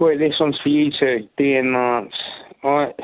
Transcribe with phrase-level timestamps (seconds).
[0.00, 2.12] Wait, this one's for you two, D and Lance.
[2.62, 2.94] Alright.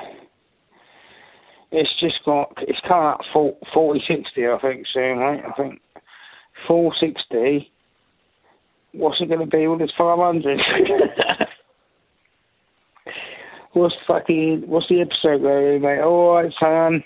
[1.72, 5.42] It's just got, it's coming up 40, 60, I think, soon, right?
[5.44, 5.80] I think
[6.68, 7.68] 460.
[8.92, 10.60] What's it going to be with this 500?
[13.72, 15.98] what's fucking, what's the episode going to be, mate?
[15.98, 17.02] Alright, son.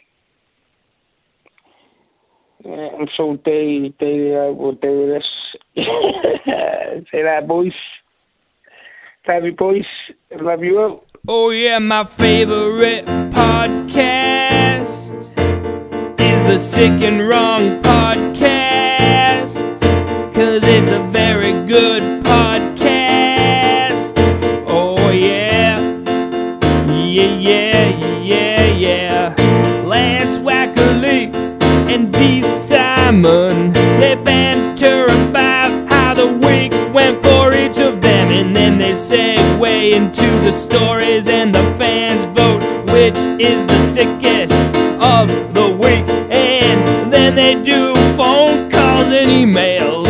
[2.63, 5.25] Yeah, I'm sure D, D uh, will do this.
[7.11, 7.73] Say that, boys.
[9.29, 9.85] Boys.
[10.41, 11.01] Love you.
[11.29, 15.13] Oh, yeah, my favorite podcast
[16.19, 19.67] is the Sick and Wrong podcast.
[20.33, 24.15] Cause it's a very good podcast.
[24.67, 25.79] Oh, yeah.
[26.87, 29.35] Yeah, yeah, yeah, yeah.
[29.85, 31.35] Lance Wackerly
[31.93, 32.41] and D.
[38.99, 44.67] segue into the stories, and the fans vote which is the sickest
[45.01, 50.09] of the week, and then they do phone calls and emails.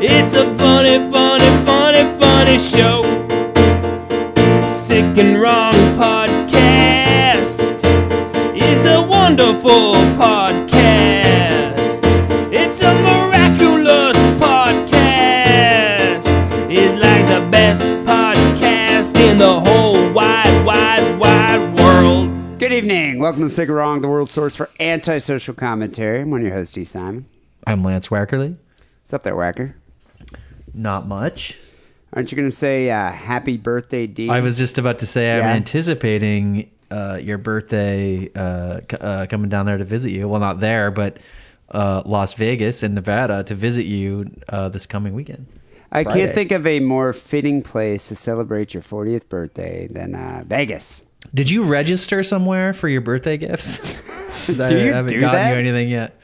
[0.00, 3.02] It's a funny, funny, funny, funny show.
[4.70, 7.84] Sick and Wrong podcast
[8.56, 10.73] is a wonderful podcast.
[22.64, 23.18] Good evening.
[23.18, 26.22] Welcome to Sick or Wrong, the world source for antisocial commentary.
[26.22, 26.82] I'm one of your hosts, D.
[26.82, 27.26] Simon.
[27.66, 28.56] I'm Lance Wackerly.
[29.02, 29.76] What's up there, Whacker?
[30.72, 31.58] Not much.
[32.14, 34.30] Aren't you going to say uh, happy birthday, D?
[34.30, 35.52] I was just about to say I'm Yeah.
[35.52, 40.26] anticipating uh, your birthday uh, c- uh, coming down there to visit you.
[40.26, 41.18] Well, not there, but
[41.70, 45.48] uh, Las Vegas in Nevada to visit you uh, this coming weekend.
[45.92, 46.18] I Friday.
[46.18, 51.03] can't think of a more fitting place to celebrate your 40th birthday than uh, Vegas.
[51.32, 53.78] Did you register somewhere for your birthday gifts?
[54.46, 55.50] 'Cause I Do you haven't do gotten that?
[55.52, 56.18] you anything yet.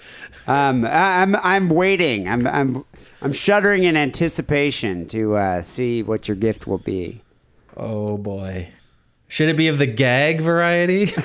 [0.46, 2.28] Um, I- I'm I'm waiting.
[2.28, 2.84] I'm I'm
[3.22, 7.22] I'm shuddering in anticipation to uh, see what your gift will be.
[7.76, 8.68] Oh boy.
[9.28, 11.12] Should it be of the gag variety?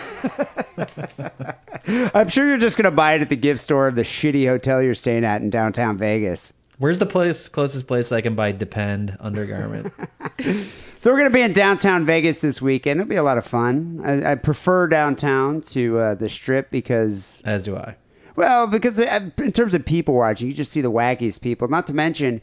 [2.13, 4.81] I'm sure you're just gonna buy it at the gift store of the shitty hotel
[4.81, 6.53] you're staying at in downtown Vegas.
[6.78, 9.91] Where's the place closest place I can buy Depend undergarment?
[11.05, 12.99] So we're going to be in downtown Vegas this weekend.
[12.99, 14.01] It'll be a lot of fun.
[14.03, 17.95] I, I prefer downtown to uh, the Strip because, As do I.
[18.35, 21.67] well, because uh, in terms of people watching, you just see the wackiest people.
[21.67, 22.41] Not to mention,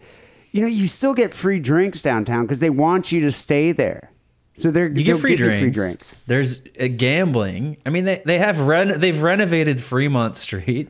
[0.53, 4.13] you know, you still get free drinks downtown because they want you to stay there.
[4.55, 5.55] So they're You get free drinks.
[5.55, 6.17] you free drinks.
[6.29, 7.79] There's uh, gambling.
[7.85, 10.89] I mean, they they have ren- they've renovated Fremont Street.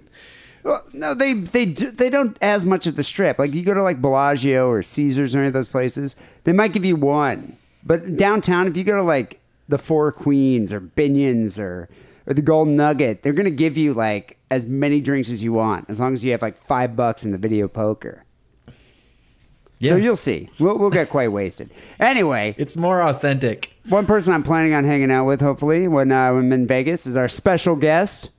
[0.63, 3.39] Well, no, they they do, they don't as much at the Strip.
[3.39, 6.75] Like you go to like Bellagio or Caesars or any of those places, they might
[6.75, 7.57] give you one.
[7.85, 11.89] But downtown, if you go to like the Four Queens or Binion's or
[12.27, 15.87] or the Golden Nugget, they're gonna give you like as many drinks as you want,
[15.89, 18.25] as long as you have like five bucks in the video poker.
[19.79, 19.91] Yeah.
[19.91, 20.49] So you'll see.
[20.61, 21.71] We'll we'll get quite wasted.
[21.99, 23.73] Anyway, it's more authentic.
[23.89, 27.17] one person I'm planning on hanging out with, hopefully, when uh, I'm in Vegas, is
[27.17, 28.31] our special guest,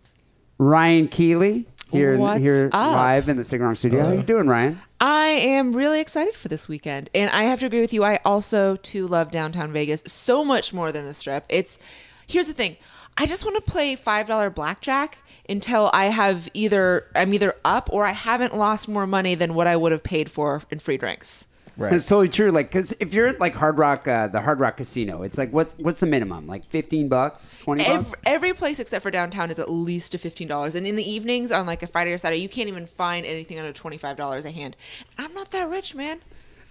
[0.58, 2.96] Ryan Keely, here What's here up?
[2.96, 4.06] live in the Sigrong studio.
[4.06, 4.80] How you doing, Ryan?
[5.06, 7.10] I am really excited for this weekend.
[7.14, 8.06] And I have to agree with you.
[8.06, 11.44] I also too love downtown Vegas so much more than the strip.
[11.50, 11.78] It's
[12.26, 12.78] here's the thing.
[13.18, 15.18] I just want to play $5 blackjack
[15.50, 19.68] until I have either I'm either up or I haven't lost more money than what
[19.68, 21.50] I would have paid for in free drinks.
[21.78, 22.52] That's totally true.
[22.52, 25.52] Like, because if you're at like Hard Rock, uh, the Hard Rock Casino, it's like
[25.52, 26.46] what's what's the minimum?
[26.48, 28.22] Like fifteen bucks, twenty Every, bucks.
[28.26, 31.52] every place except for downtown is at least to fifteen dollars, and in the evenings
[31.52, 34.46] on like a Friday or Saturday, you can't even find anything under twenty five dollars
[34.46, 34.76] a hand.
[35.18, 36.22] I'm not that rich, man.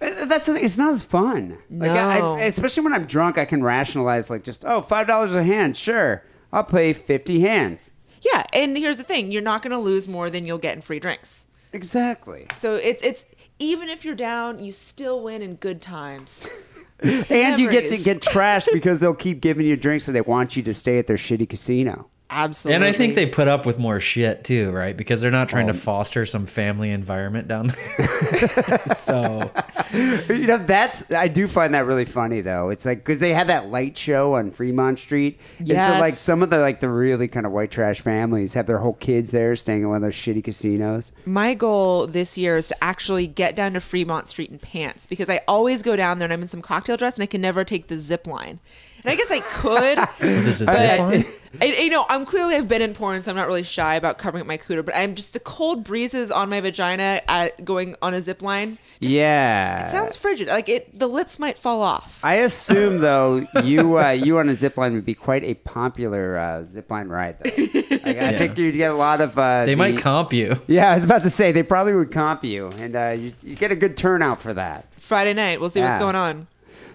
[0.00, 0.64] Uh, That's the thing.
[0.64, 1.58] It's not as fun.
[1.70, 2.34] Like, I, No.
[2.36, 5.76] I, especially when I'm drunk, I can rationalize like just oh five dollars a hand.
[5.76, 7.90] Sure, I'll play fifty hands.
[8.20, 10.82] Yeah, and here's the thing: you're not going to lose more than you'll get in
[10.82, 11.48] free drinks.
[11.72, 12.46] Exactly.
[12.58, 13.24] So it's it's
[13.62, 16.48] even if you're down, you still win in good times.
[17.04, 18.04] And you get to Memories.
[18.04, 21.08] get trashed because they'll keep giving you drinks, so they want you to stay at
[21.08, 22.08] their shitty casino.
[22.32, 22.74] Absolutely.
[22.76, 24.96] And I think they put up with more shit too, right?
[24.96, 25.50] Because they're not Oh.
[25.50, 25.76] trying to oh.
[25.76, 28.78] foster some family environment down there.
[28.96, 29.50] so
[29.92, 32.70] You know, that's I do find that really funny though.
[32.70, 36.42] It's like because they have that light show on Fremont Street, and so like some
[36.42, 39.54] of the like the really kind of white trash families have their whole kids there
[39.56, 41.12] staying in one of those shitty casinos.
[41.26, 45.28] my goal this year is to actually get down to Fremont Street in pants because
[45.28, 47.64] I always go down there and I'm in some cocktail dress and I can never
[47.64, 48.60] take the zip line.
[49.04, 50.08] And I guess I could.
[50.18, 51.26] there's a but-
[51.60, 54.16] I, you know, I'm clearly I've been in porn, so I'm not really shy about
[54.16, 54.82] covering up my cooter.
[54.82, 58.78] But I'm just the cold breezes on my vagina at going on a zip line.
[59.00, 59.86] yeah.
[59.86, 60.48] It sounds frigid.
[60.48, 62.18] Like it, the lips might fall off.
[62.22, 66.38] I assume though you uh, you on a zip line would be quite a popular
[66.38, 67.50] uh, zip line ride though.
[68.02, 69.38] Like, I think you'd get a lot of.
[69.38, 70.58] Uh, They the- might comp you.
[70.68, 73.54] Yeah, I was about to say they probably would comp you, and uh, you, you
[73.56, 74.86] get a good turnout for that.
[74.98, 75.90] Friday night, we'll see Yeah.
[75.90, 76.46] what's going on.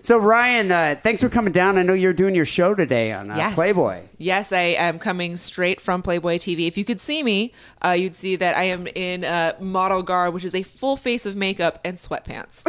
[0.08, 1.78] So Ryan, uh, thanks for coming down.
[1.78, 3.56] I know you're doing your show today on uh, yes.
[3.56, 4.04] Playboy.
[4.18, 6.66] Yes, I am coming straight from Playboy TV.
[6.66, 7.52] If you could see me,
[7.84, 11.26] uh, you'd see that I am in uh, model garb, which is a full face
[11.26, 12.64] of makeup and sweatpants.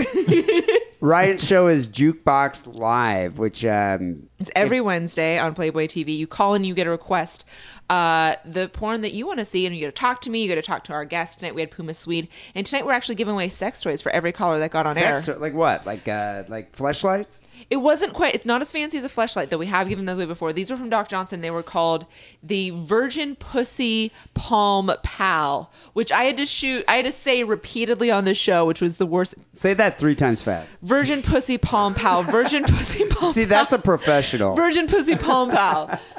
[1.00, 6.17] Ryan's show is Jukeboxx Live, which um, It's every Wednesday on Playboy TV.
[6.17, 7.44] You call and you get a request.
[7.88, 10.43] Uh, the porn that you want to see, and you get to talk to me.
[10.43, 11.55] You get to talk to our guest tonight.
[11.55, 14.58] We had Puma Swede, and tonight we're actually giving away sex toys for every caller
[14.58, 15.37] that got on sex, air.
[15.37, 15.87] like what?
[15.87, 17.40] Like uh, like Fleshlights?
[17.70, 18.35] It wasn't quite.
[18.35, 19.58] It's not as fancy as a Fleshlight, though.
[19.58, 20.52] We have given those away before.
[20.52, 21.40] These were from Doc Johnson.
[21.40, 22.06] They were called
[22.43, 26.85] the Virgin Pussy Palm Pal, which I had to shoot.
[26.88, 29.35] I had to say repeatedly on the show, which was the worst.
[29.55, 30.79] Say that three times fast.
[30.82, 32.23] Virgin Pussy Palm Pal.
[32.23, 33.32] Virgin Pussy Palm.
[33.32, 34.55] See, that's a professional.
[34.55, 35.99] Virgin Pussy Palm Pal.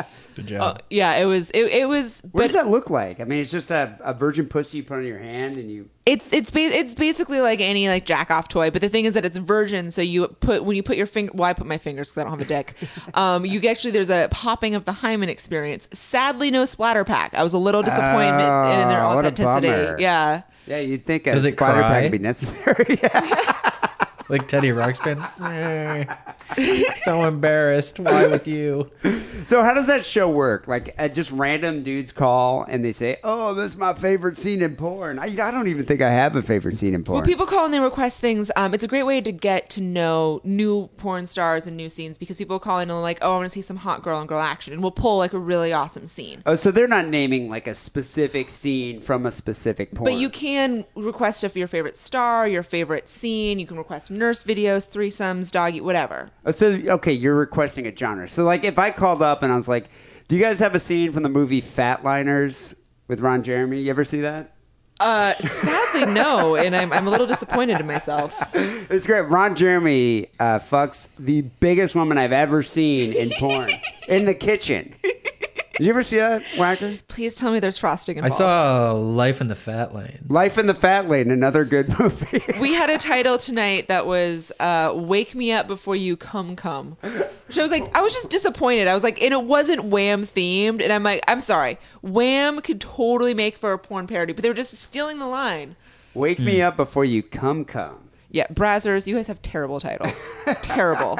[0.47, 1.49] Good Uh, yeah, it was.
[1.51, 2.21] It, it was.
[2.31, 3.19] What does that look like?
[3.19, 5.89] I mean, it's just a, a virgin pussy you put on your hand, and you.
[6.05, 9.13] it's it's ba- it's basically like any like jack off toy, but the thing is
[9.13, 9.91] that it's virgin.
[9.91, 11.31] So you put when you put your finger.
[11.35, 12.75] Well, I put my fingers because I don't have a dick.
[13.13, 15.87] Um, you actually there's a popping of the hymen experience.
[15.91, 17.33] Sadly, no splatter pack.
[17.33, 20.01] I was a little disappointed in, in their Oh, what a authenticity.
[20.01, 20.43] Yeah.
[20.67, 21.89] Yeah, you'd think a Does it spider cry?
[21.89, 22.99] pack would be necessary.
[24.29, 25.19] Like Teddy Ruxpin.
[27.03, 27.99] so embarrassed.
[27.99, 28.89] Why with you?
[29.45, 30.67] so, how does that show work?
[30.67, 34.61] Like, uh, just random dudes call and they say, "Oh, this is my favorite scene
[34.61, 37.15] in porn." I, I don't even think I have a favorite scene in porn.
[37.17, 38.51] Well, people call and they request things.
[38.55, 42.17] Um, it's a great way to get to know new porn stars and new scenes
[42.17, 44.19] because people call in and they're like, "Oh, I want to see some hot girl
[44.19, 46.43] and girl action," and we'll pull like a really awesome scene.
[46.45, 50.05] oh, so they're not naming like a specific scene from a specific porn.
[50.05, 53.59] But you can request of your favorite star, your favorite scene.
[53.59, 56.29] You can request nurse videos, threesomes, doggy, whatever.
[56.45, 58.27] Oh, so okay, you're requesting a genre.
[58.27, 59.89] So like if I called up and I was like,
[60.27, 62.75] "Do you guys have a scene from the movie Fatliners
[63.07, 63.81] with Ron Jeremy?
[63.81, 64.53] You ever see that?"
[64.99, 68.37] Uh, sadly, no, and I'm, I'm a little disappointed in myself.
[68.91, 69.21] It's great.
[69.21, 73.69] Ron Jeremy uh, fucks the biggest woman I've ever seen in porn
[74.07, 74.95] in the kitchen.
[75.79, 76.97] Did you ever see that, Whacker?
[77.07, 78.37] Please tell me there's frosting I involved.
[78.37, 80.25] saw Life in the Fat Lane.
[80.27, 82.43] Life in the Fat Lane, another good movie.
[82.59, 86.97] We had a title tonight that was uh, "Wake Me Up Before You Come Come,"
[87.47, 88.89] which I was like, I was just disappointed.
[88.89, 92.81] I was like, and it wasn't Wham themed, and I'm like, I'm sorry, Wham could
[92.81, 95.77] totally make for a porn parody, but they were just stealing the line.
[96.13, 98.08] Wake me up before you come come.
[98.31, 100.33] Yeah, Brazzers, you guys have terrible titles.
[100.61, 101.19] terrible.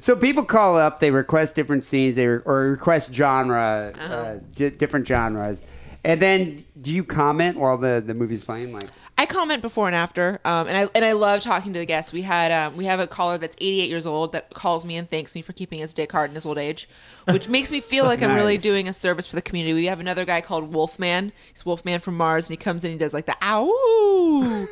[0.00, 4.70] So people call up, they request different scenes, they re- or request genre, uh di
[4.70, 5.66] different genres,
[6.04, 8.72] and then do you comment while the the movie's playing?
[8.72, 8.88] Like,
[9.22, 12.12] I comment before and after, um, and I and I love talking to the guests.
[12.12, 15.08] We had um, we have a caller that's 88 years old that calls me and
[15.08, 16.88] thanks me for keeping his dick hard in his old age,
[17.30, 19.74] which makes me feel like I'm really doing a service for the community.
[19.74, 21.30] We have another guy called Wolfman.
[21.50, 24.66] He's Wolfman from Mars, and he comes in and he does like the ow.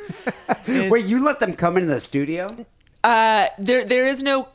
[0.89, 2.53] wait, you let them come into the studio?
[3.05, 4.49] Uh, there there is no.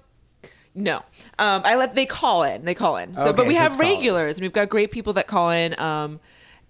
[0.75, 0.97] No,
[1.39, 2.67] um, I let they call in.
[2.67, 3.15] They call in.
[3.15, 3.97] So, but we so have it's call in.
[3.97, 5.75] regulars, and we've got great people that call in.
[5.81, 6.21] Um,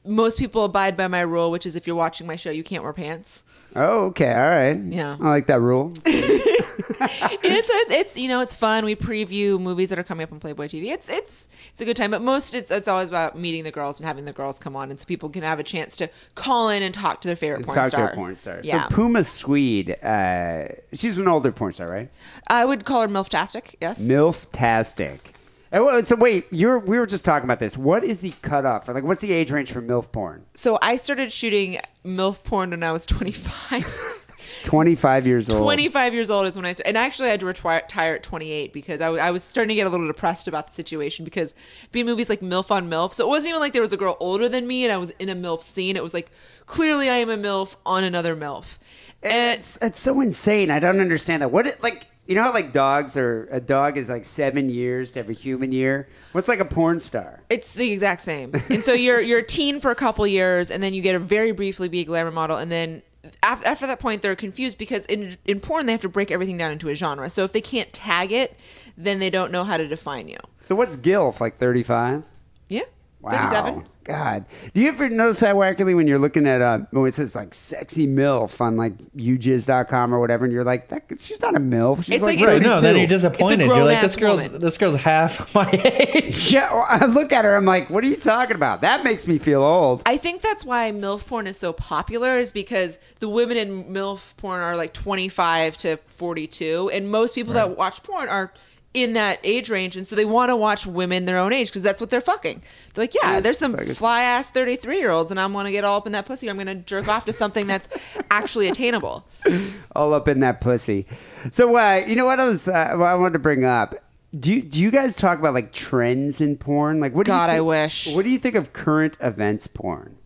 [0.06, 2.82] most people abide by my rule, which is if you're watching my show, you can't
[2.82, 3.44] wear pants.
[3.75, 4.76] Oh, okay, all right.
[4.76, 5.17] Yeah.
[5.20, 5.93] I like that rule.
[6.06, 8.85] it's, it's it's you know it's fun.
[8.85, 10.87] We preview movies that are coming up on Playboy TV.
[10.93, 13.99] It's it's it's a good time, but most it's it's always about meeting the girls
[13.99, 16.69] and having the girls come on, and so people can have a chance to call
[16.71, 18.07] in and talk to their favorite porn Talk star.
[18.09, 18.61] to a porn star.
[18.62, 22.11] Yeah, So Puma Swede, uh, she's an older porn star, right?
[22.49, 23.75] I would call her Milftastic.
[23.80, 24.00] Yes.
[24.00, 25.33] Milf-tastic.
[25.73, 27.76] And So wait, you're we were just talking about this.
[27.76, 28.88] What is the cutoff?
[28.88, 30.44] Like, what's the age range for milf porn?
[30.54, 34.12] so I started shooting MILF porn when I was 25.
[34.64, 35.62] Twenty five years old.
[35.62, 36.88] 25 years old is when I started.
[36.90, 39.68] And actually, I had to retire retire at 28 because I, w- I was starting
[39.70, 41.54] to get a little depressed about the situation because
[41.92, 43.14] being movies like MILF on MILF.
[43.14, 45.11] So it wasn't even like there was a girl older than me and I was
[45.18, 45.96] in a MILF scene.
[45.96, 46.30] It was like,
[46.66, 48.78] clearly I am a MILF on another MILF.
[49.23, 50.70] And It's it's so insane.
[50.70, 51.50] I don't understand that.
[51.50, 55.12] What it, like you know how like dogs are a dog is like seven years
[55.12, 56.09] to every human year.
[56.33, 57.40] What's like a porn star?
[57.50, 58.52] It's the exact same.
[58.68, 61.18] And so you're you're a teen for a couple years, and then you get to
[61.18, 63.02] very briefly be a glamour model, and then
[63.42, 66.56] after, after that point they're confused because in in porn they have to break everything
[66.59, 67.28] down into a genre.
[67.30, 68.56] So if they can't tag it,
[68.97, 70.38] then they don't know how to define you.
[70.61, 71.40] So what's gilf?
[71.40, 72.23] Like thirty five?
[72.68, 72.83] Yeah,
[73.21, 73.30] Wow.
[73.30, 73.87] thirty-seven.
[74.06, 74.44] God.
[74.72, 77.52] Do you ever notice that wackerly when you're looking at uh when it says like
[77.52, 82.04] sexy MILF on like youjizz.com or whatever, and you're like, that, she's not a MILF.
[82.04, 82.80] She's It's like, like- it's no, 32.
[82.82, 83.66] then you're disappointed.
[83.66, 84.60] You're like, this grown-ass girl's woman.
[84.62, 85.70] this girl's half my
[86.14, 86.52] age.
[86.52, 88.80] Yeah, well, I look at her, I'm like, what are you talking about?
[88.82, 90.02] That makes me feel old.
[90.06, 94.36] I think that's why MILF porn is so popular, is because the women in MILF
[94.36, 98.52] porn are like 25 to 42, and most people that watch porn are
[98.95, 101.83] in that age range, and so they want to watch women their own age because
[101.83, 102.62] that's what they're fucking.
[102.95, 105.73] They're like, yeah, there's some like fly ass 33 year olds, and I'm going to
[105.73, 106.49] get all up in that pussy.
[106.49, 107.88] I'm going to jerk off to something that's
[108.31, 109.26] actually attainable.
[109.95, 111.07] all up in that pussy.
[111.50, 113.95] So, uh, you know what I was, uh, what I wanted to bring up.
[114.38, 116.99] Do you, do you guys talk about like trends in porn?
[116.99, 117.26] Like, what?
[117.26, 118.14] Do God, you I think- wish.
[118.14, 120.16] What do you think of current events porn?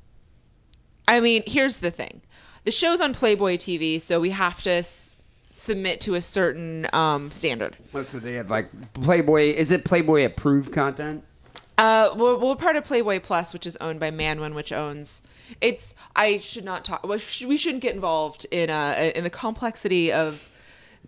[1.09, 2.23] I mean, here's the thing:
[2.65, 4.83] the show's on Playboy TV, so we have to
[5.71, 7.77] submit to a certain um, standard.
[7.93, 9.55] Most of they have like Playboy.
[9.55, 11.23] Is it Playboy approved content?
[11.79, 15.23] Uh, we're, we're part of Playboy Plus, which is owned by Manwin, which owns.
[15.61, 15.95] It's.
[16.17, 17.07] I should not talk.
[17.07, 20.51] We shouldn't get involved in uh in the complexity of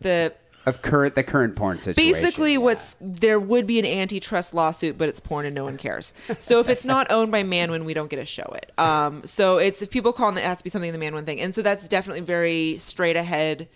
[0.00, 0.32] the.
[0.64, 2.12] Of current the current porn situation.
[2.12, 2.58] Basically, yeah.
[2.58, 6.14] what's there would be an antitrust lawsuit, but it's porn and no one cares.
[6.38, 8.70] So if it's not owned by Manwin, we don't get to show it.
[8.78, 11.26] Um, so it's if people call on it has to be something in the Manwin
[11.26, 13.68] thing, and so that's definitely very straight ahead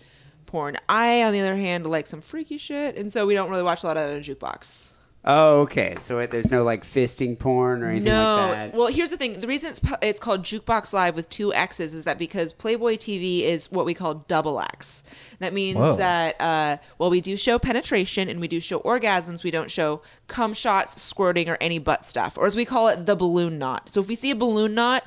[0.47, 0.77] porn.
[0.89, 3.83] I, on the other hand, like some freaky shit, and so we don't really watch
[3.83, 4.85] a lot of that in a jukebox.
[5.29, 5.95] Oh, okay.
[5.99, 8.13] So it, there's no like fisting porn or anything No.
[8.37, 8.73] like that.
[8.73, 9.37] Well, here's the thing.
[9.37, 13.41] The reason it's it's called Jukeboxx Live with two X's is that because Playboy TV
[13.41, 15.03] is what we call double X.
[15.39, 15.97] That means Whoa.
[15.97, 19.43] that uh, well, we do show penetration and we do show orgasms.
[19.43, 23.05] We don't show cum shots, squirting, or any butt stuff, or as we call it,
[23.05, 23.91] the balloon knot.
[23.91, 25.03] So if we see a balloon knot,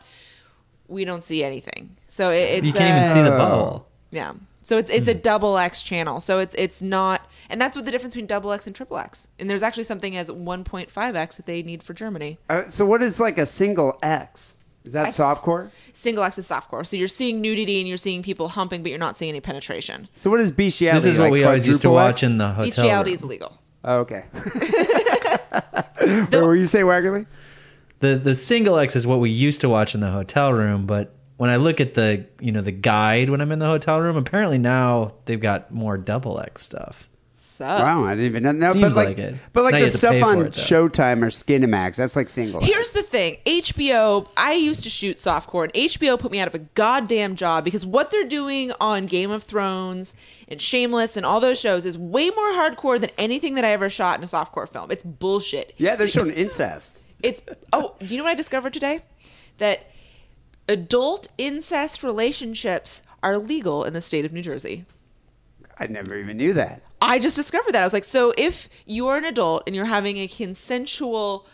[0.86, 1.96] we don't see anything.
[2.08, 3.38] So it, it's you can't even uh, see the Oh.
[3.38, 3.86] bubble.
[4.10, 4.32] yeah.
[4.62, 6.20] So it's it's a double X channel.
[6.20, 9.28] So it's it's not, and that's what the difference between double X and triple X.
[9.38, 12.38] And there's actually something as 1.5 X that they need for Germany.
[12.48, 14.58] Uh, so what is like a single X?
[14.84, 15.70] Is that S- softcore?
[15.92, 16.86] single X is softcore.
[16.86, 20.08] So you're seeing nudity and you're seeing people humping, but you're not seeing any penetration.
[20.14, 21.00] So what is bestiality?
[21.00, 22.22] This is what like we always used to watch X?
[22.24, 22.64] in the hotel.
[22.66, 23.14] Bestiality room.
[23.14, 23.58] is illegal.
[23.84, 24.24] Oh, okay.
[26.30, 27.26] what were you say, Wackerly?
[28.00, 31.14] The the single X is what we used to watch in the hotel room, but
[31.40, 34.18] when I look at the you know the guide when I'm in the hotel room,
[34.18, 37.08] apparently now they've got more double X stuff.
[37.32, 38.72] So Wow, I didn't even know.
[38.72, 39.34] Seems but like, like it.
[39.54, 40.52] but like Now the stuff on it.
[40.52, 42.60] Showtime or Skinamax, that's like single.
[42.60, 46.54] here's the thing HBO, I used to shoot softcore, and HBO put me out of
[46.54, 50.12] a goddamn job because what they're doing on Game of Thrones
[50.46, 53.88] and Shameless and all those shows is way more hardcore than anything that I ever
[53.88, 54.90] shot in a softcore film.
[54.90, 55.72] It's bullshit.
[55.78, 57.00] yeah, they're showing incest.
[57.22, 57.40] It's
[57.72, 59.00] oh, do you know what I discovered today?
[59.56, 59.86] That
[60.70, 64.84] adult incest relationships are legal in the state of New Jersey.
[65.78, 66.82] I never even knew that.
[67.02, 67.80] I just discovered that.
[67.82, 71.46] I was like, so if you're an adult and you're having a consensual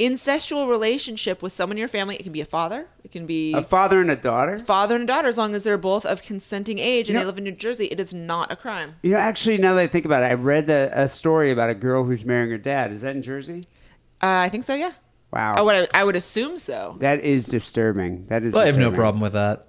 [0.00, 3.52] incestual relationship with someone in your family, it can be a father, it can be
[3.52, 4.58] A father and a daughter.
[4.58, 7.38] father and daughter, as long as they're both of consenting age and You they live
[7.38, 8.96] in New Jersey, it is not a crime.
[9.02, 11.70] You know, actually, now that I think about it, I read a, a story about
[11.70, 12.90] a girl who's marrying her dad.
[12.90, 13.62] Is that in Jersey?
[14.20, 14.92] Uh, I think so, yeah.
[15.34, 16.96] Wow, oh, I would, I would assume so.
[17.00, 18.26] that is disturbing.
[18.28, 18.52] That is.
[18.54, 18.96] Well, I have no disturbing.
[19.00, 19.66] problem with that.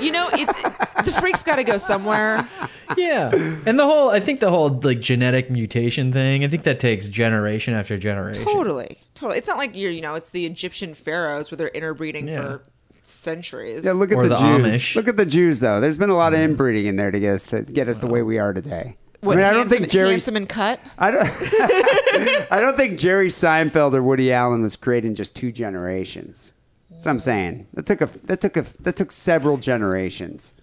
[0.00, 0.62] You know, it's
[1.04, 2.48] the freak's got to go somewhere.
[2.96, 6.42] Yeah, and the whole I think the whole like genetic mutation thing.
[6.42, 8.44] I think that takes generation after generation.
[8.44, 9.38] Totally, totally.
[9.38, 12.40] It's not like you're, you know, it's the Egyptian pharaohs where they're interbreeding Yeah.
[12.42, 12.62] for
[13.04, 13.84] centuries.
[13.84, 14.74] Yeah, look at Or the, the Jews.
[14.74, 14.96] Amish.
[14.96, 15.80] Look at the Jews, though.
[15.80, 18.08] There's been a lot of inbreeding in there to get us to get us the
[18.08, 18.96] way we are today.
[19.20, 20.10] What, I mean, I don't think Jerry.
[20.10, 20.80] handsome and cut.
[20.98, 21.26] I don't.
[22.52, 26.52] I don't think Jerry Seinfeld or Woody Allen was created in just two generations.
[26.90, 27.66] That's what I'm saying.
[27.74, 30.54] That took a that took a that took several generations.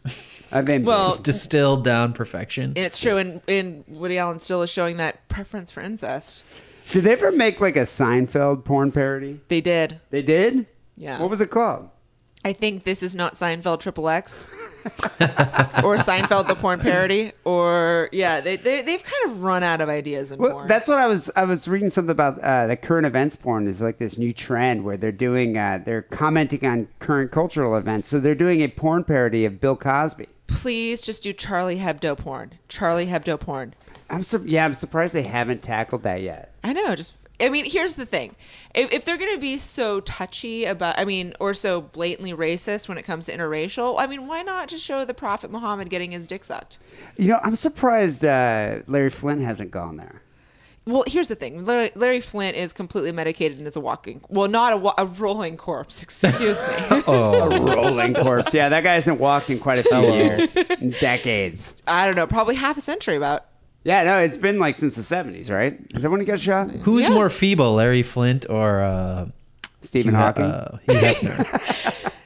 [0.52, 2.64] I mean, Well- It's distilled down perfection.
[2.76, 6.46] And it's true, and, and Woody Allen still is showing that preference for incest.
[6.92, 9.40] did they ever make like a Seinfeld porn parody?
[9.50, 10.00] They did.
[10.10, 10.66] They did.
[10.96, 11.20] Yeah.
[11.20, 11.90] What was it called?
[12.46, 14.50] I think this is not Seinfeld Triple X.
[15.84, 19.90] or Seinfeld the porn parody, or yeah, they, they they've kind of run out of
[19.90, 20.68] ideas in Well, porn.
[20.68, 21.30] that's what I was.
[21.36, 24.84] I was reading something about uh, the current events porn is like this new trend
[24.84, 25.58] where they're doing.
[25.58, 28.08] Uh, they're commenting on current cultural events.
[28.10, 30.28] So they're doing a porn parody of Bill Cosby.
[30.48, 32.54] Please just do Charlie Hebdo porn.
[32.70, 33.74] Charlie Hebdo porn.
[34.10, 34.64] I'm sur- yeah.
[34.64, 36.54] I'm surprised they haven't tackled that yet.
[36.64, 36.96] I know.
[36.96, 38.36] Just I mean, here's the thing:
[38.74, 42.88] if, if they're going to be so touchy about, I mean, or so blatantly racist
[42.90, 46.12] when it comes to interracial, I mean, why not just show the Prophet Muhammad getting
[46.12, 46.80] his dick sucked?
[47.18, 50.22] You know, I'm surprised uh, Larry Flynt hasn't gone there.
[50.88, 54.48] Well, here's the thing: Larry, Larry Flynt is completely medicated and is a walking, well,
[54.48, 56.02] not a, wa- a rolling corpse.
[56.04, 56.34] Excuse
[56.66, 56.74] me.
[57.08, 58.54] oh, A rolling corpse.
[58.54, 60.54] Yeah, that guy hasn't walked in quite a few years,
[61.00, 61.76] decades.
[61.86, 63.46] I don't know, probably half a century about.
[63.88, 65.80] Yeah, no, it's been like since the 70s, right?
[65.96, 66.70] Is that when he got shot?
[66.72, 67.14] who's Yeah.
[67.14, 69.28] more feeble, Larry Flynt or uh,
[69.82, 70.44] Stephen Hugh, Hawking.
[70.44, 72.12] uh, Hugh Hefner.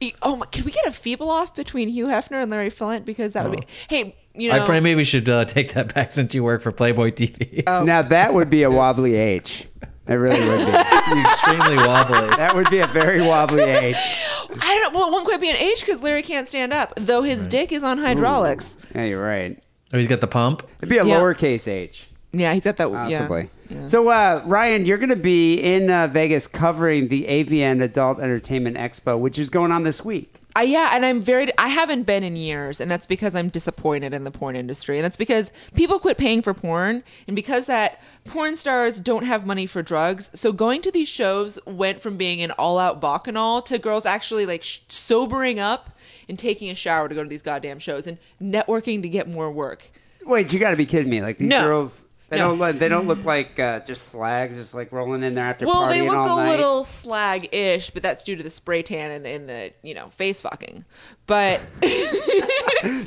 [0.00, 3.06] E- Oh, my, could we get a feeble off between Hugh Hefner and Larry Flynt?
[3.06, 3.66] Because that would be.
[3.88, 4.56] Hey, you know.
[4.56, 7.62] I probably maybe should uh, take that back since you work for Playboy TV.
[7.66, 7.82] Oh.
[7.82, 9.66] now that would be a wobbly H.
[10.06, 10.70] It really would be.
[10.70, 12.28] You're extremely wobbly.
[12.36, 13.96] That would be a very wobbly H.
[14.60, 14.94] I don't.
[14.94, 17.72] Well, it won't quite be an H because Larry can't stand up, though his dick
[17.72, 18.76] is on hydraulics.
[18.94, 19.58] Yeah, you're right.
[19.92, 20.62] Oh, he's got the pump.
[20.78, 21.18] It'd be a Yeah.
[21.20, 22.08] lowercase H.
[22.32, 22.90] Yeah, he's got that.
[22.90, 23.48] Possibly.
[23.70, 23.86] Yeah.
[23.86, 28.76] So, uh, Ryan, you're going to be in uh, Vegas covering the AVN Adult Entertainment
[28.76, 30.32] Expo, which is going on this week.
[30.54, 31.48] I, yeah, and I'm very.
[31.58, 35.04] I haven't been in years, and that's because I'm disappointed in the porn industry, and
[35.04, 39.66] that's because people quit paying for porn, and because that porn stars don't have money
[39.66, 40.30] for drugs.
[40.32, 44.62] So going to these shows went from being an all-out bacchanal to girls actually like
[44.64, 45.90] sh- sobering up
[46.28, 49.50] and taking a shower to go to these goddamn shows and networking to get more
[49.50, 49.90] work.
[50.24, 51.22] Wait, you got to be kidding me!
[51.22, 51.62] Like these No.
[51.64, 52.48] girls, they No.
[52.48, 55.66] don't look, they don't look like uh, just slags, just like rolling in there after
[55.66, 56.50] Well, they look a night.
[56.50, 60.08] little slag-ish, but that's due to the spray tan and the, and the you know
[60.16, 60.84] face fucking.
[61.26, 61.60] But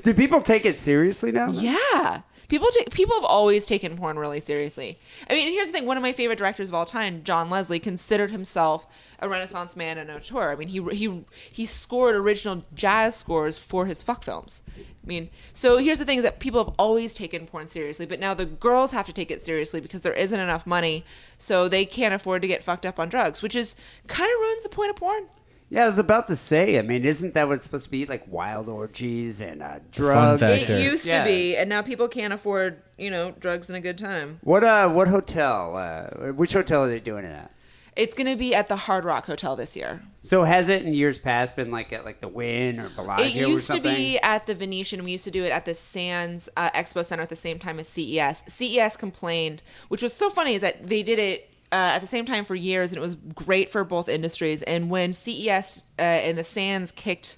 [0.03, 1.51] Do people take it seriously now?
[1.51, 2.21] Yeah.
[2.49, 4.99] People take people have always taken porn really seriously.
[5.29, 7.79] I mean, here's the thing: one of my favorite directors of all time, John Leslie,
[7.79, 8.87] considered himself
[9.19, 10.51] a Renaissance man and auteur.
[10.51, 14.63] I mean, he he he scored original jazz scores for his fuck films.
[14.77, 18.19] I mean, so here's the thing: is that people have always taken porn seriously, but
[18.19, 21.05] now the girls have to take it seriously because there isn't enough money,
[21.37, 23.75] so they can't afford to get fucked up on drugs, which is
[24.07, 25.27] kind of ruins the point of porn.
[25.71, 26.79] Yeah, I was about to say.
[26.79, 30.39] I mean, isn't that what's supposed to be like wild orgies and uh, fun drugs?
[30.39, 30.55] factor.
[30.55, 30.79] It Factor.
[30.79, 31.23] used Yeah.
[31.23, 34.39] to be, and now people can't afford, you know, drugs and a good time.
[34.43, 35.77] What uh, what hotel?
[35.77, 37.51] Uh, which hotel are they doing it at?
[37.95, 40.01] It's going to be at the Hard Rock Hotel this year.
[40.23, 43.27] So has it in years past been like at like the Wynn or Bellagio or
[43.29, 43.43] something?
[43.43, 43.95] It used or to something?
[43.95, 45.03] be at the Venetian.
[45.03, 47.77] We used to do it at the Sands uh, Expo Center at the same time
[47.79, 48.43] as CES.
[48.47, 52.25] CES complained, which was so funny, is that they did it uh, at the same
[52.25, 54.61] time for years, and it was great for both industries.
[54.63, 57.38] And when CES uh, and the Sands kicked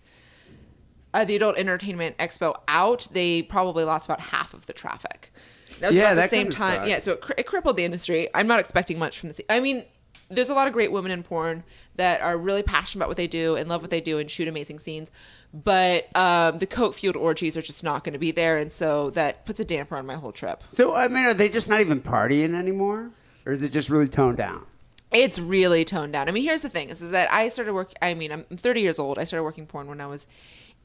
[1.13, 5.33] uh, the Adult Entertainment Expo out, they probably lost about half of the traffic.
[5.79, 6.75] That was Yeah, about the that same time.
[6.75, 6.89] sucks.
[6.89, 8.29] Yeah, so it, cri- it crippled the industry.
[8.33, 9.45] I'm not expecting much from the.
[9.51, 9.83] I mean,
[10.29, 11.63] there's a lot of great women in porn
[11.95, 14.47] that are really passionate about what they do and love what they do and shoot
[14.47, 15.11] amazing scenes,
[15.53, 19.09] but um, the coke fueled orgies are just not going to be there, and so
[19.09, 20.63] that puts a damper on my whole trip.
[20.71, 23.11] So I mean, are they just not even partying anymore,
[23.45, 24.65] or is it just really toned down?
[25.11, 26.29] It's really toned down.
[26.29, 27.91] I mean, here's the thing: is, is that I started work.
[28.01, 29.19] I mean, I'm 30 years old.
[29.19, 30.25] I started working porn when I was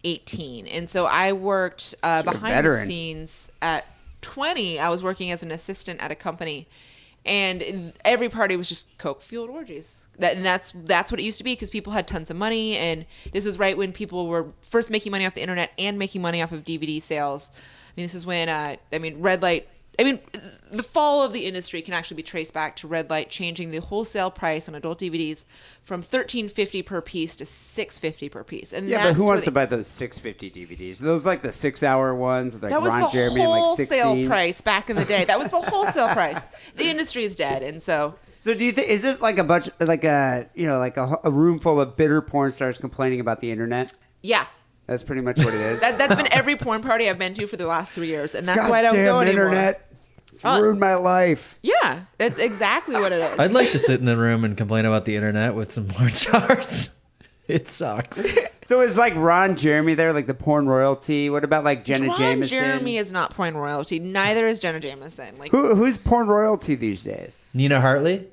[0.04, 3.86] 18, and so I worked uh, behind the scenes at
[4.22, 4.78] 20.
[4.78, 6.66] I was working as an assistant at a company,
[7.24, 10.04] and every party was just coke fueled orgies.
[10.18, 12.76] That and that's that's what it used to be because people had tons of money,
[12.76, 16.22] and this was right when people were first making money off the internet and making
[16.22, 17.50] money off of DVD sales.
[17.52, 19.68] I mean, this is when uh, I mean, red light.
[19.98, 20.20] I mean,
[20.70, 23.78] the fall of the industry can actually be traced back to red light changing the
[23.80, 25.44] wholesale price on adult DVDs
[25.82, 28.72] from thirteen fifty per piece to six fifty per piece.
[28.72, 30.98] And Yeah, but who wants the- to buy those six fifty DVDs?
[30.98, 33.62] Those like the six hour ones with like That was Ron the Jeremy and like
[33.62, 35.24] wholesale price back in the day.
[35.24, 36.44] That was the wholesale price.
[36.74, 39.70] The industry is dead, and so So do you think is it like a bunch
[39.80, 43.40] like a you know like a, a room full of bitter porn stars complaining about
[43.40, 43.92] the internet?
[44.22, 44.46] yeah.
[44.86, 45.80] That's pretty much what it is.
[45.80, 48.46] That, that's been every porn party I've been to for the last three years, and
[48.46, 49.44] that's God why I don't damn go anymore.
[49.46, 49.90] internet.
[50.32, 51.58] It's Uh, ruined my life.
[51.62, 53.38] Yeah, that's exactly what it is.
[53.38, 56.10] I'd like to sit in the room and complain about the internet with some porn
[56.10, 56.90] stars.
[57.48, 58.26] It sucks.
[58.64, 61.30] So is like Ron Jeremy there, like the porn royalty?
[61.30, 62.58] What about like Jenna Ron Jameson?
[62.58, 64.00] Jeremy is not porn royalty.
[64.00, 65.38] Neither is Jenna Jameson.
[65.38, 67.44] Like Who, who's porn royalty these days?
[67.54, 68.26] Nina Hartley?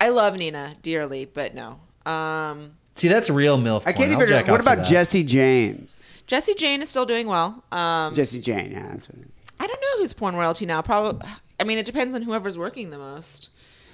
[0.00, 1.78] I love Nina dearly, but no.
[2.10, 3.82] Um, See, that's real MILF.
[3.86, 4.10] I can't porn.
[4.10, 4.28] I'll even.
[4.28, 4.86] jack What to about that.
[4.86, 6.08] Jesse James?
[6.26, 7.62] Jesse Jane is still doing well.
[7.72, 8.86] Um, Jesse Jane, yeah.
[8.88, 9.30] That's what it is.
[9.60, 10.80] I don't know who's porn royalty now.
[10.82, 11.26] Probably.
[11.60, 13.48] I mean, it depends on whoever's working the most.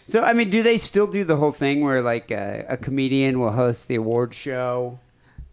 [0.06, 3.38] So I mean, do they still do the whole thing where like uh, a comedian
[3.40, 4.98] will host the award show?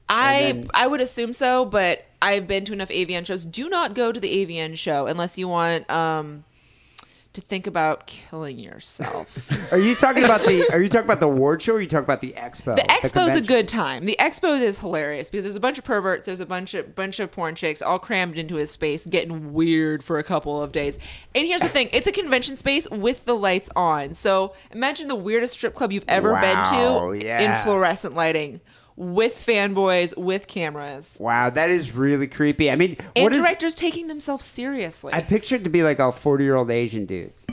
[0.10, 3.46] I And then- I would assume so, but I've been to enough AVN shows.
[3.46, 6.44] Do not go to the AVN show unless you want um,
[7.38, 9.52] to think about killing yourself.
[9.72, 10.68] Are you talking about the?
[10.74, 11.74] Are you talking about the award show?
[11.74, 12.76] or Are you talking about the expo?
[12.76, 14.06] The expo's a good time.
[14.06, 17.20] The expo is hilarious because there's a bunch of perverts, there's a bunch of bunch
[17.20, 20.98] of porn chicks all crammed into his space, getting weird for a couple of days.
[21.36, 24.16] And here's the thing: it's a convention space with the lights on.
[24.16, 27.40] So imagine the weirdest strip club you've ever Wow, been to yeah.
[27.60, 28.62] in fluorescent lighting,
[28.98, 32.70] with fanboys, with cameras, Wow, that is really creepy.
[32.70, 33.38] I mean, and what is?
[33.38, 35.14] directors taking themselves seriously.
[35.14, 37.46] I pictured to be like all forty-year-old Asian dudes.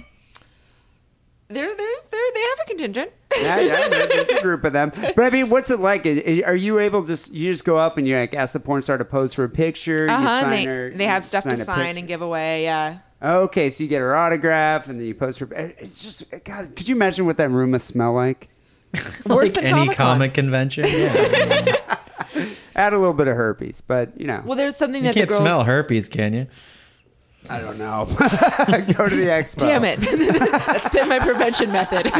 [1.48, 3.11] There, there's, there, they have a contingent.
[3.42, 4.90] Yeah, yeah, there's a group of them.
[5.14, 6.07] But I mean, what's it like?
[6.07, 8.80] Are you able to just you just go up and you like ask the porn
[8.83, 10.09] star to pose for a picture?
[10.09, 12.64] Uh-huh, They, her- they have stuff to sign and give away.
[12.64, 12.98] Yeah.
[13.22, 15.48] Okay, so you get her autograph and then you post her.
[15.52, 16.74] It's just God.
[16.76, 18.48] Could you imagine what that room must smell like?
[19.26, 19.96] Worse Like than any Comic-Con.
[19.96, 20.85] comic convention.
[20.88, 21.76] Yeah.
[22.76, 25.28] Add a little bit of herpes, but you know, Well, there's something you that can't
[25.28, 26.46] the girls smell herpes, can you?
[27.48, 28.07] I don't know.
[28.94, 29.59] Go to the expo.
[29.61, 30.00] Damn it.
[30.00, 32.11] That's been my prevention method.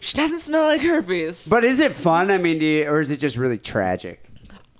[0.00, 1.46] she doesn't smell like herpes.
[1.46, 2.30] But is it fun?
[2.30, 4.23] I mean, do you, or is it just really tragic?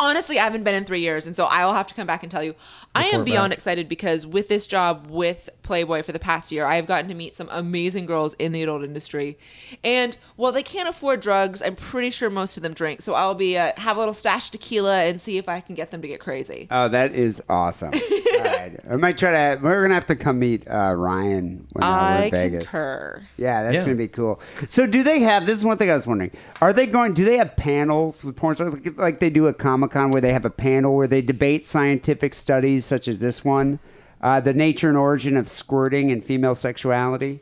[0.05, 2.23] Honestly, I haven't been in three years, and so I will have to come back
[2.23, 2.55] and tell you.
[2.95, 3.57] I am beyond back.
[3.59, 7.15] excited because with this job with Playboy for the past year, I have gotten to
[7.15, 9.39] meet some amazing girls in the adult industry.
[9.83, 13.01] And while they can't afford drugs, I'm pretty sure most of them drink.
[13.03, 15.75] So I'll be uh, have a little stash of tequila and see if I can
[15.75, 16.69] get them to get crazy.
[16.71, 17.95] Oh, that is awesome.
[18.35, 18.79] All right.
[18.91, 19.61] I might try to.
[19.63, 22.65] We're gonna have to come meet uh, Ryan when uh, we're I in Vegas.
[22.65, 23.23] concur.
[23.39, 23.85] Yeah, that's Yeah.
[23.85, 24.41] gonna be cool.
[24.69, 25.47] So, do they have?
[25.47, 26.31] This is one thing I was wondering.
[26.61, 27.15] Are they going?
[27.15, 30.21] Do they have panels with porn stars like, like they do at Comic Con, where
[30.21, 33.79] they have a panel where they debate scientific studies such as this one,
[34.21, 37.39] uh, the nature and origin of squirting and female sexuality?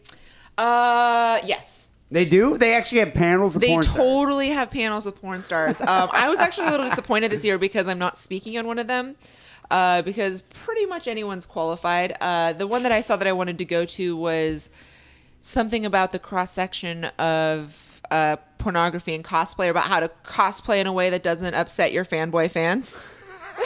[0.59, 1.91] Uh, yes.
[2.11, 2.59] They do.
[2.59, 3.97] They actually have panels of They porn stars.
[3.97, 5.81] totally have panels with porn stars.
[5.81, 8.79] Um, I was actually a little disappointed this year because I'm not speaking on one
[8.79, 9.17] of them.
[9.71, 12.15] Uh, because pretty much anyone's qualified.
[12.21, 14.69] Uh, the one that I saw that I wanted to go to was
[15.41, 20.87] something about the cross section of uh, pornography and cosplay, about how to cosplay in
[20.87, 23.03] a way that doesn't upset your fanboy fans.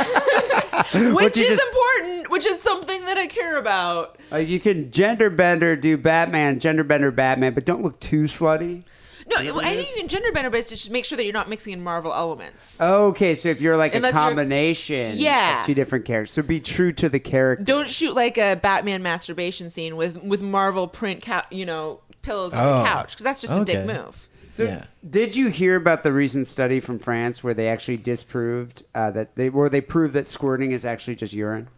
[1.15, 4.19] which is just- important, which is something that I care about.
[4.31, 8.83] Like you can gender bender, do Batman, gender bender Batman, but don't look too slutty.
[9.29, 11.49] No, I think you can gender bender, but it's just make sure that you're not
[11.49, 12.81] mixing in Marvel elements.
[12.81, 15.61] Okay, so if you're like Unless a combination Yeah.
[15.61, 17.65] of two different characters, so be true to the character.
[17.65, 22.55] don't shoot like a Batman masturbation scene with with Marvel print, cou- you know, pillows
[22.55, 24.29] on Oh, the couch because that's just a dick move.
[24.57, 24.85] So, Yeah.
[25.09, 29.35] Did you hear about the recent study from France where they actually disproved uh, that
[29.37, 31.69] they where they proved that squirting is actually just urine?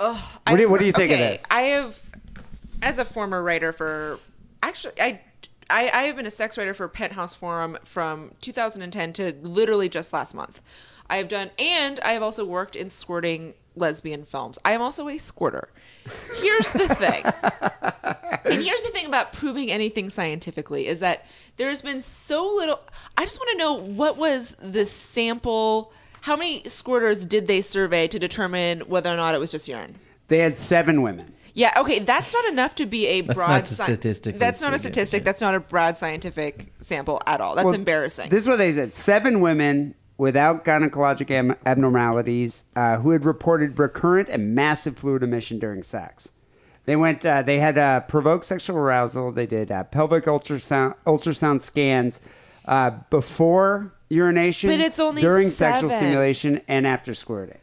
[0.00, 1.44] Ugh, What do you- what do you heard- think of this?
[1.50, 2.00] I have,
[2.82, 4.18] as a former writer for,
[4.62, 5.20] actually, I,
[5.70, 10.12] I, I have been a sex writer for Penthouse Forum from 2010 to literally just
[10.12, 10.60] last month.
[11.08, 14.58] I have done, and I have also worked in squirting lesbian films.
[14.64, 15.68] I am also a squirter.
[16.36, 17.24] Here's the thing.
[18.44, 21.24] and here's the thing about proving anything scientifically is that
[21.56, 22.80] there's been so little.
[23.16, 25.92] I just want to know what was the sample.
[26.22, 29.96] How many squirters did they survey to determine whether or not it was just urine?
[30.28, 31.34] They had seven women.
[31.54, 34.74] Yeah, okay, that's not enough to be a That's broad not sci- statistically That's not
[34.74, 35.24] a statistic.
[35.24, 37.56] That's not a broad scientific sample at all.
[37.56, 38.30] That's Well, embarrassing.
[38.30, 43.78] This is what they said: seven women without gynecologic am- abnormalities uh, who had reported
[43.78, 46.32] recurrent and massive fluid emission during sex.
[46.84, 47.24] They went.
[47.24, 49.30] Uh, they had uh, provoked sexual arousal.
[49.32, 52.20] They did uh, pelvic ultrasound ultrasound scans
[52.64, 57.58] uh, before urination, But it's only during sexual stimulation, and after squirting.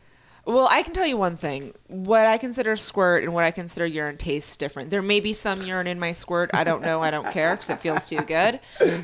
[0.46, 1.74] Well, I can tell you one thing.
[1.88, 4.92] What I consider squirt and what I consider urine tastes different.
[4.92, 6.52] There may be some urine in my squirt.
[6.54, 7.02] I don't know.
[7.02, 8.60] I don't care because it feels too good.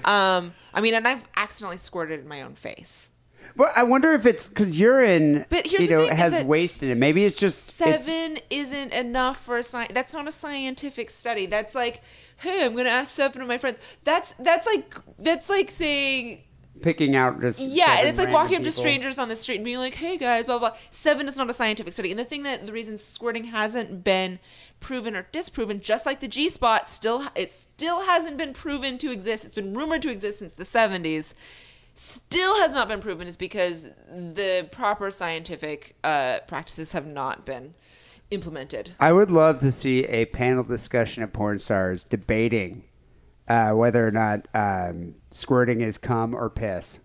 [0.05, 3.10] Um, I mean, and I've accidentally squirted in my own face.
[3.55, 6.45] Well, I wonder if it's because urine, But here's you the know, thing, has that
[6.45, 6.95] waste in it.
[6.95, 9.91] Maybe it's just it's- Seven isn't enough for a science.
[9.93, 11.45] That's not a scientific study.
[11.47, 12.01] That's like,
[12.37, 13.77] hey, I'm going to ask seven of my friends.
[14.03, 16.43] That's that's like that's like saying
[16.81, 19.65] picking out just Yeah, and it's like walking up to strangers on the street and
[19.65, 20.77] being like, "Hey guys, blah blah." blah.
[20.89, 24.39] Seven is not a scientific study, and the thing that the reason squirting hasn't been
[24.79, 29.11] proven or disproven, just like the G spot, still it still hasn't been proven to
[29.11, 29.45] exist.
[29.45, 31.35] It's been rumored to exist since the seventies.
[31.93, 37.73] Still has not been proven is because the proper scientific uh, practices have not been
[38.31, 38.93] implemented.
[38.99, 42.83] I would love to see a panel discussion of porn stars debating
[43.47, 47.01] uh, whether or not um, squirting is cum or piss.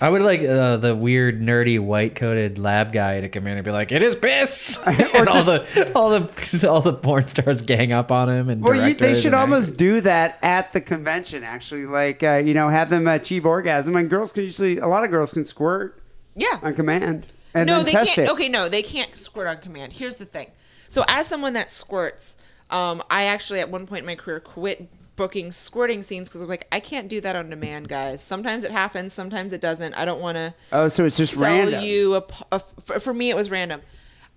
[0.00, 3.70] I would like uh, the weird, nerdy, white-coated lab guy to come in and be
[3.70, 8.10] like, "It is piss," and all the all the all the porn stars gang up
[8.10, 8.48] on him.
[8.48, 9.76] And Well, you, they should and almost actors.
[9.76, 11.44] do that at the convention.
[11.44, 15.04] Actually, like uh, you know, have them achieve orgasm, and girls can usually a lot
[15.04, 16.00] of girls can squirt
[16.34, 18.28] Yeah, on command and no, then they test can't.
[18.28, 18.32] it.
[18.32, 19.92] Okay, no, they can't squirt on command.
[19.92, 20.50] Here's the thing.
[20.88, 22.36] So, as someone that squirts,
[22.70, 24.88] um, I actually at one point in my career quit
[25.20, 28.22] booking squirting scenes because I'm like, I can't do that on demand, guys.
[28.22, 29.92] Sometimes it happens, sometimes it doesn't.
[29.92, 31.84] I don't want to Oh, so it's just sell random.
[31.84, 33.82] you a, a- for, for me it was random.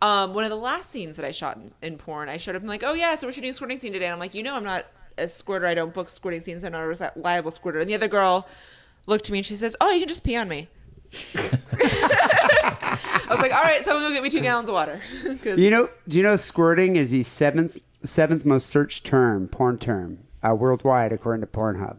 [0.02, 2.62] Um, one of the last scenes that I shot in, in porn, I showed up
[2.62, 4.08] and like, oh yeah, so we're shooting a squirting scene today.
[4.08, 4.86] And I'm like, you know, I'm not
[5.18, 5.66] a squirter.
[5.68, 6.66] I don't book squirting scenes.
[6.66, 7.80] I'm not a reliable squirter.
[7.80, 8.46] And the other girl
[9.06, 10.68] looked at me and she says, oh, you can just pee on me.
[11.36, 15.00] I was like, all right, someone go get me two gallons of water.
[15.46, 20.20] You know, do you know squirting is the seventh seventh most searched term, porn term,
[20.48, 21.98] uh, worldwide according to Pornhub.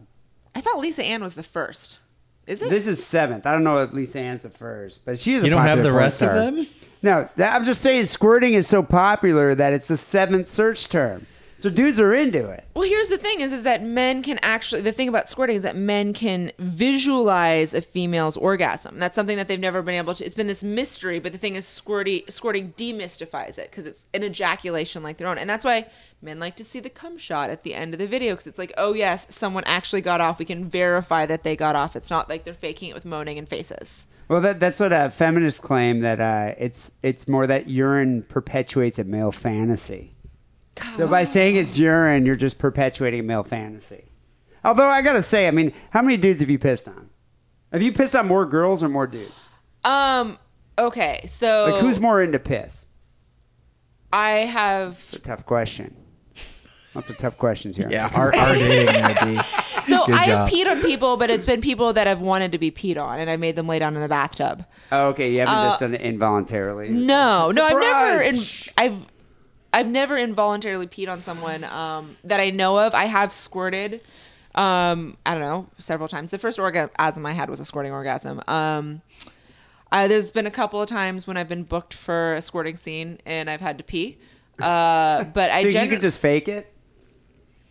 [0.53, 1.99] I thought Lisa Ann was the first.
[2.47, 2.69] Is it?
[2.69, 3.45] This is seventh.
[3.45, 5.43] I don't know if Lisa Ann's the first, but she is.
[5.43, 6.65] a You don't have the porn rest of them?
[7.01, 11.25] No, that, I'm just saying squirting is so popular that it's the seventh search term.
[11.65, 12.63] So dudes are into it.
[12.75, 14.81] Well, here's the thing: is is that men can actually.
[14.81, 18.99] The thing about squirting is that men can visualize a female's orgasm.
[18.99, 20.23] That's something that they've never been able to.
[20.23, 24.23] It's been this mystery, but the thing is, squirty, squirting demystifies it because it's an
[24.23, 25.87] ejaculation like their own, and that's why
[26.21, 28.59] men like to see the cum shot at the end of the video because it's
[28.59, 30.37] like, oh yes, someone actually got off.
[30.37, 31.95] We can verify that they got off.
[31.95, 34.05] It's not like they're faking it with moaning and faces.
[34.27, 38.99] Well, that, that's what uh, feminists claim that uh, it's it's more that urine perpetuates
[38.99, 40.14] a male fantasy.
[40.97, 44.11] So by saying it's urine, you're just perpetuating a male fantasy.
[44.63, 47.09] Although I gotta say, I mean, how many dudes have you pissed on?
[47.71, 49.45] Have you pissed on more girls or more dudes?
[49.83, 50.37] Um.
[50.77, 52.87] Okay, so Like, who's more into piss?
[54.11, 55.95] I have It's a tough question.
[56.93, 57.89] Lots of tough questions here.
[57.89, 59.41] Yeah, our, our dating maybe.
[59.83, 62.57] So Good I have peed on people, but it's been people that have wanted to
[62.57, 64.65] be peed on, and I made them lay down in the bathtub.
[64.91, 66.87] Oh, okay, you haven't just done it involuntarily.
[66.87, 68.23] Uh, No, no, I've never.
[68.23, 68.35] In,
[68.77, 68.97] I've
[69.75, 72.93] I've never involuntarily peed on someone um, that I know of.
[72.95, 73.99] I have squirted.
[74.55, 76.31] Um, I don't know, several times.
[76.31, 78.41] The first orgasm I had was a squirting orgasm.
[78.47, 79.01] Um,
[79.91, 83.19] uh, there's been a couple of times when I've been booked for a squirting scene
[83.25, 84.17] and I've had to pee.
[84.61, 86.73] Uh, but I So you could just fake it.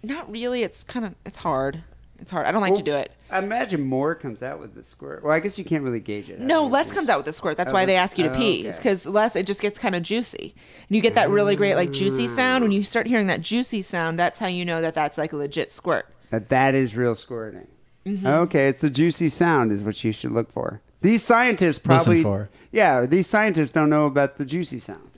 [0.02, 0.62] not really.
[0.62, 1.84] It's kind of it's hard.
[2.24, 2.46] It's hard.
[2.46, 3.12] I don't like to do it.
[3.30, 5.22] I imagine more comes out with the squirt.
[5.22, 6.40] Well, I guess you can't really gauge it.
[6.40, 7.58] No, less comes out with the squirt.
[7.58, 8.66] That's Oh, why they ask you to oh, pee.
[8.66, 8.74] okay.
[8.74, 10.54] because less it just gets kind of juicy,
[10.88, 12.64] and you get that really great like juicy sound.
[12.64, 15.36] When you start hearing that juicy sound, that's how you know that that's like a
[15.36, 16.06] legit squirt.
[16.30, 17.66] That that is real squirting.
[18.06, 18.26] Mm-hmm.
[18.26, 20.80] Okay, it's the juicy sound is what you should look for.
[21.02, 22.48] These scientists probably for.
[22.72, 25.10] Yeah, these scientists don't know about the juicy sound.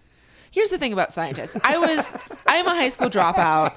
[0.57, 1.55] Here's the thing about scientists.
[1.63, 2.17] I was
[2.47, 3.75] I am a high school dropout.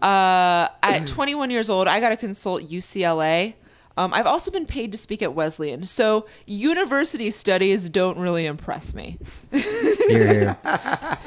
[0.00, 3.54] Uh, at 21 years old, I got to consult UCLA.
[3.96, 8.94] Um, I've also been paid to speak at Wesleyan, so university studies don't really impress
[8.94, 9.18] me.
[9.50, 10.58] Here, here.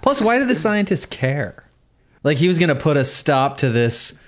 [0.00, 1.64] Plus, why did the scientists care?
[2.24, 4.18] Like he was going to put a stop to this,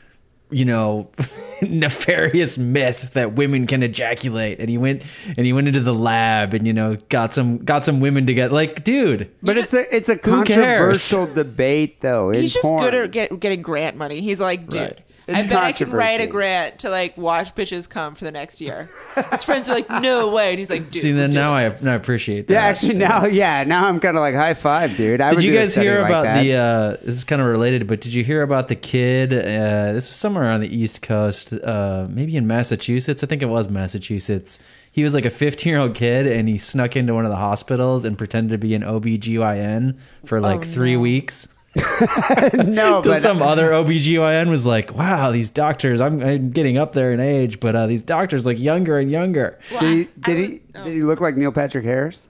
[0.50, 1.08] you know,
[1.62, 5.02] nefarious myth that women can ejaculate, and he went
[5.36, 8.54] and he went into the lab and you know got some got some women together.
[8.54, 11.06] Like, dude, But it's a it's a Who cares?
[11.06, 12.30] controversial debate though.
[12.30, 12.82] in He's just porn.
[12.82, 14.20] good at get, getting grant money.
[14.20, 14.98] He's like, dude, Right.
[15.28, 18.32] It's I bet I can write a grant to like watch bitches come for the
[18.32, 18.90] next year.
[19.30, 21.02] His friends are like, no way, and he's like, dude.
[21.02, 22.54] see, then now I, now I appreciate that.
[22.54, 25.20] Yeah, actually now yeah, now I'm kind of like high five, dude.
[25.20, 26.42] I Did would you guys study hear like about that.
[26.42, 26.54] the?
[26.54, 29.32] Uh, this is kind of related, but did you hear about the kid?
[29.32, 33.22] Uh, this was somewhere on the East Coast, uh, maybe in Massachusetts.
[33.22, 34.58] I think it was Massachusetts.
[34.92, 37.36] He was like a 15 year old kid, and he snuck into one of the
[37.36, 41.00] hospitals and pretended to be an OBGYN for like Oh, three no.
[41.00, 41.46] weeks.
[42.54, 46.00] no, but some other OBGYN was like, "Wow, these doctors!
[46.00, 49.58] I'm, I'm getting up there in age, but uh, these doctors look younger and younger."
[49.70, 50.84] Well, did he, I- I did he oh.
[50.84, 52.26] did he look like Neil Patrick Harris?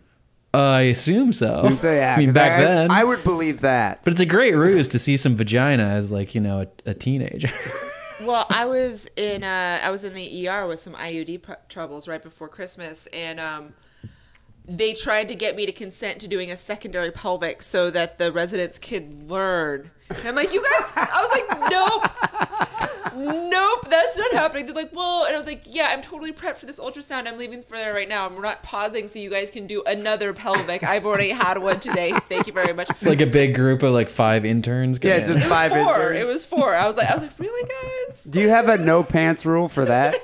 [0.53, 1.57] Uh, I assume so.
[1.62, 4.05] Seems so, yeah, I mean, 'cause back I, then, I would believe that.
[4.05, 6.94] but it's a great ruse to see some vagina as like you know a, a
[6.94, 7.50] teenager.
[8.22, 12.07] Well, I was in uh, I was in the ER with some IUD pr- troubles
[12.07, 13.72] right before Christmas, and um,
[14.70, 18.30] they tried to get me to consent to doing a secondary pelvic so that the
[18.33, 19.90] residents could learn.
[20.11, 24.66] And I'm like, you guys, I was like, nope, nope, that's not happening.
[24.66, 27.26] They're like, well, and I was like, yeah, I'm totally prepped for this ultrasound.
[27.28, 29.83] I'm leaving for there right now, and we're not pausing so you guys can do
[29.87, 30.83] another pelvic.
[30.85, 32.12] I've already had one today.
[32.28, 32.88] Thank you very much.
[33.02, 34.98] like a big group of like five interns.
[35.02, 35.26] Yeah, in.
[35.26, 35.80] just It was five four.
[35.80, 36.16] interns.
[36.20, 36.74] It was four.
[36.74, 37.68] I was like, I was like, really,
[38.09, 38.24] guys?
[38.24, 40.16] Do you have a no pants rule for that?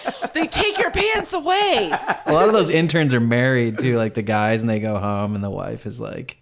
[0.44, 1.90] They take your pants away.
[2.26, 5.34] a lot of those interns are married too, like the guys, and they go home,
[5.34, 6.36] and the wife is like,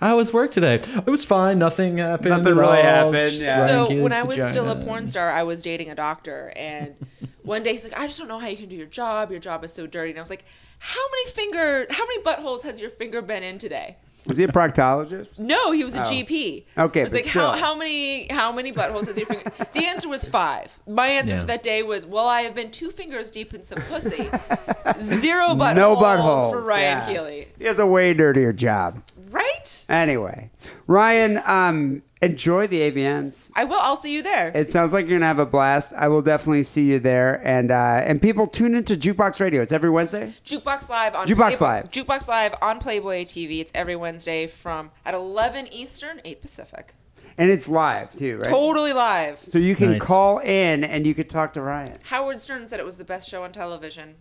[0.00, 0.76] "How was work today?
[0.76, 1.58] It was fine.
[1.58, 2.30] Nothing happened.
[2.30, 3.12] Nothing really all.
[3.12, 3.66] happened, yeah.
[3.66, 6.94] So grandkids, when I was still a porn star, I was dating a doctor, and
[7.42, 9.30] one day he's like, "I just don't know how you can do your job.
[9.30, 10.46] Your job is so dirty." And I was like,
[10.78, 11.86] "How many finger?
[11.90, 15.38] How many buttholes has your finger been in today?" Was he a proctologist?
[15.38, 16.10] No, he was a Oh.
[16.10, 16.64] GP.
[16.78, 17.50] Okay, I was but like, still.
[17.52, 19.50] how how many how many buttholes has your finger?
[19.72, 20.78] the answer was five.
[20.86, 21.40] My answer Yeah.
[21.40, 24.30] for that day was, "Well, I have been two fingers deep in some pussy,
[25.00, 27.06] zero buttholes no buttholes for Ryan yeah.
[27.12, 29.02] Keely." He has a way dirtier job.
[29.32, 29.86] Right?
[29.88, 30.50] Anyway,
[30.86, 33.50] Ryan, um, enjoy the AVNs.
[33.56, 33.78] I will.
[33.80, 34.48] I'll see you there.
[34.54, 35.92] It sounds like you're gonna have a blast.
[35.96, 39.62] I will definitely see you there, and uh, and people tune into Jukebox Radio.
[39.62, 40.34] It's every Wednesday.
[40.44, 41.90] Jukeboxx Live on Jukebox Playboy, Live.
[41.90, 43.60] Jukeboxx Live on Playboy TV.
[43.60, 46.94] It's every Wednesday from at 11 Eastern, 8 Pacific.
[47.38, 48.50] And it's live too, right?
[48.50, 49.38] Totally live.
[49.48, 50.02] So you can Nice.
[50.02, 51.98] call in and you could talk to Ryan.
[52.04, 54.16] Howard Stern said it was the best show on television.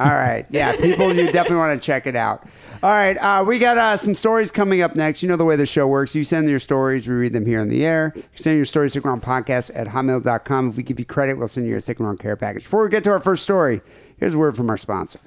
[0.00, 0.46] All right.
[0.50, 2.46] Yeah, people, you definitely want to check it out.
[2.82, 3.16] All right.
[3.16, 5.22] Uh, we got uh, some stories coming up next.
[5.22, 6.14] You know the way the show works.
[6.14, 8.12] You send your stories, we read them here on the air.
[8.16, 10.70] You send your stories to podcast at hotmail.com.
[10.70, 12.64] If we give you credit, we'll send you a sick and wrong care package.
[12.64, 13.82] Before we get to our first story,
[14.18, 15.20] here's a word from our sponsor.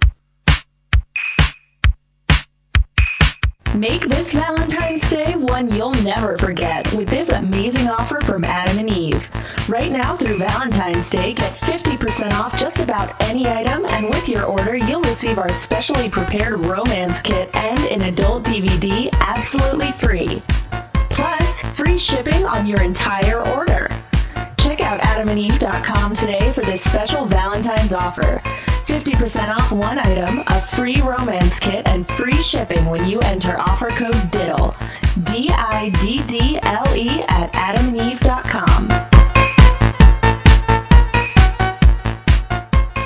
[3.75, 8.89] Make this Valentine's Day one you'll never forget with this amazing offer from Adam and
[8.89, 9.29] Eve.
[9.67, 14.45] Right now through Valentine's Day, get 50% off just about any item, and with your
[14.45, 20.41] order, you'll receive our specially prepared romance kit and an adult DVD absolutely free.
[21.09, 23.89] Plus, free shipping on your entire order.
[24.57, 28.41] Check out adamandeve.com today for this special Valentine's offer.
[28.85, 33.89] 50% off one item, a free romance kit, and free shipping when you enter offer
[33.89, 34.75] code DIDDLE.
[35.23, 38.89] D I D D L E at adamandeve.com.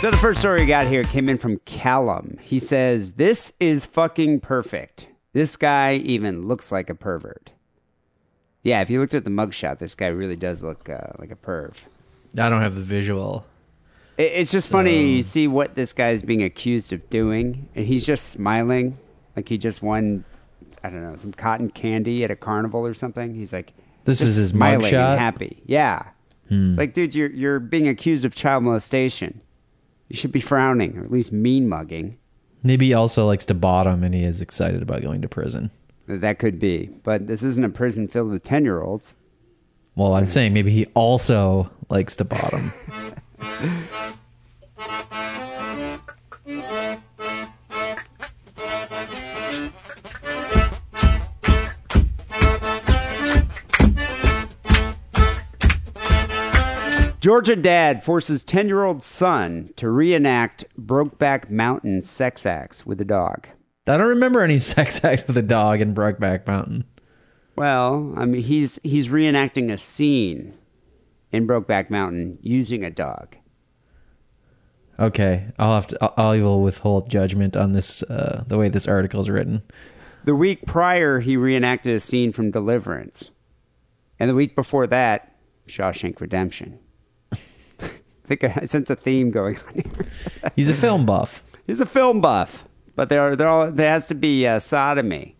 [0.01, 2.37] So the first story we got here came in from Callum.
[2.41, 5.07] He says, This is fucking perfect.
[5.31, 7.51] This guy even looks like a pervert.
[8.63, 11.35] Yeah, if you looked at the mugshot, this guy really does look uh, like a
[11.35, 11.85] perv.
[12.37, 13.45] I don't have the visual.
[14.19, 18.05] It, it's just funny you see what this guy's being accused of doing, and he's
[18.05, 18.97] just smiling
[19.35, 20.25] like he just won,
[20.83, 23.33] I don't know, some cotton candy at a carnival or something.
[23.33, 25.11] He's like, This is his smiling mugshot?
[25.11, 25.63] and happy.
[25.65, 26.09] Yeah,
[26.43, 26.71] it's hmm.
[26.73, 29.41] like, dude, you're you're being accused of child molestation.
[30.09, 32.17] You should be frowning, or at least mean mugging.
[32.61, 35.71] Maybe he also likes to bottom and he is excited about going to prison.
[36.07, 39.13] That could be, but this isn't a prison filled with ten year olds.
[39.95, 42.73] Well, I'm saying maybe he also likes to bottom.
[57.19, 63.05] Georgia dad forces 10 year old son to reenact Brokeback Mountain sex acts with a
[63.05, 63.47] dog.
[63.87, 66.85] I don't remember any sex acts with a dog in Brokeback Mountain.
[67.55, 70.53] Well, I mean, he's he's reenacting a scene
[71.31, 73.35] in Brokeback Mountain using a dog.
[74.99, 75.97] Okay, I'll have to.
[76.01, 78.03] I'll, I will withhold judgment on this.
[78.03, 79.63] Uh, the way this article is written.
[80.25, 83.31] The week prior, he reenacted a scene from Deliverance,
[84.19, 85.35] and the week before that,
[85.67, 86.79] Shawshank Redemption.
[87.31, 87.37] I
[88.27, 90.05] think I sense a theme going on here.
[90.57, 91.41] He's a film buff.
[91.65, 92.65] He's a film buff,
[92.95, 95.37] but there are there all there has to be uh, sodomy,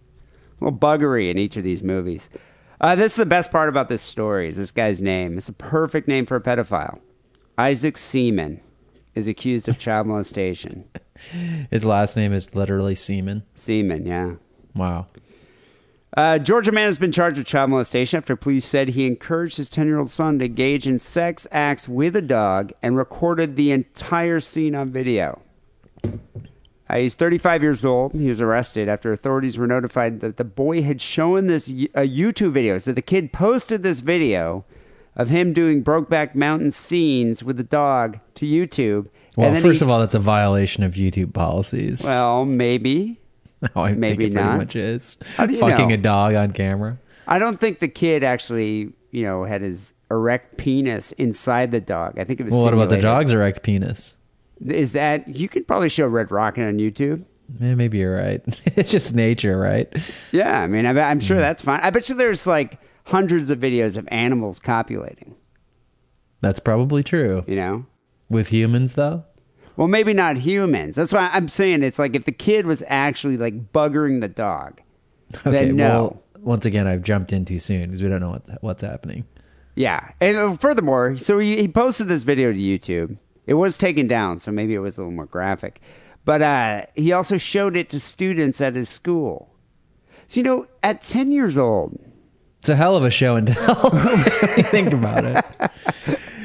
[0.62, 2.30] a little buggery in each of these movies.
[2.82, 4.48] Uh, this is the best part about this story.
[4.48, 5.38] Is this guy's name?
[5.38, 7.00] It's a perfect name for a pedophile.
[7.58, 8.62] Isaac Seaman
[9.16, 10.86] is accused of child molestation.
[11.70, 13.44] His last name is literally Seaman.
[13.54, 14.36] Seaman, yeah.
[14.76, 15.08] Wow.
[16.16, 19.70] Uh, Georgia man has been charged with child molestation after police said he encouraged his
[19.70, 23.72] 10 year old son to engage in sex acts with a dog and recorded the
[23.72, 25.42] entire scene on video.
[26.90, 28.14] Uh, he's 35 years old.
[28.14, 32.52] He was arrested after authorities were notified that the boy had shown this a YouTube
[32.54, 32.78] video.
[32.80, 34.66] So the kid posted this video
[35.16, 39.08] of him doing Brokeback Mountain scenes with the dog to YouTube.
[39.38, 42.04] Well, first he- of all, that's a violation of YouTube policies.
[42.04, 43.20] well, maybe.
[43.76, 44.58] How I maybe think it pretty not.
[44.58, 45.18] much is.
[45.36, 45.94] How do you Fucking know?
[45.94, 46.98] a dog on camera.
[47.28, 52.18] I don't think the kid actually, you know, had his erect penis inside the dog.
[52.18, 52.54] I think it was.
[52.54, 54.16] Well, what about the dog's erect penis?
[54.66, 57.26] Is that you could probably show Red Rocket on YouTube?
[57.62, 58.42] Eh, maybe you're right.
[58.76, 59.92] it's just nature, right?
[60.32, 61.26] Yeah, I mean, I, I'm Hmm.
[61.26, 61.80] sure that's fine.
[61.82, 65.36] I bet you there's like hundreds of videos of animals copulating.
[66.42, 67.44] That's probably true.
[67.48, 67.86] You know,
[68.30, 69.24] With humans, though,
[69.76, 70.96] well, maybe not humans.
[70.98, 74.82] That's why I'm saying it's like if the kid was actually like buggering the dog,
[75.44, 75.88] then no.
[75.90, 79.26] Well, once again, I've jumped in too soon because we don't know what, what's happening.
[79.76, 83.18] Yeah, and uh, furthermore, so he, he posted this video to YouTube.
[83.50, 85.82] It was taken down, so maybe it was a little more graphic.
[86.24, 89.50] But uh, he also showed it to students at his school.
[90.28, 92.00] So you know, at ten years old,
[92.60, 93.90] It's a hell of a show and tell.
[94.70, 95.44] think about it.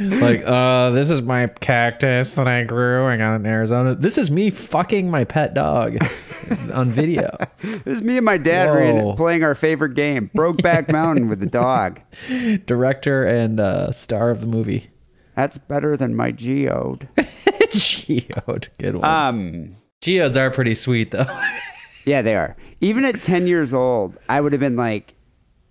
[0.01, 3.07] Like, uh, this is my cactus that I grew.
[3.07, 3.95] I got in Arizona.
[3.95, 5.99] This is me fucking my pet dog
[6.73, 7.37] on video.
[7.61, 9.15] this is me and my dad Whoa.
[9.15, 12.01] playing our favorite game, Brokeback Mountain, with the dog.
[12.67, 14.89] Director and uh, star of the movie.
[15.37, 17.09] That's better than my geode.
[17.71, 18.69] Geode.
[18.79, 19.05] Good one.
[19.11, 21.27] Um, Geodes are pretty sweet, though.
[22.05, 22.57] yeah, they are.
[22.81, 25.15] Even at ten years old, I would have been like,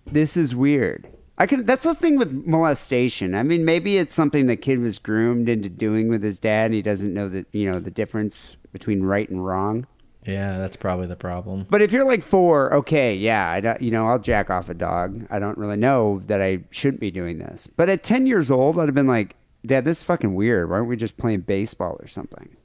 [0.06, 1.64] "This is weird." I can.
[1.64, 3.34] That's the thing with molestation.
[3.34, 6.74] I mean, maybe it's something the kid was groomed into doing with his dad, and
[6.74, 9.86] he doesn't know that you know the difference between right and wrong.
[10.26, 11.66] yeah, that's probably the problem.
[11.70, 14.74] But if you're like four, okay, yeah, I don't, you know, I'll jack off a
[14.74, 15.26] dog.
[15.30, 17.66] I don't really know that I shouldn't be doing this.
[17.66, 20.68] But at ten years old, I'd have been like, Dad, this is fucking weird.
[20.68, 22.56] Why aren't we just playing baseball or something?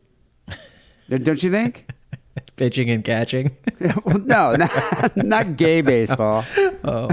[1.09, 1.89] don't you think?
[2.55, 3.55] Pitching and catching.
[4.05, 6.45] well, no, not, not gay baseball.
[6.83, 7.09] oh.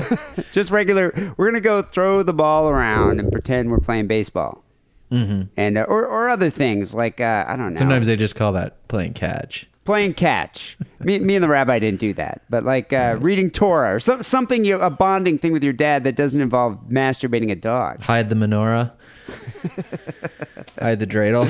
[0.53, 1.35] Just regular.
[1.37, 4.65] We're gonna go throw the ball around and pretend we're playing baseball,
[5.11, 5.43] mm-hmm.
[5.57, 7.79] and uh, or or other things like uh, I don't know.
[7.79, 9.67] Sometimes they just call that playing catch.
[9.85, 10.77] playing catch.
[11.01, 14.23] me, me and the rabbi didn't do that, but like uh, reading Torah or some,
[14.23, 18.01] something you a bonding thing with your dad that doesn't involve masturbating a dog.
[18.01, 18.93] Hide the menorah.
[20.81, 21.49] Hide the dreidel.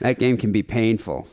[0.00, 1.26] That game can be painful.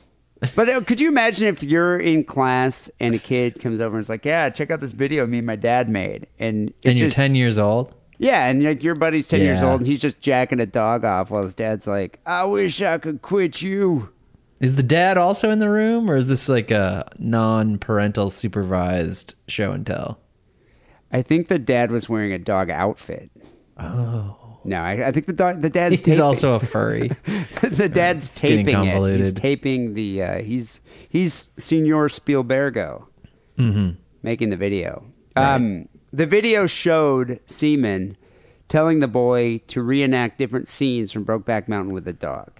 [0.56, 4.02] But uh, could you imagine if you're in class and a kid comes over and
[4.02, 6.98] is like, "Yeah, check out this video me and my dad made," and it's And
[6.98, 7.94] you're just- 10 years old.
[8.20, 9.72] Yeah, and like your buddy's ten years Yeah.
[9.72, 12.98] old and he's just jacking a dog off while his dad's like, "I wish I
[13.00, 14.10] could quit you."
[14.62, 19.72] Is the dad also in the room, or is this like a non-parental supervised show
[19.74, 20.20] and tell?
[21.12, 23.30] I think the dad was wearing a dog outfit.
[23.78, 24.38] Oh.
[24.66, 27.10] No, I, I think the dog, the dad's He's taping- also a furry.
[27.62, 28.66] the dad's It's taping it.
[28.68, 29.38] He's convoluted.
[29.38, 30.24] taping the.
[30.24, 33.06] Uh, he's he's Senor Spielbergo
[34.24, 35.06] making the video.
[35.36, 38.18] Um, the video showed Seaman
[38.70, 42.52] telling the boy to reenact different scenes from Brokeback Mountain with the dog.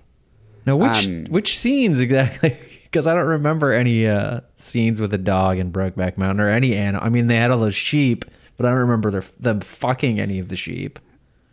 [0.66, 2.58] Now, which Um, which scenes exactly?
[2.94, 6.76] Because I don't remember any uh, scenes with a dog in Brokeback Mountain or any
[6.76, 7.04] animal.
[7.04, 8.24] I mean, they had all those sheep,
[8.56, 11.00] but I don't remember their, them fucking any of the sheep.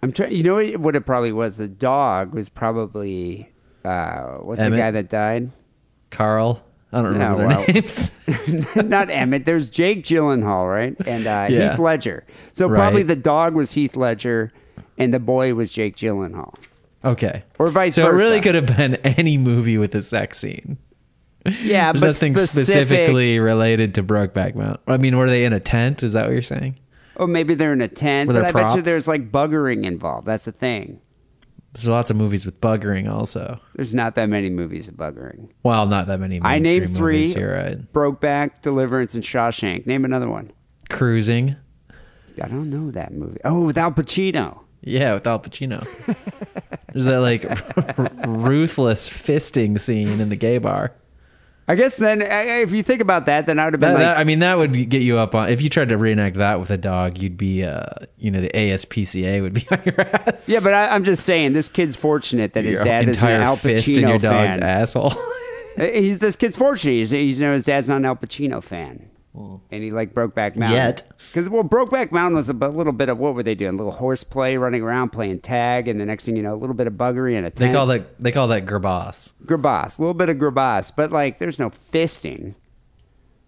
[0.02, 0.32] I'm trying.
[0.32, 1.58] You know what- what it probably was.
[1.58, 3.50] The dog was probably
[3.84, 5.50] uh, what's the guy that died?
[6.10, 8.10] Carl, I don't remember No, their well- names.
[8.88, 9.46] Not Emmett.
[9.46, 10.96] There's Jake Gyllenhaal, right?
[11.06, 11.70] And uh, Yeah.
[11.70, 12.24] Heath Ledger.
[12.52, 14.52] So probably the dog was Heath Ledger,
[14.98, 16.54] and the boy was Jake Gyllenhaal,
[17.04, 18.14] okay, or vice so versa.
[18.14, 20.76] it really could have been any movie with a sex scene.
[21.62, 24.80] Yeah, There's but nothing specific, specifically related to Brokeback Mountain.
[24.86, 26.02] I mean, were they in a tent?
[26.02, 26.78] Is that what you're saying?
[27.20, 30.26] Or maybe they're in a tent, Were but I bet you there's like buggering involved.
[30.26, 31.02] That's the thing.
[31.74, 33.60] There's lots of movies with buggering also.
[33.74, 35.50] There's not that many movies of buggering.
[35.62, 36.40] Well, not that many.
[36.42, 37.26] I named three.
[37.26, 37.92] You're right.
[37.92, 39.84] Brokeback, Deliverance, and Shawshank.
[39.86, 40.50] Name another one.
[40.88, 41.56] Cruising.
[42.42, 43.38] I don't know that movie.
[43.44, 44.60] Oh, with Al Pacino.
[44.80, 45.86] Yeah, with Al Pacino.
[46.92, 47.42] There's that like
[48.26, 50.92] ruthless fisting scene in the gay bar.
[51.70, 54.02] I guess then, if you think about that, then I would have been That, like,
[54.02, 55.50] that- I mean, that would get you up on.
[55.50, 57.84] If you tried to reenact that with a dog, you'd be, uh,
[58.18, 60.48] you know, the ASPCA would be on your ass.
[60.48, 63.28] yeah, but I, I'm just saying, this kid's fortunate that his your dad is an
[63.28, 64.62] entire Al fist in your dog's fan.
[64.64, 65.12] asshole.
[65.78, 66.92] He's this kid's fortunate.
[66.94, 70.56] He's, he's you know his dad's not an Al Pacino fan, and he like Brokeback
[70.56, 71.02] Mountain Yet.
[71.28, 73.74] Because well, Brokeback Mountain was a little bit of what were they doing?
[73.74, 76.74] A little horseplay, running around playing tag, and the next thing you know, a little
[76.74, 79.34] bit of buggery and a they call that they call that gerbas.
[79.44, 82.54] Grabas, a little bit of grabas, but like there's no fisting.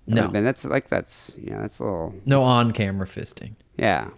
[0.06, 3.54] No, and that's like that's you know that's a little no on-camera fisting.
[3.76, 4.08] yeah,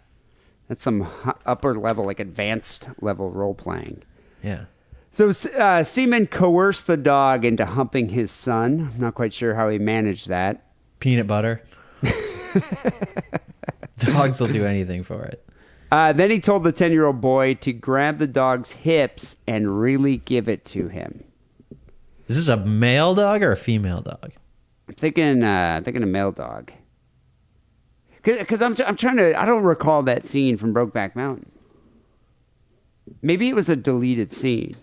[0.69, 1.09] that's some
[1.47, 4.03] upper level like advanced level role playing.
[4.43, 4.65] Yeah.
[5.11, 8.91] So uh, Seaman coerced the dog into humping his son.
[8.93, 10.64] I'm not quite sure how he managed that.
[11.05, 11.61] Peanut butter.
[13.99, 15.47] Dogs will do anything for it.
[15.93, 19.79] Uh, then he told the 10 year old boy to grab the dog's hips and
[19.79, 21.23] really give it to him.
[22.27, 24.33] Is this a male dog or a female dog?
[24.89, 26.73] I'm thinking, uh, thinking a male dog.
[28.23, 31.53] Because I'm, I'm trying to, I don't recall that scene from Brokeback Mountain.
[33.21, 34.77] Maybe it was a deleted scene.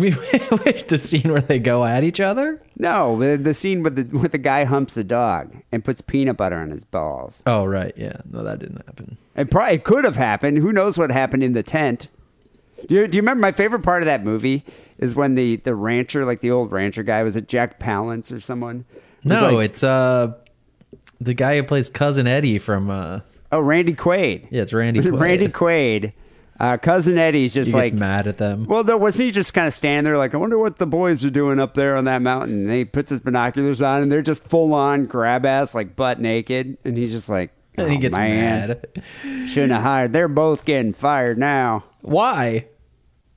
[0.32, 2.60] I mean, the scene where they go at each other?
[2.78, 6.36] No, the, the scene with the, with the guy humps the dog and puts peanut
[6.36, 7.42] butter on his balls.
[7.46, 7.92] Oh, right.
[7.96, 8.20] Yeah.
[8.30, 9.16] No, that didn't happen.
[9.36, 10.58] It probably could have happened.
[10.58, 12.08] Who knows what happened in the tent?
[12.86, 14.64] Do you, do you remember my favorite part of that movie
[14.98, 18.40] is when the, the rancher, like the old rancher guy, was it Jack Palance or
[18.40, 18.84] someone?
[19.24, 20.32] No, like, it's uh
[21.20, 23.20] the guy who plays cousin Eddie from uh
[23.52, 24.46] oh Randy Quaid.
[24.50, 25.00] yeah, it's Randy.
[25.00, 25.20] Quaid.
[25.20, 26.12] Randy Quaid.
[26.60, 28.64] Uh, cousin Eddie's just He like mad at them.
[28.66, 31.24] Well, though, wasn't he just kind of standing there like, I wonder what the boys
[31.24, 32.66] are doing up there on that mountain?
[32.66, 36.20] And he puts his binoculars on, and they're just full on grab ass, like butt
[36.20, 39.48] naked, and he's just like, and he "Oh, gets man, mad.
[39.48, 40.12] Shouldn't have hired.
[40.12, 41.84] They're both getting fired now.
[42.02, 42.66] Why?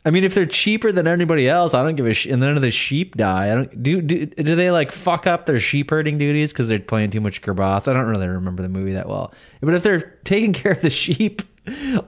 [0.06, 2.34] I mean, if they're cheaper than anybody else, I don't give a shit.
[2.34, 3.51] and none of the sheep die.
[3.51, 4.01] I don't do.
[4.01, 7.41] Do, do they like fuck up their sheep herding duties because they're playing too much
[7.41, 7.88] gerbas?
[7.88, 9.34] I don't really remember the movie that well.
[9.62, 11.41] But if they're taking care of the sheep,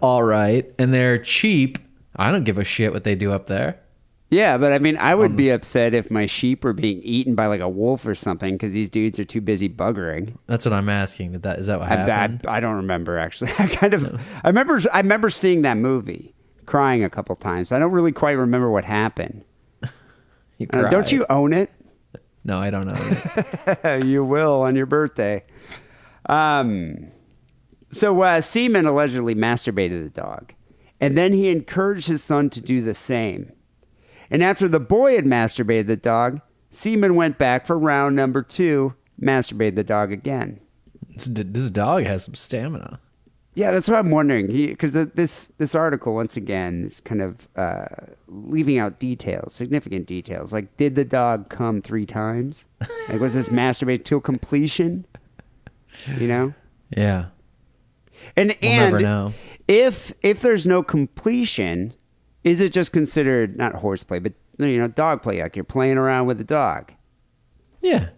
[0.01, 1.77] all right, and they're cheap,
[2.17, 3.79] I don't give a shit what they do up there.
[4.29, 7.35] Yeah, but I mean, I would Um, be upset if my sheep were being eaten
[7.35, 10.33] by like a wolf or something because these dudes are too busy buggering.
[10.47, 11.31] That's what I'm asking.
[11.33, 12.41] Did that is that what I, happened?
[12.45, 13.51] I, I don't remember actually.
[13.59, 16.33] I kind of I remember I remember seeing that movie,
[16.65, 19.43] crying a couple times, but I don't really quite remember what happened.
[20.57, 21.69] You Uh, don't you own it?
[22.45, 23.95] No, I don't know.
[24.05, 25.43] you will on your birthday.
[26.27, 27.11] Um,
[27.89, 30.53] so uh, Seaman allegedly masturbated the dog,
[31.01, 33.51] and then he encouraged his son to do the same.
[34.31, 36.39] And after the boy had masturbated the dog,
[36.71, 40.61] Seaman went back for round number two, masturbated the dog again.
[41.09, 42.99] this, this dog has some stamina.
[43.55, 44.47] Yeah, that's what I'm wondering.
[44.47, 47.85] Because this this article once again is kind of uh,
[48.27, 50.51] leaving out details, significant details.
[50.51, 52.65] Like, did the dog come three times?
[53.09, 55.05] Like, was this masturbate till completion?
[56.19, 56.53] You know,
[56.95, 57.27] Yeah.
[58.35, 59.33] and We'll and never know.
[59.69, 61.93] if if there's no completion,
[62.43, 65.41] is it just considered not horseplay, but you know, dog play?
[65.41, 66.91] Like you're playing around with the dog.
[67.81, 68.09] Yeah.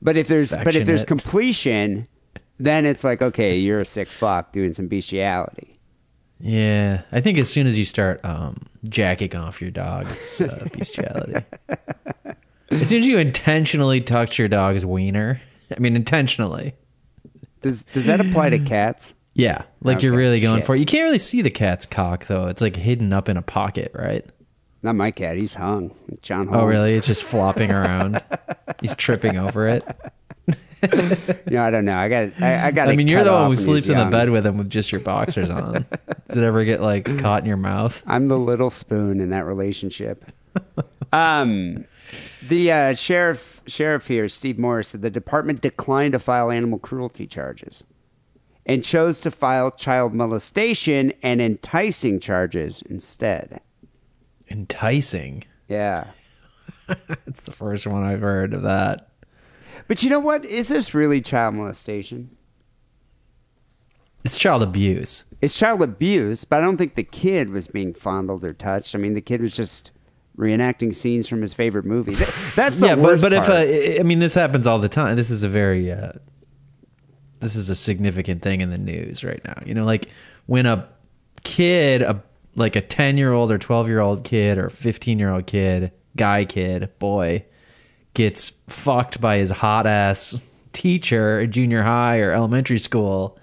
[0.00, 1.06] But if there's but if there's affectionate.
[1.08, 2.08] completion,
[2.58, 5.78] then it's like okay, you're a sick fuck doing some bestiality.
[6.40, 7.02] Yeah.
[7.12, 11.44] I think as soon as you start um, jacking off your dog, it's uh, bestiality.
[12.70, 15.40] as soon as you intentionally touch your dog's wiener,
[15.74, 16.74] I mean, intentionally.
[17.60, 19.14] Does does that apply to cats?
[19.34, 19.62] Yeah.
[19.82, 20.66] Like you're really going shit.
[20.66, 20.80] for it.
[20.80, 22.46] You can't really see the cat's cock, though.
[22.46, 24.24] It's like hidden up in a pocket, right?
[24.82, 25.36] Not my cat.
[25.36, 25.94] He's hung.
[26.22, 26.62] John Holmes.
[26.62, 26.94] Oh, really?
[26.94, 28.22] It's just flopping around.
[28.80, 29.84] He's tripping over it.
[31.50, 31.96] No, I don't know.
[31.96, 32.40] I got.
[32.40, 32.88] I, I got.
[32.88, 35.00] I mean, you're the one who sleeps in the bed with him with just your
[35.00, 35.84] boxers on.
[36.28, 38.00] Does it ever get like caught in your mouth?
[38.06, 40.24] I'm the little spoon in that relationship.
[41.12, 41.84] um,
[42.46, 47.26] the uh, sheriff sheriff here, Steve Morris, said the department declined to file animal cruelty
[47.26, 47.82] charges,
[48.64, 53.60] and chose to file child molestation and enticing charges instead.
[54.48, 55.44] Enticing.
[55.68, 56.08] Yeah.
[57.26, 59.07] It's the first one I've heard of that.
[59.88, 60.44] But you know what?
[60.44, 62.36] Is this really child molestation?
[64.24, 65.24] It's child abuse.
[65.40, 68.94] It's child abuse, but I don't think the kid was being fondled or touched.
[68.94, 69.90] I mean, the kid was just
[70.36, 72.14] reenacting scenes from his favorite movie.
[72.54, 73.68] That's the yeah, but but if part.
[73.68, 75.16] uh, I I mean this happens all the time.
[75.16, 76.12] This is a very uh,
[77.40, 79.62] this is a significant thing in the news right now.
[79.64, 80.08] You know, like
[80.46, 80.88] when a
[81.44, 82.22] kid, a
[82.54, 85.92] like a ten year old or twelve year old kid or fifteen year old kid,
[86.16, 87.44] guy kid, boy,
[88.14, 90.42] gets fucked by his hot ass
[90.72, 93.38] teacher at junior high or elementary school.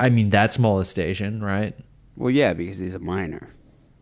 [0.00, 1.74] I mean, that's molestation, right?
[2.16, 3.48] well, yeah, because he's a minor.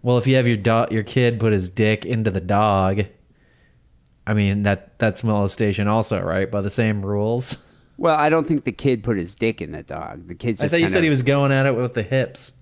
[0.02, 3.02] Well, if you have your dog, your kid put his dick into the dog,
[4.26, 6.50] I mean that that's molestation, also, right?
[6.50, 7.58] By the same rules.
[7.98, 10.28] Well, I don't think the kid put his dick in the dog.
[10.28, 10.60] The kid's.
[10.60, 12.52] I thought you said of- he was going at it with the hips.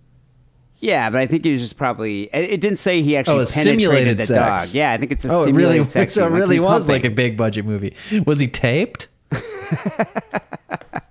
[0.85, 2.25] Yeah, but I think he was just probably.
[2.25, 4.67] It didn't say he actually Oh, penetrated simulated the sex.
[4.69, 4.75] dog.
[4.77, 6.13] Yeah, I think it's a Oh, it simulated really, sex.
[6.13, 7.95] so it like really was like a big budget movie.
[8.27, 9.09] Was he taped?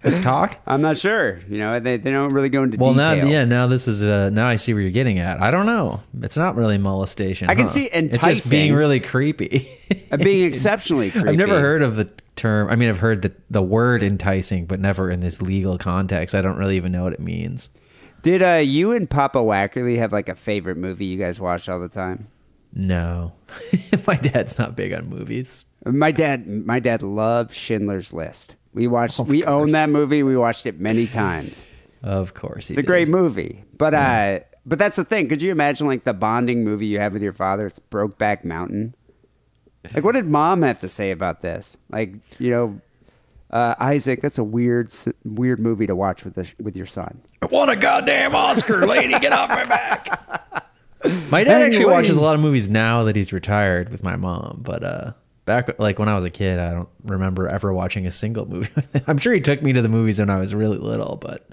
[0.03, 0.59] His cock.
[0.67, 1.39] I'm not sure.
[1.49, 4.29] You know, they, they don't really go into Well, now, yeah, now this is uh,
[4.31, 5.41] now I see where you're getting at.
[5.41, 6.03] I don't know.
[6.21, 7.49] It's not really molestation.
[7.49, 7.71] I can huh?
[7.71, 8.29] see enticing.
[8.29, 9.67] It's just being really creepy.
[10.11, 11.29] Uh, being exceptionally creepy.
[11.29, 12.69] I've never heard of the term.
[12.69, 16.35] I mean, I've heard the the word enticing, but never in this legal context.
[16.35, 17.69] I don't really even know what it means.
[18.23, 21.79] Did uh, you and Papa Wackerly have like a favorite movie you guys watch all
[21.79, 22.27] the time?
[22.73, 23.33] No,
[24.07, 25.65] my dad's not big on movies.
[25.85, 28.55] My dad, my dad loved Schindler's List.
[28.73, 29.19] We watched.
[29.19, 30.23] Of we own that movie.
[30.23, 31.67] We watched it many times.
[32.01, 32.87] Of course, he It's a did.
[32.87, 35.29] great movie, but uh, but that's the thing.
[35.29, 37.67] Could you imagine like the bonding movie you have with your father?
[37.67, 38.95] It's Brokeback Mountain.
[39.93, 41.77] Like, what did mom have to say about this?
[41.89, 42.79] Like, you know,
[43.53, 44.91] uh, Isaac, that's a weird,
[45.23, 47.21] weird movie to watch with the, with your son.
[47.41, 49.17] I want a goddamn Oscar, lady.
[49.19, 50.19] Get off my back.
[51.29, 54.61] My dad actually watches a lot of movies now that he's retired with my mom,
[54.63, 55.11] but uh
[55.45, 58.69] back like when I was a kid, I don't remember ever watching a single movie.
[59.07, 61.49] I'm sure he took me to the movies when I was really little, but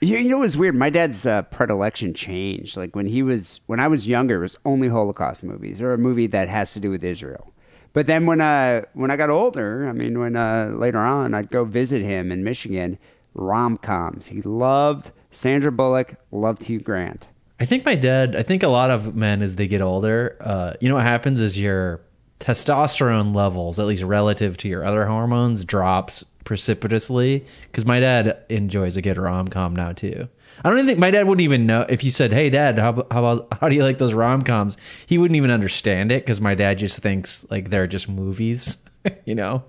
[0.00, 0.76] You, you know, it was weird.
[0.76, 2.76] My dad's uh, predilection changed.
[2.76, 5.98] Like when he was, when I was younger, it was only Holocaust movies or a
[5.98, 7.52] movie that has to do with Israel.
[7.94, 11.50] But then when uh when I got older, I mean, when uh, later on I'd
[11.50, 12.98] go visit him in Michigan,
[13.32, 14.26] rom coms.
[14.26, 17.28] He loved Sandra Bullock, loved Hugh Grant.
[17.60, 18.36] I think my dad.
[18.36, 21.40] I think a lot of men as they get older, uh, you know what happens
[21.40, 22.00] is your
[22.40, 27.44] testosterone levels, at least relative to your other hormones, drops precipitously.
[27.70, 30.28] Because my dad enjoys a good rom com now too.
[30.62, 33.06] I don't even think my dad wouldn't even know if you said, "Hey, Dad, how
[33.10, 34.76] how how do you like those rom coms?"
[35.06, 38.78] He wouldn't even understand it because my dad just thinks like they're just movies.
[39.24, 39.64] you know,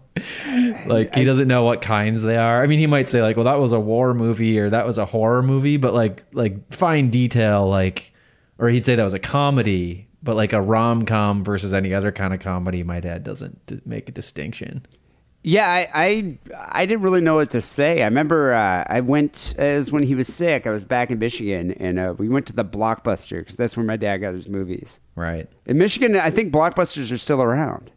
[0.87, 2.61] like he doesn't know what kinds they are.
[2.63, 4.97] I mean, he might say like, "Well, that was a war movie" or "That was
[4.97, 8.13] a horror movie," but like like fine detail, like,
[8.59, 12.11] or he'd say that was a comedy, but like a rom com versus any other
[12.11, 14.85] kind of comedy, my dad doesn't make a distinction.
[15.47, 16.37] Yeah, I, I
[16.69, 18.01] I didn't really know what to say.
[18.01, 20.65] I remember uh, I went as when he was sick.
[20.65, 23.85] I was back in Michigan, and uh, we went to the Blockbuster because that's where
[23.85, 24.99] my dad got his movies.
[25.15, 25.47] Right.
[25.67, 27.91] In Michigan, I think Blockbusters are still around.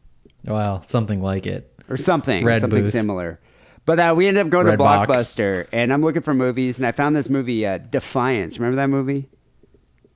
[0.45, 1.73] Well, something like it.
[1.89, 2.93] or something, Red something booth.
[2.93, 3.41] similar.
[3.87, 5.11] But uh, we ended up going Red to box.
[5.11, 8.59] Blockbuster, and I'm looking for movies, and I found this movie, uh, Defiance.
[8.59, 9.27] Remember that movie?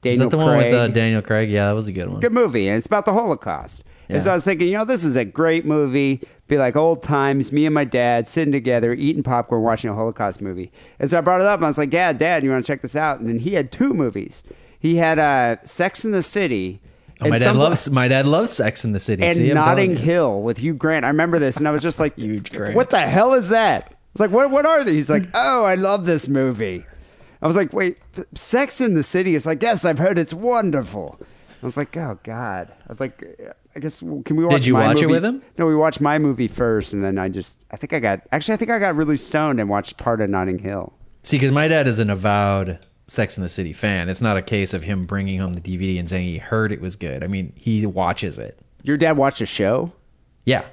[0.05, 0.93] Is Daniel that the one with uh, Craig.
[0.93, 1.51] Daniel Craig?
[1.51, 2.21] Yeah, that was a good one.
[2.21, 3.85] Good movie, and it's about the Holocaust.
[4.09, 6.21] And so I was thinking, you know, this is a great movie.
[6.49, 10.41] Be like old times, me and my dad sitting together, eating popcorn, watching a Holocaust
[10.43, 10.71] movie.
[10.99, 11.59] And so I brought it up.
[11.61, 13.21] And I was like, yeah, Dad, you want to check this out?
[13.21, 14.43] And then he had two movies.
[14.79, 16.83] He had uh, Sex in the City.
[17.23, 19.23] Oh, my dad some- loves my dad loves Sex in the City.
[19.23, 19.97] and See, Notting.
[19.97, 21.05] Hill with Hugh Grant.
[21.05, 22.75] I remember this, and I was just like, Huge Grant.
[22.75, 24.51] What the hell is that?" I was like, "What?
[24.51, 24.95] What are these?
[24.95, 26.85] He's like, "Oh, I love this movie."
[27.41, 27.97] I was like, "Wait,
[28.35, 31.19] Sex in the City?" It's like, "Yes, I've heard it's wonderful."
[31.63, 33.23] I was like, "Oh God!" I was like,
[33.77, 35.13] "I guess can we watch?" Did you my watch it movie?
[35.15, 35.43] with him?
[35.59, 38.55] No, we watched my movie first, and then I just, I think I got, actually,
[38.55, 40.93] I think I got really stoned and watched part of Notting Hill.
[41.23, 44.09] See, because my dad is an avowed Sex in the City fan.
[44.09, 46.81] It's not a case of him bringing home the DVD and saying he heard it
[46.81, 47.23] was good.
[47.23, 48.59] I mean, he watches it.
[48.83, 49.93] Your dad watched a show?
[50.45, 50.65] Yeah.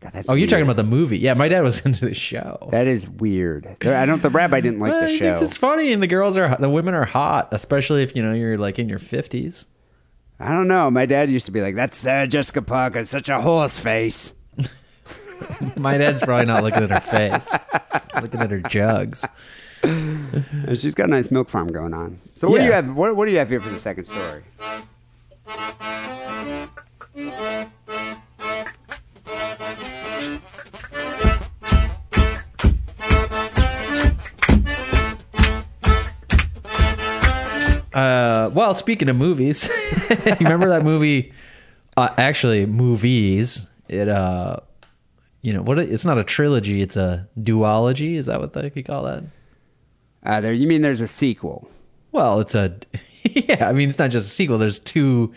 [0.00, 1.18] God, Oh, you're talking about the movie?
[1.18, 2.68] Yeah, my dad was into the show.
[2.70, 3.76] that is weird.
[3.84, 4.22] I don't.
[4.22, 5.24] The rabbi didn't like Well, the show.
[5.24, 8.32] thinks it's funny, and the girls are the women are hot, especially if you know
[8.32, 9.66] you're like in your fifties.
[10.40, 10.90] I don't know.
[10.90, 14.34] My dad used to be like, "That's Sarah Jessica Parker, such a horse face."
[15.76, 17.52] My dad's probably not looking at her face,
[18.20, 19.24] looking at her jugs.
[20.74, 22.18] She's got a nice milk farm going on.
[22.34, 22.94] So what do you have?
[22.94, 24.42] What, what do you have here for the second story?
[37.98, 39.68] Uh, well, speaking of movies,
[40.08, 41.32] you remember that movie?
[41.96, 43.66] Uh, actually, movies.
[43.88, 44.58] It uh,
[45.42, 45.78] you know what?
[45.80, 46.80] It's not a trilogy.
[46.80, 48.14] It's a duology.
[48.14, 49.24] Is that what they you call that?
[50.24, 50.52] Uh, there.
[50.52, 51.68] You mean there's a sequel?
[52.12, 52.76] Well, it's a
[53.24, 53.68] yeah.
[53.68, 54.58] I mean, it's not just a sequel.
[54.58, 55.32] There's two.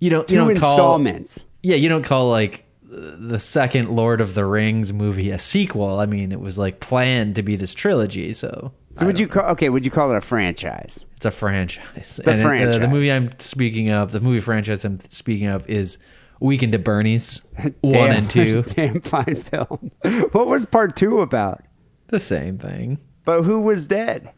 [0.00, 1.44] You don't you Two don't call installments.
[1.62, 1.76] yeah.
[1.76, 6.00] You don't call like the second Lord of the Rings movie a sequel.
[6.00, 8.34] I mean, it was like planned to be this trilogy.
[8.34, 9.44] So So would you call?
[9.50, 11.04] Okay, would you call it a franchise?
[11.16, 12.20] It's a franchise.
[12.24, 12.78] The And it- uh, franchise.
[12.80, 15.98] the movie I'm speaking of, the movie franchise I'm speaking of is
[16.40, 17.42] Weekend at Bernie's
[17.80, 18.62] one and two.
[18.68, 19.90] Damn fine film.
[20.32, 21.62] what was part two about?
[22.08, 22.98] the same thing.
[23.24, 24.30] But who was dead?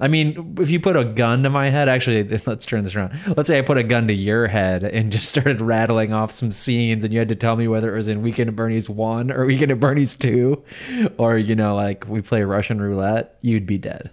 [0.00, 3.18] I mean, if you put a gun to my head, actually, let's turn this around.
[3.36, 6.52] Let's say I put a gun to your head and just started rattling off some
[6.52, 9.30] scenes, and you had to tell me whether it was in Weekend at Bernie's one
[9.30, 10.62] or Weekend at Bernie's two,
[11.18, 14.10] or you know, like we play Russian roulette, you'd be dead.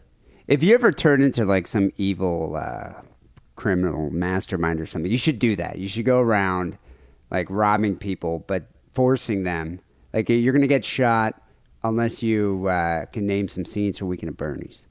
[0.47, 3.01] If you ever turn into like some evil uh,
[3.55, 5.77] criminal mastermind or something, you should do that.
[5.77, 6.77] You should go around
[7.31, 9.79] like robbing people, but forcing them.
[10.13, 11.41] Like you're gonna get shot
[11.83, 14.87] unless you uh, can name some scenes from Weekend at Bernie's.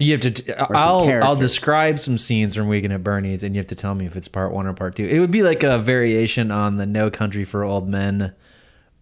[0.00, 0.72] You have to.
[0.74, 4.06] I'll I'll describe some scenes from Weekend at Bernie's, and you have to tell me
[4.06, 5.04] if it's part one or part two.
[5.04, 8.32] It would be like a variation on the No Country for Old Men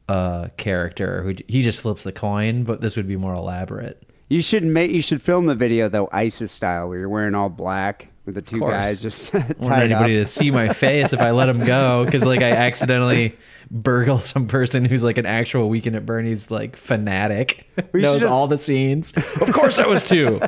[0.08, 1.22] uh, character.
[1.22, 4.02] Who he just flips the coin, but this would be more elaborate.
[4.28, 4.90] You should make.
[4.90, 8.42] You should film the video though, ISIS style, where you're wearing all black with the
[8.42, 10.00] two guys just I want tied up.
[10.00, 13.34] anybody to see my face if I let him go, because like I accidentally
[13.70, 18.30] burgle some person who's like an actual Weekend at Bernie's like fanatic, We knows just-
[18.30, 19.14] all the scenes.
[19.40, 20.40] Of course, that was two.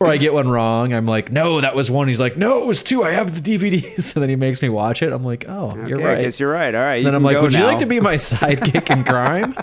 [0.00, 0.94] Or I get one wrong.
[0.94, 2.08] I'm like, no, that was one.
[2.08, 3.04] He's like, no, it was two.
[3.04, 4.00] I have the DVDs.
[4.14, 5.12] So then he makes me watch it.
[5.12, 6.18] I'm like, oh, you're right.
[6.18, 6.74] I guess you're right.
[6.74, 7.04] All right.
[7.04, 9.54] then I'm like, would you like to be my sidekick in crime?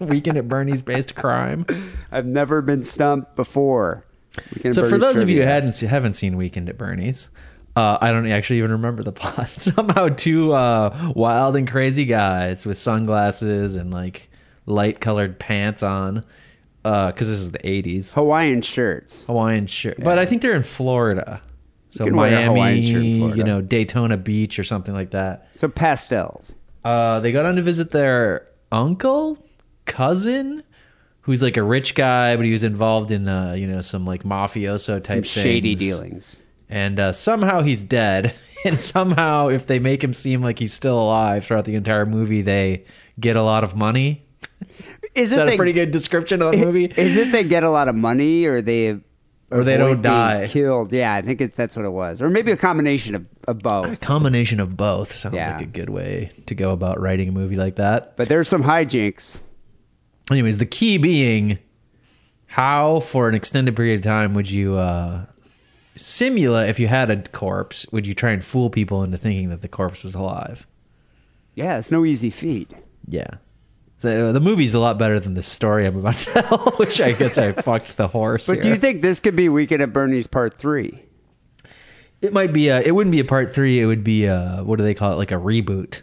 [0.00, 1.66] Weekend at Bernie's based crime.
[2.10, 4.04] I've never been stumped before.
[4.54, 7.30] Weekend So for those of you who hadn't haven't seen Weekend at Bernie's,
[7.76, 9.50] uh, I don't actually even remember the plot.
[9.52, 14.30] Somehow, two uh, wild and crazy guys with sunglasses and like
[14.66, 16.24] light colored pants on,
[16.82, 19.24] because this is the '80s, Hawaiian shirts.
[19.24, 19.98] Hawaiian shirt.
[20.02, 21.42] But I think they're in Florida,
[21.88, 23.36] so Miami, Hawaiian shirt in Florida.
[23.38, 25.48] you know, Daytona Beach or something like that.
[25.52, 26.54] So pastels.
[26.84, 29.38] Uh, they got on to visit their uncle,
[29.86, 30.62] cousin,
[31.24, 34.22] who's like a rich guy, but he was involved in uh, you know some like
[34.24, 35.80] mafioso type Some shady things.
[35.80, 36.42] dealings.
[36.70, 40.98] And uh, somehow he's dead, and somehow if they make him seem like he's still
[40.98, 42.84] alive throughout the entire movie, they
[43.20, 44.24] get a lot of money.
[45.14, 46.86] Is Is that they, a pretty good description of the movie?
[46.86, 48.98] Is it they get a lot of money or they
[49.52, 50.48] Or they don't die.
[50.48, 50.92] Killed.
[50.92, 52.20] Yeah, I think it's that's what it was.
[52.20, 55.52] Or maybe a combination of, of A combination of both sounds Yeah.
[55.52, 58.16] like a good way to go about writing a movie like that.
[58.16, 59.42] But there's some hijinks.
[60.30, 61.58] Anyways the key being
[62.46, 65.24] how for an extended period of time would you uh
[65.96, 69.60] simula if you had a corpse would you try and fool people into thinking that
[69.62, 70.66] the corpse was alive?
[71.54, 72.68] Yeah, it's no easy feat.
[73.06, 73.28] yeah.
[73.98, 77.00] So uh, the movie's a lot better than the story i'm about to tell which
[77.00, 79.92] i guess i fucked the horse But do you think this could be Weekend at
[79.92, 81.04] Bernie's Part Three?
[82.20, 84.76] it might be a it wouldn't be a part three it would be a what
[84.76, 86.02] do they call it like a reboot.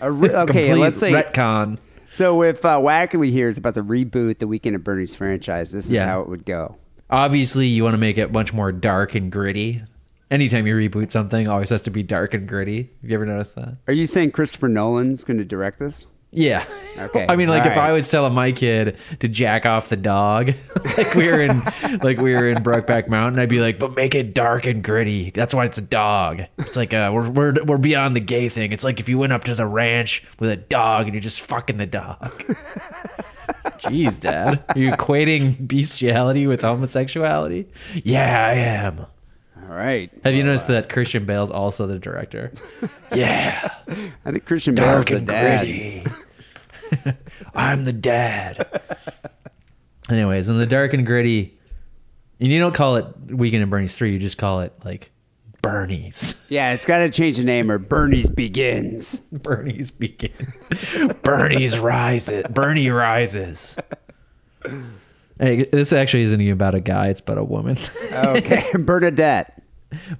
[0.00, 1.78] A re- okay, let's say retcon
[2.12, 2.42] so.
[2.42, 6.04] If uh, Wackerly hears about the reboot, the Weekend at Bernie's franchise, this is Yeah.
[6.06, 6.76] how it would go.
[7.10, 9.82] obviously you want to make it much more dark and gritty
[10.30, 12.88] Anytime you reboot something, always has to be dark and gritty.
[13.02, 13.76] Have you ever noticed that?
[13.86, 16.06] Are you saying Christopher Nolan's going to direct this?
[16.32, 16.64] Yeah.
[16.98, 17.90] Okay, I mean, like if all right.
[17.90, 20.52] I was telling my kid to jack off the dog,
[20.96, 21.62] like we were in,
[22.02, 25.30] like we were in Brokeback Mountain, I'd be like, but make it dark and gritty.
[25.30, 26.42] That's why it's a dog.
[26.58, 28.72] It's like uh, we're we're we're beyond the gay thing.
[28.72, 31.40] It's like if you went up to the ranch with a dog and you're just
[31.42, 32.30] fucking the dog.
[33.78, 37.66] Jeez, Dad, are you equating bestiality with homosexuality?
[38.04, 39.06] Yeah, I am.
[39.68, 40.10] All right.
[40.24, 42.52] Have you noticed that Christian Bale's also the director?
[43.14, 43.72] yeah.
[44.24, 45.60] I think Christian Bale's dark the and dad.
[45.60, 46.04] gritty.
[47.54, 48.66] I'm the dad.
[50.10, 51.58] Anyways, in the dark and gritty,
[52.40, 54.12] and you don't call it Weekend at Bernie's three.
[54.12, 55.10] You just call it like
[55.62, 56.34] Bernie's.
[56.48, 59.16] Yeah, it's got to change the name or Bernie's Begins.
[59.32, 60.52] Bernie's begin.
[61.22, 62.44] Bernie's rises.
[62.50, 63.76] Bernie rises.
[65.38, 67.08] Hey, this actually isn't even about a guy.
[67.08, 67.76] It's about a woman.
[68.12, 69.62] Okay, Bernadette.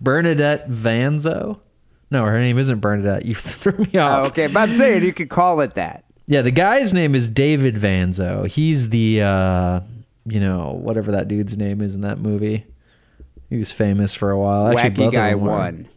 [0.00, 1.58] Bernadette Vanzo.
[2.10, 3.24] No, her name isn't Bernadette.
[3.24, 4.28] You threw me off.
[4.28, 6.04] Okay, but I'm saying you could call it that.
[6.32, 8.48] Yeah, the guy's name is David Vanzo.
[8.48, 9.80] He's the uh
[10.24, 12.64] you know, whatever that dude's name is in that movie.
[13.50, 14.68] He was famous for a while.
[14.68, 15.88] Actually, Wacky guy one.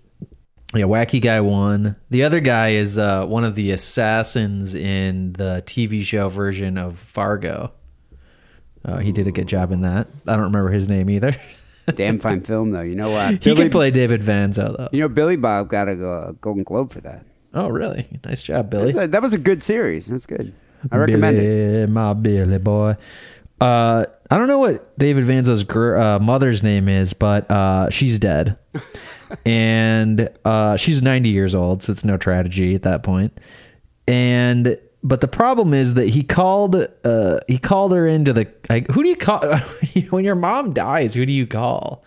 [0.73, 1.95] Yeah, wacky guy one.
[2.09, 6.99] The other guy is uh one of the assassins in the TV show version of
[6.99, 7.71] Fargo.
[8.83, 10.09] Uh, he did a good job in that.
[10.27, 11.31] I don't remember his name either.
[11.95, 12.81] Damn fine film though.
[12.81, 13.41] You know what?
[13.41, 14.89] he could play David Vanzo though.
[14.91, 17.25] You know, Billy Bob got a uh, Golden Globe for that.
[17.55, 18.05] Oh, really?
[18.25, 18.91] Nice job, Billy.
[18.93, 20.07] A- that was a good series.
[20.07, 20.53] That's good.
[20.91, 21.41] I recommend it.
[21.41, 22.97] Billy, My Billy boy.
[23.61, 28.19] Uh, I don't know what David Vanzo's gr- uh, mother's name is, but uh, she's
[28.19, 28.57] dead,
[29.45, 33.37] and uh, she's ninety years old, so it's no tragedy at that point.
[34.07, 38.89] And but the problem is that he called uh, he called her into the like,
[38.91, 39.41] who do you call
[40.09, 41.13] when your mom dies?
[41.13, 42.03] Who do you call?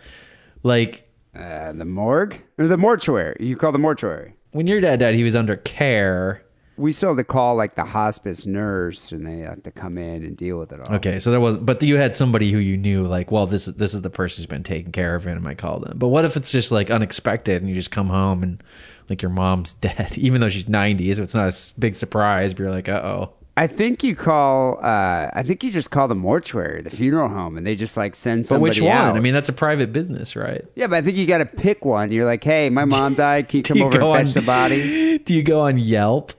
[0.62, 3.36] Like Uh, the morgue or the mortuary.
[3.40, 4.34] You call the mortuary.
[4.52, 6.42] When your dad died, he was under care.
[6.76, 10.22] We still have to call like the hospice nurse, and they have to come in
[10.24, 10.96] and deal with it all.
[10.96, 13.74] Okay, so there was, but you had somebody who you knew, like, well, this is
[13.74, 15.98] this is the person who's been taking care of and I call them.
[15.98, 18.62] But what if it's just like unexpected, and you just come home and
[19.08, 22.52] like your mom's dead, even though she's ninety, so it's not a big surprise.
[22.52, 24.78] But you're like, uh oh, I think you call.
[24.82, 28.14] Uh, I think you just call the mortuary, the funeral home, and they just like
[28.14, 28.70] send somebody.
[28.70, 28.92] but which one?
[28.96, 29.16] out.
[29.16, 30.64] I mean, that's a private business, right?
[30.76, 32.12] yeah, but I think you got to pick one.
[32.12, 33.48] You're like, hey, my mom died.
[33.48, 35.18] Can you come you over and fetch on- the body?
[35.24, 36.32] Do you go on Yelp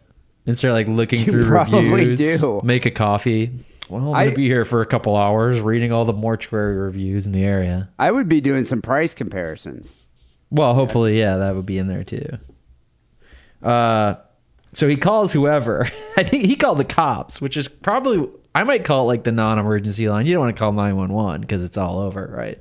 [0.45, 2.39] and start like looking You through probably reviews?
[2.41, 2.61] do.
[2.63, 3.51] Make a coffee.
[3.89, 7.31] Well, I'm gonna be here for a couple hours reading all the mortuary reviews in
[7.31, 7.89] the area.
[7.99, 9.95] I would be doing some price comparisons.
[10.51, 12.37] Well, hopefully, yeah, that would be in there too.
[13.63, 14.15] Uh,
[14.73, 15.87] so he calls whoever.
[16.17, 19.31] I think he called the cops, which is probably I might call it like the
[19.31, 20.25] non-emergency line.
[20.25, 22.59] You don't want to call nine one one because it's all over, right?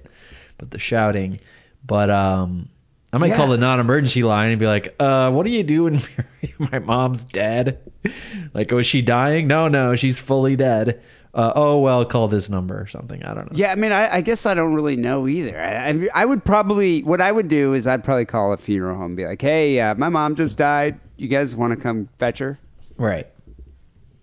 [0.59, 1.41] But the shouting.
[1.87, 2.69] But um,
[3.13, 6.01] I might call the non-emergency line and be like, "Uh, what do you do when
[6.59, 7.79] my mom's dead?
[8.55, 9.47] Like, was she dying?
[9.49, 11.03] No, no, she's fully dead.
[11.35, 13.23] Uh, oh well, call this number or something.
[13.23, 13.57] I don't know.
[13.57, 15.61] Yeah, I mean, I, I guess I don't really know either.
[15.61, 18.97] I, I, I would probably, what I would do is I'd probably call a funeral
[18.97, 20.99] home and be like, hey, uh, my mom just died.
[21.17, 22.59] You guys want to come fetch her?
[22.97, 23.27] Right.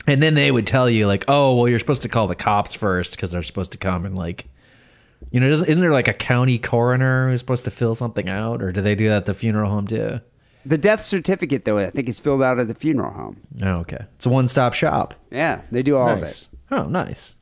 [0.08, 2.74] And then they would tell you like, oh, well, you're supposed to call the cops
[2.74, 4.48] first because they're supposed to come and like,
[5.32, 8.72] you know, isn't there like a county coroner who's supposed to fill something out, or
[8.72, 10.20] do they do that at the funeral home too?
[10.66, 13.42] The death certificate, though, I think is filled out at the funeral home.
[13.62, 14.06] Oh, okay.
[14.16, 15.14] It's a one-stop shop.
[15.32, 16.48] Yeah, they do all of it.
[16.72, 17.36] Oh, nice.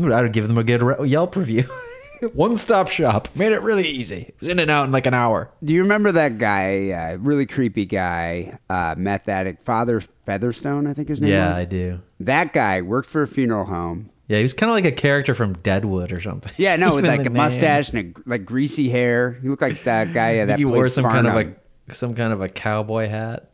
[0.00, 1.68] I would give them a good re- Yelp review.
[2.34, 4.22] one-stop shop made it really easy.
[4.28, 5.50] It was in and out in like an hour.
[5.62, 10.94] Do you remember that guy, uh, really creepy guy, uh, meth addict, Father Featherstone, I
[10.94, 11.56] think his name Yeah, was?
[11.56, 12.00] I do.
[12.20, 14.10] That guy worked for a funeral home.
[14.28, 16.52] Yeah, he was kind of like a character from Deadwood or something.
[16.56, 19.32] Yeah, no, with Even like a mustache and a, like greasy hair.
[19.42, 22.14] He looked like that guy uh, I that he wore some kind of a some
[22.14, 23.50] kind of a cowboy hat.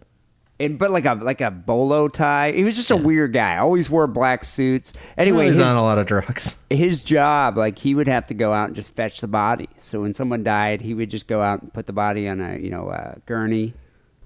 [0.61, 2.53] And, but like a like a bolo tie.
[2.53, 3.59] He was just a weird guy.
[3.59, 4.93] Always wore black suits.
[5.17, 6.57] Anyway, he's on a lot of drugs.
[6.71, 9.69] his job, like he would have to go out and just fetch the body.
[9.79, 12.59] So when someone died, he would just go out and put the body on a
[12.59, 13.75] you know a gurney.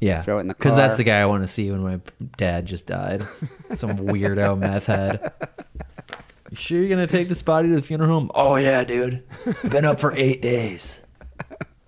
[0.00, 0.58] Yeah, Throw it in the car.
[0.58, 2.00] because that's the guy I want to see when my
[2.36, 3.24] dad just died.
[3.72, 5.32] Some weirdo meth head.
[6.50, 8.30] You sure you're gonna take this body to the funeral home?
[8.34, 9.22] Oh yeah, dude.
[9.46, 10.98] I've been up for eight days.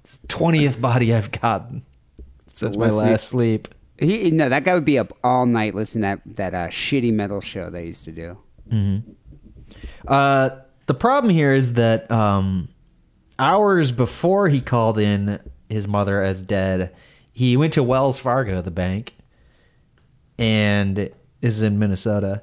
[0.00, 1.82] It's twentieth body I've gotten
[2.52, 3.73] since my last sleep.
[3.98, 7.12] He no, that guy would be up all night listening to that that uh, shitty
[7.12, 8.38] metal show they used to do.
[8.70, 9.10] Mm-hmm.
[10.06, 10.50] Uh,
[10.86, 12.68] the problem here is that um,
[13.38, 16.94] hours before he called in his mother as dead,
[17.32, 19.14] he went to Wells Fargo, the bank,
[20.38, 22.42] and is in Minnesota,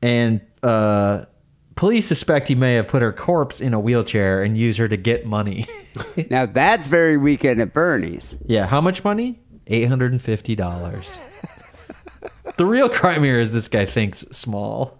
[0.00, 1.24] and uh,
[1.74, 4.96] police suspect he may have put her corpse in a wheelchair and used her to
[4.96, 5.66] get money.
[6.30, 8.34] Now that's very weekend at Bernie's.
[8.46, 9.41] yeah, how much money?
[9.66, 11.18] Eight hundred and fifty dollars.
[12.56, 14.98] the real crime here is this guy thinks small,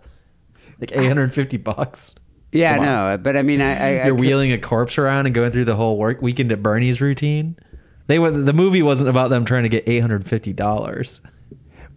[0.80, 2.14] like eight hundred fifty bucks.
[2.52, 5.26] Yeah, Come no, but I mean, I, I, I You're could- wheeling a corpse around
[5.26, 7.56] and going through the whole work weekend at Bernie's routine.
[8.08, 11.20] They were the movie wasn't about them trying to get eight hundred fifty dollars.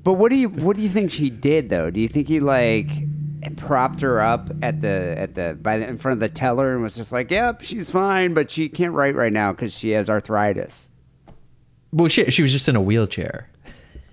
[0.03, 1.89] But what do you what do you think she did though?
[1.89, 2.88] Do you think he like
[3.57, 6.82] propped her up at the at the by the, in front of the teller and
[6.84, 10.09] was just like, "Yep, she's fine, but she can't write right now because she has
[10.09, 10.89] arthritis."
[11.91, 13.49] Well, shit, she was just in a wheelchair.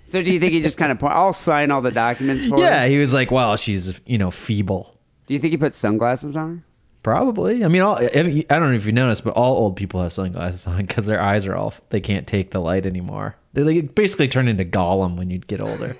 [0.06, 1.02] So do you think he just kind of?
[1.02, 2.62] I'll sign all the documents for her?
[2.62, 2.88] Yeah, her.
[2.88, 4.98] he was like, well, she's you know feeble.
[5.26, 6.64] Do you think he put sunglasses on her?
[7.02, 7.64] Probably.
[7.64, 10.66] I mean, all, I don't know if you noticed, but all old people have sunglasses
[10.68, 13.34] on because their eyes are all they can't take the light anymore.
[13.54, 15.96] They like basically turn into Gollum when you get older,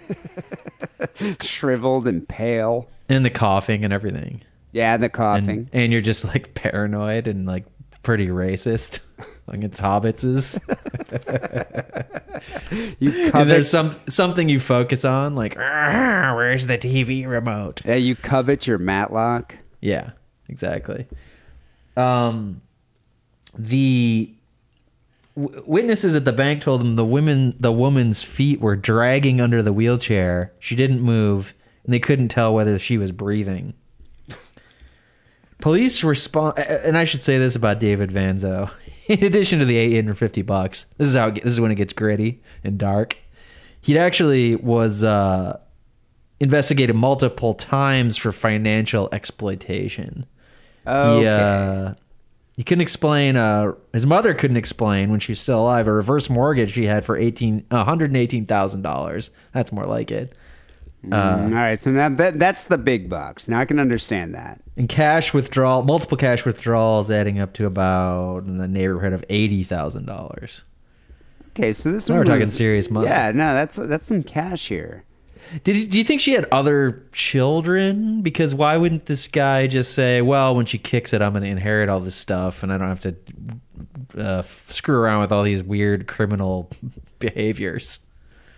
[1.40, 2.88] Shriveled and pale.
[3.08, 4.42] and the coughing and everything,
[4.72, 5.70] Yeah, the and coughing.
[5.72, 7.64] and you're just like paranoid and like
[8.02, 9.00] pretty racist
[9.48, 10.58] against hobbitses.
[13.00, 13.48] you And covet.
[13.48, 17.82] there's some something you focus on, like "Ah, where's the TV remote?
[17.84, 19.56] yeah, you covet your Matlock.
[19.80, 20.10] Yeah,
[20.48, 21.06] exactly.
[21.96, 22.62] Um,
[23.58, 24.32] the
[25.36, 29.60] w- witnesses at the bank told them the women, the woman's feet were dragging under
[29.62, 30.52] the wheelchair.
[30.58, 31.52] She didn't move,
[31.84, 33.74] and they couldn't tell whether she was breathing.
[35.62, 38.68] Police respond, and I should say this about David Vanzo.
[39.08, 41.92] In addition to the 850 bucks, this is how it, this is when it gets
[41.92, 43.16] gritty and dark.
[43.80, 45.60] He actually was uh,
[46.40, 50.26] investigated multiple times for financial exploitation.
[50.84, 51.20] Okay.
[51.20, 51.94] He, uh,
[52.56, 53.36] he couldn't explain.
[53.36, 57.04] Uh, his mother couldn't explain when she was still alive a reverse mortgage she had
[57.04, 59.30] for eighteen one hundred and eighteen thousand dollars.
[59.54, 60.34] That's more like it.
[61.06, 63.48] Mm, all right, so that, that that's the big bucks.
[63.48, 64.60] Now I can understand that.
[64.76, 69.64] And cash withdrawal, multiple cash withdrawals, adding up to about in the neighborhood of eighty
[69.64, 70.62] thousand dollars.
[71.50, 73.08] Okay, so this Now one we're talking serious money.
[73.08, 75.04] Yeah, no, that's that's some cash here.
[75.64, 78.22] Did do you think she had other children?
[78.22, 81.50] Because why wouldn't this guy just say, "Well, when she kicks it, I'm going to
[81.50, 83.16] inherit all this stuff, and I don't have to
[84.16, 86.70] uh, screw around with all these weird criminal
[87.18, 87.98] behaviors."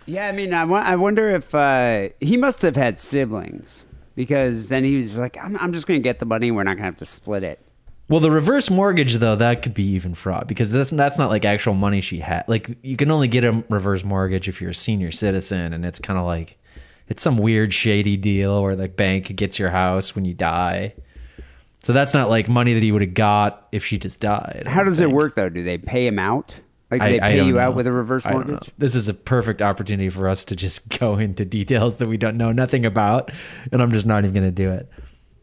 [0.05, 3.85] Yeah, I mean, I, wo- I wonder if uh, he must have had siblings
[4.15, 6.51] because then he was like, I'm, I'm just going to get the money.
[6.51, 7.59] We're not going to have to split it.
[8.07, 11.43] Well, the reverse mortgage though that could be even fraud because that's that's not like
[11.43, 12.43] actual money she had.
[12.47, 15.97] Like you can only get a reverse mortgage if you're a senior citizen, and it's
[15.97, 16.59] kind of like
[17.09, 20.93] it's some weird shady deal where the bank gets your house when you die.
[21.83, 24.65] So that's not like money that he would have got if she just died.
[24.67, 25.15] I How don't does it think.
[25.15, 25.49] work though?
[25.49, 26.59] Do they pay him out?
[26.91, 28.31] Like I- they pay you out with a reverse know.
[28.31, 28.71] mortgage?
[28.77, 32.37] This is a perfect opportunity for us to just go into details that we don't
[32.37, 33.31] know nothing about,
[33.71, 34.89] and I'm just not even going to do it.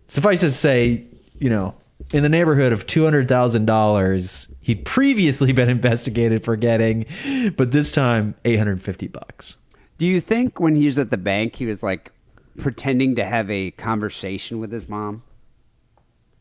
[0.09, 1.05] Suffice to say,
[1.38, 1.74] you know,
[2.12, 7.07] in the neighborhood of two hundred thousand dollars, he'd previously been investigated for getting,
[7.57, 9.57] but this time eight hundred fifty bucks.
[9.99, 12.12] Do you think when he was at the bank, he was like
[12.59, 15.22] pretending to have a conversation with his mom?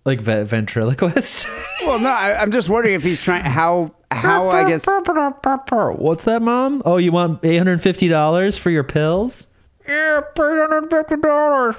[0.05, 1.47] Like ventriloquist.
[1.83, 4.85] Well, no, I, I'm just wondering if he's trying how how I guess.
[5.97, 6.81] What's that, mom?
[6.85, 9.47] Oh, you want eight hundred fifty dollars for your pills?
[9.87, 11.75] Yeah, eight hundred fifty dollars.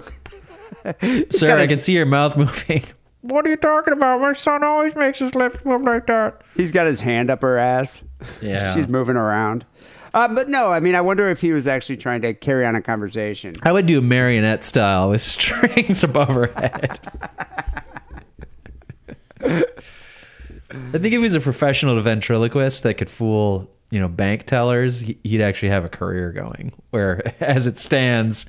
[1.31, 2.83] Sir, I can see your mouth moving.
[3.21, 4.21] What are you talking about?
[4.21, 6.43] My son always makes his lips move like that.
[6.57, 8.03] He's got his hand up her ass.
[8.41, 8.75] Yeah.
[8.75, 9.65] she's moving around.
[10.15, 12.75] Um, but no, I mean, I wonder if he was actually trying to carry on
[12.75, 13.55] a conversation.
[13.63, 16.99] I would do marionette style with strings above her head.
[20.73, 25.01] I think if he was a professional ventriloquist that could fool, you know, bank tellers,
[25.01, 26.73] he- he'd actually have a career going.
[26.91, 28.47] Where, as it stands,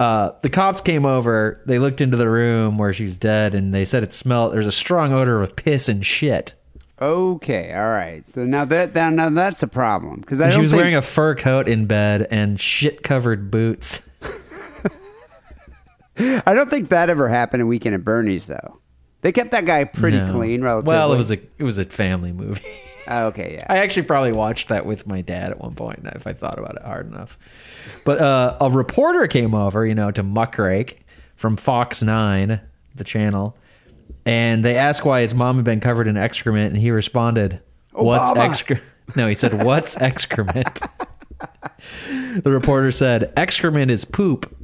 [0.00, 1.60] uh, the cops came over.
[1.66, 4.52] They looked into the room where she's dead, and they said it smelled.
[4.52, 6.54] There's a strong odor of piss and shit.
[7.00, 8.24] Okay, all right.
[8.28, 10.80] So now that, that now that's a problem because I And don't she was think,
[10.80, 14.02] wearing a fur coat in bed and shit-covered boots.
[16.16, 18.78] I don't think that ever happened in Weekend at Bernie's though.
[19.22, 20.32] They kept that guy pretty No.
[20.32, 20.94] clean, relatively.
[20.94, 22.62] Well, it was a it was a family movie.
[23.08, 23.66] Oh, okay, yeah.
[23.68, 26.76] I actually probably watched that with my dad at one point if I thought about
[26.76, 27.36] it hard enough.
[28.04, 30.98] But uh, a reporter came over, you know, to muckrake
[31.34, 32.60] from Fox 9,
[32.94, 33.56] the channel,
[34.24, 37.60] and they asked why his mom had been covered in excrement, and he responded,
[37.90, 38.48] What's Obama.
[38.48, 38.84] excrement?
[39.16, 40.80] No, he said, What's excrement?
[42.44, 44.54] the reporter said, Excrement is poop.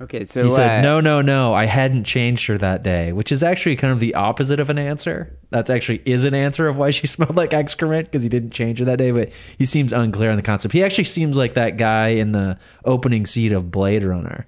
[0.00, 1.54] Okay, so He said, uh, "No, no, no.
[1.54, 4.78] I hadn't changed her that day," which is actually kind of the opposite of an
[4.78, 5.36] answer.
[5.50, 8.78] That's actually is an answer of why she smelled like excrement because he didn't change
[8.78, 9.10] her that day.
[9.10, 10.72] But he seems unclear on the concept.
[10.72, 14.46] He actually seems like that guy in the opening seat of Blade Runner.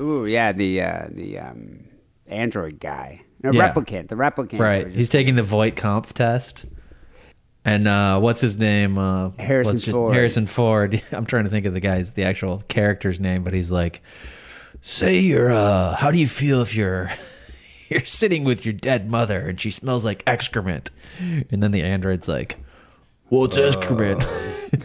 [0.00, 1.84] Ooh, yeah, the uh, the um,
[2.26, 3.22] android guy.
[3.42, 3.72] No, Yeah.
[3.72, 4.08] replicant.
[4.08, 4.58] The replicant.
[4.58, 4.86] Right.
[4.88, 6.66] He's taking the Voight Kampf test.
[7.64, 8.96] And uh, what's his name?
[8.98, 10.14] Uh, Harrison just- Ford.
[10.14, 11.02] Harrison Ford.
[11.12, 14.02] I'm trying to think of the guy's the actual character's name, but he's like,
[14.82, 15.52] "Say you're.
[15.52, 17.10] Uh, how do you feel if you're
[17.88, 22.28] you're sitting with your dead mother and she smells like excrement?" And then the android's
[22.28, 22.56] like,
[23.28, 24.24] "What's excrement?"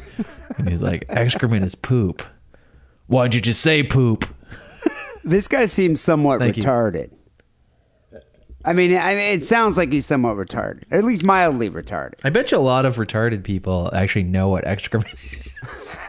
[0.58, 2.22] and he's like, "Excrement is poop."
[3.08, 4.26] Why'd you just say poop?
[5.24, 6.64] This guy seems somewhat Thank you.
[6.64, 7.12] retarded.
[8.64, 12.14] I mean, I mean, it sounds like he's somewhat retarded, at least mildly retarded.
[12.24, 16.00] I bet you a lot of retarded people actually know what excrement is.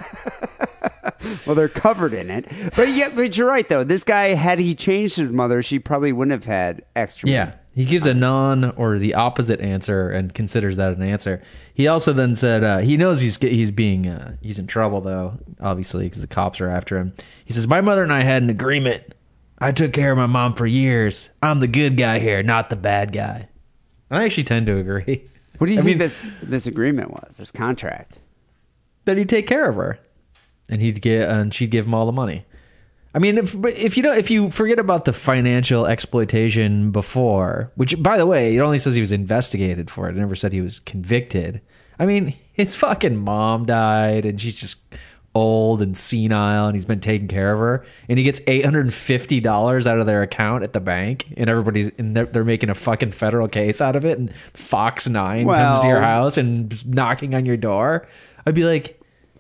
[1.47, 3.85] Well, they're covered in it, but yeah, but you're right though.
[3.85, 7.29] This guy, had he changed his mother, she probably wouldn't have had extra.
[7.29, 7.53] Yeah.
[7.75, 11.43] He gives a non or the opposite answer and considers that an answer.
[11.75, 15.39] He also then said uh, he knows he's he's being uh, he's in trouble though,
[15.61, 17.13] obviously because the cops are after him.
[17.45, 19.15] He says, "My mother and I had an agreement.
[19.59, 21.29] I took care of my mom for years.
[21.43, 23.47] I'm the good guy here, not the bad guy."
[24.11, 25.25] And I actually tend to agree.
[25.59, 27.37] What do you I think mean- this this agreement was?
[27.37, 28.19] This contract?
[29.05, 30.01] that he'd take care of her,
[30.69, 32.45] and he'd get and she'd give him all the money.
[33.15, 37.73] I mean, if but if you don't, if you forget about the financial exploitation before,
[37.77, 40.17] which by the way, it only says he was investigated for it.
[40.17, 41.63] It never said he was convicted.
[41.99, 44.81] I mean, his fucking mom died, and she's just
[45.35, 48.83] old and senile, and he's been taking care of her, and he gets eight hundred
[48.83, 52.45] and fifty dollars out of their account at the bank, and everybody's and they're, they're
[52.45, 56.37] making a fucking federal case out of it, and Fox Nine comes to your house
[56.37, 58.07] and knocking on your door.
[58.47, 58.96] I'd be like,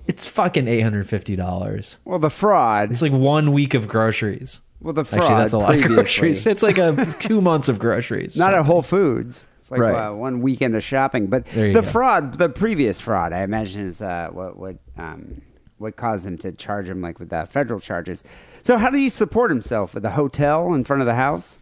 [0.07, 1.99] it's fucking eight hundred fifty dollars.
[2.05, 2.91] Well, the fraud.
[2.91, 4.61] It's like one week of groceries.
[4.81, 5.23] well, the fraud.
[5.23, 5.93] Actually, that's a lot previously.
[5.93, 6.47] of groceries.
[6.53, 8.37] It's like a two months of groceries.
[8.37, 9.45] Not at Whole Foods.
[9.59, 9.95] It's like Right.
[10.09, 11.27] uh, one weekend of shopping.
[11.27, 11.83] But the go.
[11.83, 15.43] fraud, the previous fraud, I imagine is uh, what what um,
[15.79, 18.23] what caused them to charge him like with uh, federal charges.
[18.63, 21.59] So how did he support himself with a hotel in front of the house?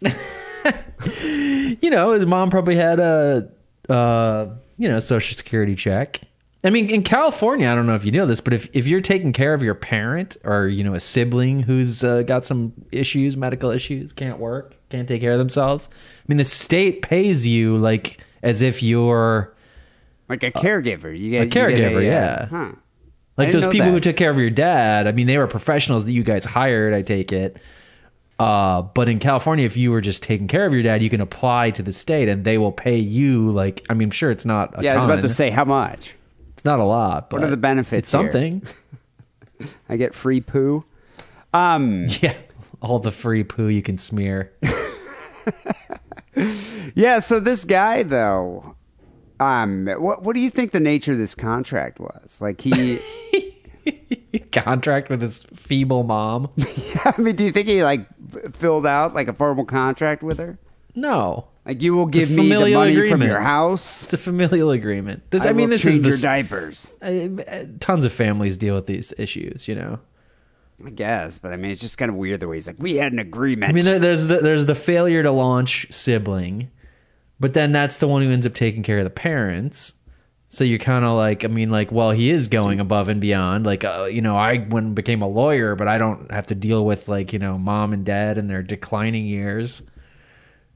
[1.22, 3.48] you know, his mom probably had a,
[3.88, 6.20] uh, you know, social security check.
[6.66, 9.00] I mean, in California, I don't know if you know this, but if, if you're
[9.00, 13.36] taking care of your parent or, you know, a sibling who's uh, got some issues,
[13.36, 17.76] medical issues, can't work, can't take care of themselves, I mean, the state pays you
[17.76, 19.54] like as if you're
[20.28, 21.16] Like a caregiver.
[21.16, 22.46] You get a you get caregiver, uh, yeah.
[22.46, 22.72] Huh.
[23.36, 23.92] Like those people that.
[23.92, 25.06] who took care of your dad.
[25.06, 26.94] I mean, they were professionals that you guys hired.
[26.94, 27.58] I take it.
[28.40, 31.20] Uh, but in California, if you were just taking care of your dad, you can
[31.20, 33.52] apply to the state and they will pay you.
[33.52, 34.76] Like, I mean, sure, it's not.
[34.78, 36.12] A Yeah, I was about to say how much.
[36.56, 37.28] It's not a lot.
[37.28, 38.62] But What are the benefits It's something.
[39.90, 40.86] I get free poo.
[41.52, 42.32] Um, yeah,
[42.80, 44.54] all the free poo you can smear.
[46.94, 47.18] yeah.
[47.18, 48.74] So this guy though,
[49.38, 52.40] um, what what do you think the nature of this contract was?
[52.40, 53.00] Like he,
[54.50, 56.50] Contract with his feeble mom.
[57.04, 58.06] I mean, do you think he like
[58.54, 60.58] filled out like a formal contract with her?
[60.94, 64.04] No, Like you will give me the money from your house.
[64.04, 65.30] it's a familial agreement.
[65.30, 66.92] This, I, mean, will this is the your diapers.
[67.02, 69.66] uh, tons of families deal with these issues.
[69.66, 69.98] You know.
[70.84, 72.96] I guess, but I mean, it's just kind of weird the way he's like, we
[72.96, 73.70] had an agreement.
[73.70, 76.70] I mean, there, there's the there's the failure to launch sibling,
[77.40, 79.94] but then that's the one who ends up taking care of the parents.
[80.48, 83.66] So you're kind of like, I mean, like, well, he is going above and beyond.
[83.66, 86.54] Like, uh, you know, I went and became a lawyer, but I don't have to
[86.54, 89.82] deal with like, you know, mom and dad in their declining years.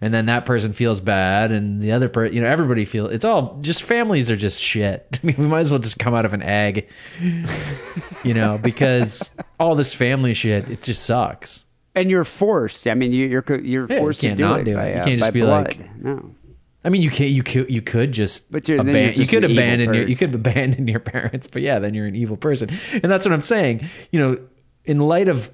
[0.02, 3.24] And then that person feels bad, and the other person, you know, everybody feel It's
[3.24, 5.18] all just families are just shit.
[5.22, 6.88] I mean, we might as well just come out of an egg,
[8.24, 11.64] you know, because all this family shit, it just sucks.
[11.94, 12.86] and you're forced.
[12.86, 14.64] I mean, you, you're you're Yeah, you forced to do not it.
[14.64, 14.74] do it.
[14.76, 15.66] by, You uh, can't just by be blood.
[15.78, 16.34] like- no.
[16.82, 17.28] I mean, you can't.
[17.30, 17.70] You could.
[17.70, 18.50] You could just.
[18.50, 20.08] But you're- then you're aban- you could abandon your.
[20.08, 23.34] You could abandon your parents, but yeah, then you're an evil person, and that's what
[23.34, 23.86] I'm saying.
[24.12, 24.38] You know,
[24.86, 25.50] in light of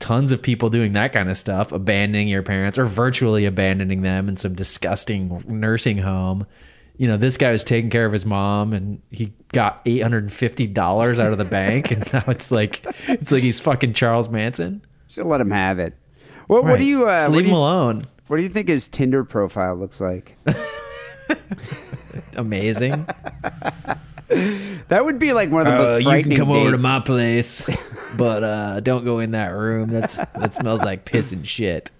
[0.00, 4.28] tons of people doing that kind of stuff, abandoning your parents or virtually abandoning them
[4.28, 6.46] in some disgusting nursing home.
[6.96, 10.24] You know, this guy was taking care of his mom, and he got eight hundred
[10.24, 13.92] and fifty dollars out of the bank, and now it's like it's like he's fucking
[13.94, 14.82] Charles Manson.
[15.08, 15.94] Should let him have it.
[16.48, 18.04] What, what do you uh, Just leave him you, alone?
[18.26, 20.36] what do you think his Tinder profile looks like?
[22.36, 23.06] Amazing.
[24.28, 27.00] That would be like one of the Uh, most you can come over to my
[27.00, 27.64] place,
[28.16, 29.90] but uh, don't go in that room.
[29.90, 31.90] That's that smells like piss and shit.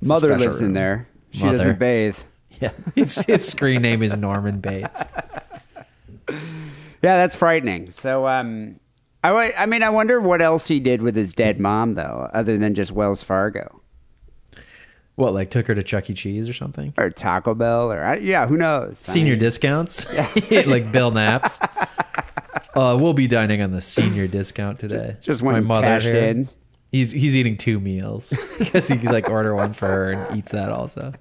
[0.00, 1.08] It's Mother lives in there.
[1.30, 1.58] She Mother.
[1.58, 2.16] doesn't bathe.
[2.60, 5.02] Yeah, his, his screen name is Norman Bates.
[7.02, 7.90] Yeah, that's frightening.
[7.90, 8.78] So, um,
[9.24, 12.56] I, I mean, I wonder what else he did with his dead mom, though, other
[12.58, 13.81] than just Wells Fargo
[15.22, 16.14] What, like took her to Chuck E.
[16.14, 16.92] Cheese or something?
[16.98, 19.08] or Taco Bell, or yeah, who knows?
[19.08, 20.04] I Senior mean, discounts,
[20.66, 21.60] like Bill Naps.
[22.74, 25.16] Uh, we'll be dining on the senior discount today.
[25.20, 26.16] just My mother cashed here.
[26.16, 26.48] in.
[26.90, 30.70] He's he's eating two meals because he's like order one for her and eats that
[30.70, 31.12] also.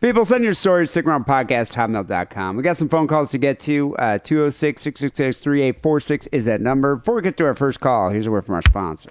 [0.00, 2.56] People, send your stories, sickandwrongpodcast, hotmail.com.
[2.56, 3.94] We got some phone calls to get to.
[3.98, 6.96] Uh, 206 666 3846 is that number.
[6.96, 9.10] Before we get to our first call, here's a word from our sponsor.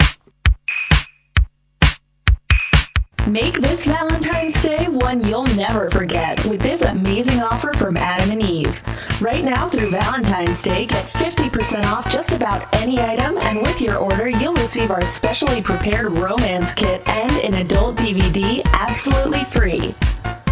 [3.28, 8.42] Make this Valentine's Day one you'll never forget with this amazing offer from Adam and
[8.44, 8.80] Eve.
[9.20, 13.98] Right now through Valentine's Day, get 50% off just about any item, and with your
[13.98, 19.96] order, you'll receive our specially prepared romance kit and an adult DVD absolutely free.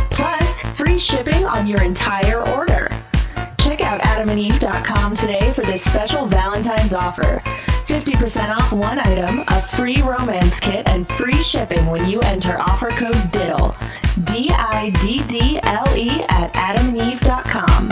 [0.09, 2.89] Plus, free shipping on your entire order.
[3.59, 7.43] Check out adamandeve.com today for this special Valentine's offer.
[7.85, 10.42] 50% off one item, a free romance
[11.43, 13.75] free shipping when you enter offer code DIDDLE.
[14.25, 17.89] D I D D L E at adamandeve.com.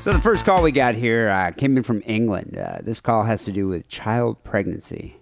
[0.00, 2.56] So the first call we got here uh, came in from England.
[2.56, 5.18] Uh, this call has to do with child pregnancy.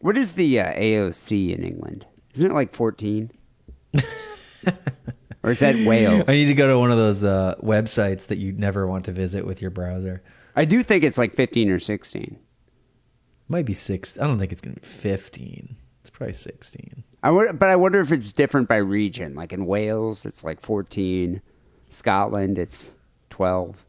[0.00, 2.06] What is the uh, AOC in England?
[2.34, 3.32] Isn't it like 14?
[5.42, 6.24] or is that Wales?
[6.28, 9.12] I need to go to one of those uh, websites that you never want to
[9.12, 10.22] visit with your browser.
[10.54, 12.38] I do think it's like 15 or 16.
[13.48, 14.18] Might be six.
[14.18, 15.76] I don't think it's gonna be fifteen.
[16.00, 17.04] It's probably sixteen.
[17.22, 19.34] I wonder, but I wonder if it's different by region.
[19.34, 21.42] Like in Wales, it's like 14.
[21.88, 22.92] Scotland, it's
[23.30, 23.84] 12.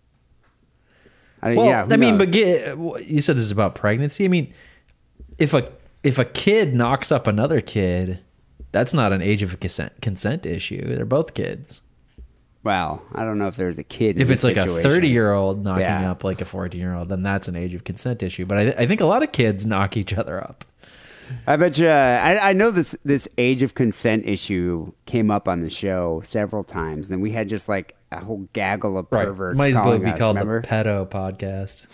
[1.41, 4.25] I, Well, yeah, I mean, but get, you said this is about pregnancy.
[4.25, 4.53] I mean,
[5.37, 5.71] if a
[6.03, 8.19] if a kid knocks up another kid,
[8.71, 10.83] that's not an age of consent consent issue.
[10.83, 11.81] They're both kids.
[12.63, 14.17] Well, I don't know if there's a kid.
[14.17, 16.11] in If it's this like a thirty year old knocking Yeah.
[16.11, 18.45] up like a fourteen year old, then that's an age of consent issue.
[18.45, 20.65] But I, I think a lot of kids knock each other up.
[21.47, 21.87] I bet you.
[21.87, 26.63] I, I know this this age of consent issue came up on the show several
[26.63, 27.09] times.
[27.09, 29.57] And we had just like a whole gaggle of perverts.
[29.57, 29.71] Right.
[29.73, 30.61] Might as well be us, called remember?
[30.61, 31.87] the pedo podcast.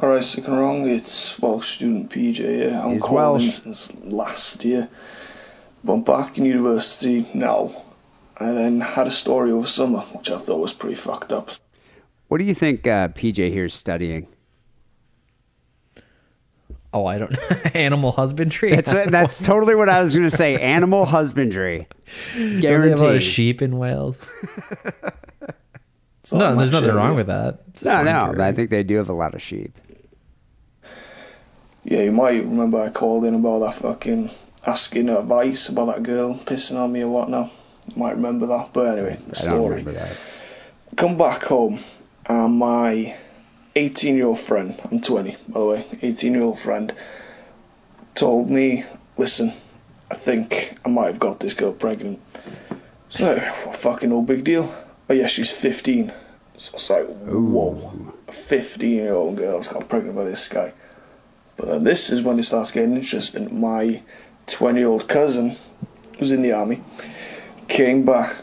[0.00, 2.70] Alright, Sick and Wrong, it's Welsh student PJ here.
[2.72, 3.54] Uh, I'm He's calling Welsh.
[3.54, 4.88] since last year.
[5.82, 7.72] But I'm back in university now.
[8.40, 11.50] I then had a story over summer, which I thought was pretty fucked up.
[12.28, 14.28] What do you think uh, PJ here is studying?
[16.92, 17.38] Oh, I don't know.
[17.74, 18.74] animal husbandry.
[18.74, 20.58] That's that's totally what I was going to say.
[20.60, 21.86] Animal husbandry,
[22.34, 23.22] Don't have a lot of guaranteed.
[23.22, 24.24] sheep in Wales.
[26.20, 26.94] It's no, there's nothing yeah.
[26.94, 27.60] wrong with that.
[27.68, 28.32] It's No, no, career.
[28.36, 29.76] but I think they do have a lot of sheep.
[31.84, 34.30] Yeah, you might remember I called in about that fucking
[34.66, 37.50] asking advice about that girl pissing on me or whatnot.
[37.96, 38.72] Might remember that.
[38.72, 39.76] But anyway, the I story.
[39.76, 40.16] remember that.
[40.96, 41.80] come back home
[42.26, 43.16] and my
[43.76, 46.92] 18 year old friend, I'm 20 by the way, 18 year old friend,
[48.14, 48.84] told me,
[49.16, 49.52] listen,
[50.10, 52.20] I think I might have got this girl pregnant.
[53.08, 54.72] So, well, fucking no big deal.
[55.08, 56.12] Oh, yeah, she's 15.
[56.56, 60.72] So it's like, whoa, a 15 year old girl's got pregnant by this guy.
[61.56, 63.60] But then this is when it starts getting interesting.
[63.60, 64.02] My
[64.46, 65.56] 20 year old cousin
[66.18, 66.82] was in the army,
[67.68, 68.42] came back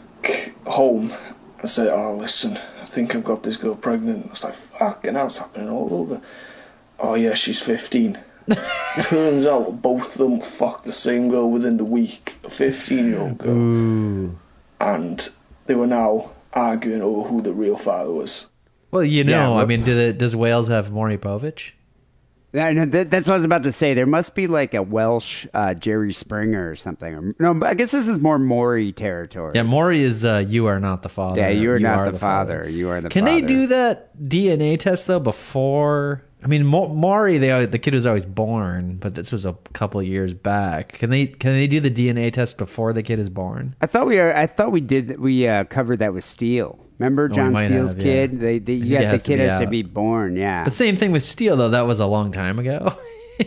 [0.66, 1.12] home
[1.60, 4.26] and said, Oh, listen, I think I've got this girl pregnant.
[4.26, 6.20] I was like, Fucking hell, it's happening all over.
[6.98, 8.18] Oh, yeah, she's 15.
[9.00, 13.20] Turns out both of them fucked the same girl within the week, a 15 year
[13.20, 14.36] old girl.
[14.80, 15.28] And
[15.66, 18.48] they were now arguing over who the real father was.
[18.92, 21.72] Well, you know, Yeah, I mean, do the, does Wales have Maury Povich?
[22.56, 23.92] Yeah, no, that, that's what I was about to say.
[23.92, 27.14] There must be like a Welsh uh, Jerry Springer or something.
[27.14, 29.52] Or, no, I guess this is more Maury territory.
[29.54, 31.38] Yeah, Maury is uh, you are not the father.
[31.38, 32.66] Yeah, you are not the father.
[32.66, 36.22] You are the Can they do that DNA test though before?
[36.44, 40.06] I mean, Maury, they the kid was always born, but this was a couple of
[40.06, 40.92] years back.
[40.92, 43.74] Can they can they do the DNA test before the kid is born?
[43.80, 45.18] I thought we are, I thought we did.
[45.18, 46.78] We uh, covered that with Steele.
[46.98, 48.04] Remember John might Steele's have, yeah.
[48.04, 48.40] kid?
[48.40, 50.36] They, they, got the has kid has to be born.
[50.36, 50.64] Yeah.
[50.64, 51.70] But same thing with Steele though.
[51.70, 52.94] That was a long time ago.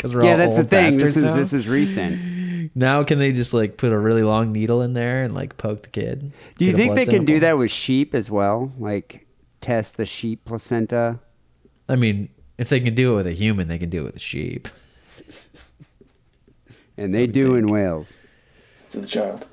[0.00, 0.96] Because we're yeah, all that's the thing.
[0.96, 1.36] This is now.
[1.36, 2.74] this is recent.
[2.74, 5.82] now can they just like put a really long needle in there and like poke
[5.82, 6.32] the kid?
[6.56, 8.72] Do you think they can do that with sheep as well?
[8.78, 9.26] Like
[9.60, 11.20] test the sheep placenta?
[11.90, 14.16] I mean, if they can do it with a human, they can do it with
[14.16, 14.68] a sheep.
[16.96, 18.16] And they do in Wales.
[18.90, 19.46] to the child,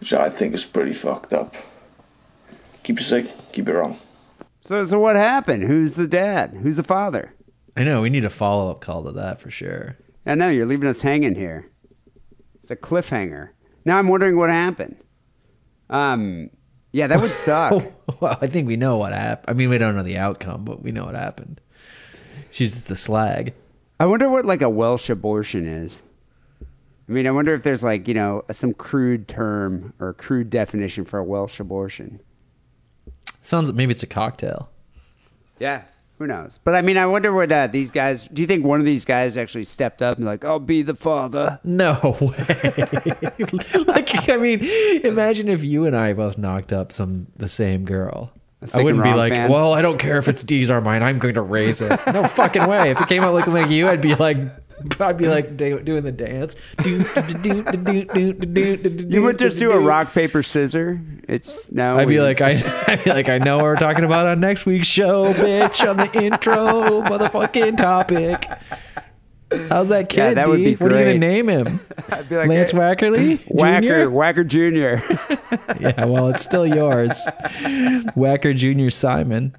[0.00, 1.54] which I think is pretty fucked up.
[2.84, 3.98] Keep it sick, keep it wrong.
[4.62, 5.64] So so what happened?
[5.64, 6.54] Who's the dad?
[6.62, 7.34] Who's the father?
[7.76, 9.98] I know we need a follow up call to that for sure.
[10.24, 11.70] I know you're leaving us hanging here.
[12.60, 13.50] It's a cliffhanger.
[13.84, 14.96] Now I'm wondering what happened.
[15.90, 16.50] Um,
[16.92, 17.82] yeah, that would suck.
[18.20, 19.50] well, I think we know what happened.
[19.50, 21.60] I mean, we don't know the outcome, but we know what happened.
[22.50, 23.54] She's just the slag.
[23.98, 26.02] I wonder what like a Welsh abortion is.
[27.08, 31.04] I mean, I wonder if there's like you know some crude term or crude definition
[31.04, 32.20] for a Welsh abortion.
[33.42, 34.68] Sounds maybe it's a cocktail.
[35.58, 35.82] Yeah.
[36.18, 36.58] Who knows?
[36.64, 38.26] But I mean, I wonder what uh, these guys.
[38.28, 40.94] Do you think one of these guys actually stepped up and like, "I'll be the
[40.94, 41.60] father"?
[41.62, 42.72] No way.
[43.86, 44.64] like, I mean,
[45.04, 48.32] imagine if you and I both knocked up some the same girl.
[48.72, 49.50] I wouldn't be like, fan?
[49.50, 51.02] well, I don't care if it's D's or mine.
[51.02, 52.00] I'm going to raise it.
[52.06, 52.90] No fucking way.
[52.90, 54.38] If it came out looking like you, I'd be like,
[55.00, 56.56] I'd be like doing the dance.
[59.10, 61.00] You would just do a rock paper scissor.
[61.28, 61.98] It's now.
[61.98, 62.62] I'd be like I.
[62.86, 65.88] I'd be like I know what we're talking about on next week's show, bitch.
[65.88, 68.44] On the intro, motherfucking topic.
[69.68, 70.18] How's that kid?
[70.18, 71.80] Yeah, that would be What are you gonna name him?
[72.10, 73.38] I'd be like, Lance hey, Wackerly?
[73.46, 75.02] Wacker, Wacker Junior.
[75.80, 77.10] yeah, well, it's still yours,
[78.16, 79.56] Wacker Junior Simon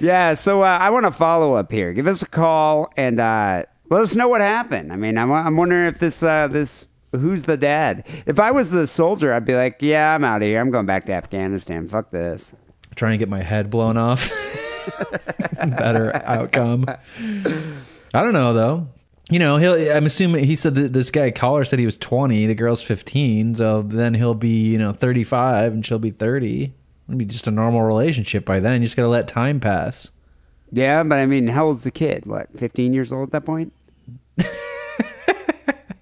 [0.00, 0.34] yeah.
[0.34, 1.92] So uh, I want to follow up here.
[1.92, 4.92] Give us a call and uh, let us know what happened.
[4.92, 8.06] I mean, I'm, I'm wondering if this uh, this who's the dad.
[8.26, 10.60] If I was the soldier, I'd be like, yeah, I'm out of here.
[10.60, 11.88] I'm going back to Afghanistan.
[11.88, 12.54] Fuck this.
[12.96, 14.30] Trying to get my head blown off.
[15.58, 16.86] Better outcome.
[16.88, 18.88] I don't know though.
[19.30, 19.74] You know, he'll.
[19.94, 22.46] I'm assuming he said that this guy caller said he was 20.
[22.46, 23.56] The girl's 15.
[23.56, 26.72] So then he'll be, you know, 35, and she'll be 30.
[27.08, 28.82] It'll be just a normal relationship by then.
[28.82, 30.10] You just gotta let time pass.
[30.70, 32.26] Yeah, but I mean, how old's the kid?
[32.26, 33.72] What, 15 years old at that point?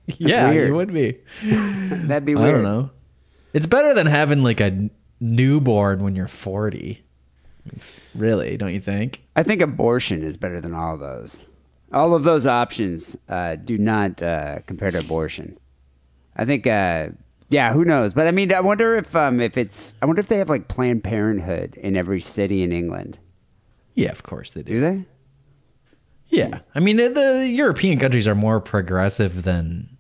[0.07, 0.69] yeah, weird.
[0.69, 1.19] you would be.
[1.45, 2.49] That'd be weird.
[2.49, 2.91] I don't know.
[3.53, 7.03] It's better than having like a newborn when you're 40.
[8.15, 9.23] Really, don't you think?
[9.35, 11.45] I think abortion is better than all of those.
[11.93, 15.57] All of those options uh, do not uh, compare to abortion.
[16.37, 17.09] I think, uh,
[17.49, 18.13] yeah, who knows?
[18.13, 19.95] But I mean, I wonder if um, if it's.
[20.03, 23.19] I wonder if they have like Planned Parenthood in every city in England.
[23.95, 24.73] Yeah, of course they do.
[24.75, 25.05] Do they?
[26.29, 29.97] Yeah, I mean the, the European countries are more progressive than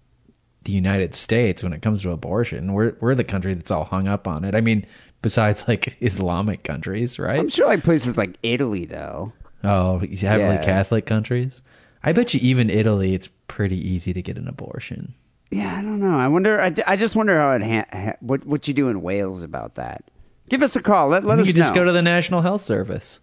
[0.64, 2.72] the United States when it comes to abortion.
[2.72, 4.54] We're we're the country that's all hung up on it.
[4.56, 4.84] I mean,
[5.22, 7.38] besides like Islamic countries, right?
[7.38, 9.32] I'm sure like places like Italy though.
[9.62, 10.64] Oh, heavily Yeah.
[10.64, 11.62] Catholic countries.
[12.02, 15.14] I bet you even Italy, it's pretty easy to get an abortion.
[15.50, 16.16] Yeah, I don't know.
[16.18, 16.60] I wonder.
[16.60, 19.76] I, I just wonder how it ha- ha- what what you do in Wales about
[19.76, 20.04] that.
[20.48, 21.08] Give us a call.
[21.08, 23.20] Let, let you us could just go to the National Health Service.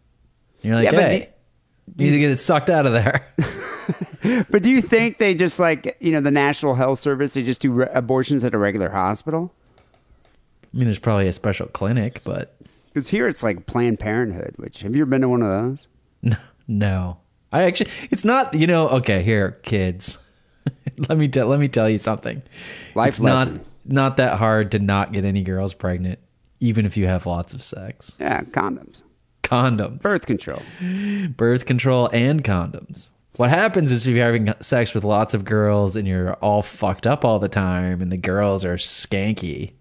[0.61, 1.29] You're like, Yeah, hey,
[1.97, 3.25] you need to get it sucked out of there.
[4.49, 7.33] But do you think they just like you know the National Health Service?
[7.33, 9.53] They just do re- abortions at a regular hospital?
[10.63, 12.55] I mean, there's probably a special clinic, but
[12.87, 14.53] Because here it's like Planned Parenthood.
[14.55, 15.87] Which have you ever been to one of those?
[16.21, 16.37] No,
[16.69, 17.17] No,
[17.51, 18.53] I actually, it's not.
[18.53, 20.17] You know, okay, here, kids.
[21.09, 21.47] let me tell.
[21.47, 22.41] Let me tell you something.
[22.95, 23.65] Life it's not lesson.
[23.85, 26.19] not that hard to not get any girls pregnant,
[26.59, 28.15] even if you have lots of sex.
[28.19, 29.03] Yeah, condoms,
[29.43, 30.61] Condoms, birth control.
[31.35, 33.09] birth control, and condoms.
[33.37, 37.07] What happens is if you're having sex with lots of girls and you're all fucked
[37.07, 39.73] up all the time, and the girls are skanky.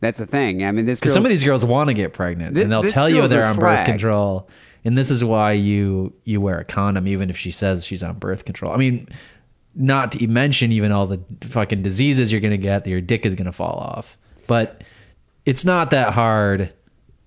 [0.00, 0.64] That's the thing.
[0.64, 2.82] I mean, this Because some of these girls want to get pregnant, Thi- and they'll
[2.82, 3.78] tell you they're on slag.
[3.80, 4.48] birth control,
[4.84, 8.18] and this is why you you wear a condom, even if she says she's on
[8.18, 8.72] birth control.
[8.72, 9.06] I mean,
[9.74, 13.34] not to mention even all the fucking diseases you're gonna get, that your dick is
[13.34, 14.16] gonna fall off.
[14.46, 14.82] But
[15.46, 16.72] it's not that hard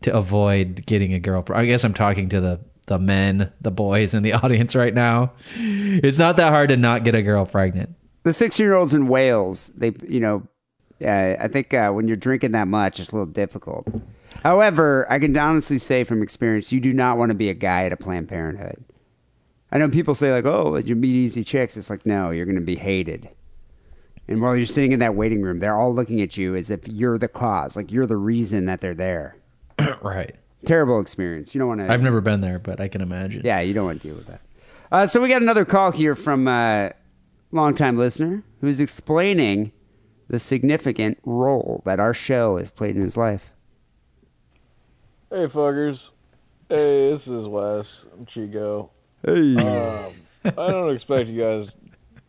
[0.01, 1.43] to avoid getting a girl.
[1.53, 5.31] I guess I'm talking to the the men, the boys in the audience right now.
[5.55, 7.95] It's not that hard to not get a girl pregnant.
[8.23, 9.69] the six-year-olds in Wales.
[9.69, 10.45] They, you know,
[11.01, 13.87] uh, I think uh, when you're drinking that much, it's a little difficult.
[14.43, 17.85] However, I can honestly say from experience, you do not want to be a guy
[17.85, 18.83] at a Planned Parenthood.
[19.73, 22.55] I know people say like, "Oh, you meet easy chicks." It's like, no, you're going
[22.55, 23.27] to be hated.
[24.27, 26.87] And while you're sitting in that waiting room, they're all looking at you as if
[26.87, 29.35] you're the cause, like you're the reason that they're there.
[30.01, 30.35] right.
[30.63, 31.53] Terrible experience.
[31.53, 31.91] You don't want to.
[31.91, 33.41] I've never been there, but I can imagine.
[33.43, 34.41] Yeah, you don't want to deal with that.
[34.91, 36.93] Uh, so we got another call here from a
[37.51, 39.71] longtime listener who's explaining
[40.27, 43.51] the significant role that our show has played in his life.
[45.31, 45.97] Hey, fuckers.
[46.69, 47.85] Hey, this is Wes.
[48.13, 48.91] I'm Chico.
[49.25, 50.13] Hey, Um,
[50.45, 51.67] I don't expect you guys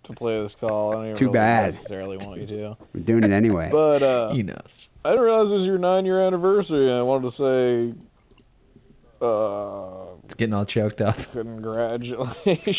[0.04, 0.90] to play this call.
[0.90, 1.74] I don't even Too really bad.
[1.74, 2.76] necessarily want you to.
[2.94, 3.68] we're doing it anyway.
[3.72, 4.90] But uh, He knows.
[5.04, 7.98] I didn't realize it was your nine-year anniversary, and I wanted to say,
[9.22, 11.16] uh, It's getting all choked up.
[11.32, 12.76] congratulations.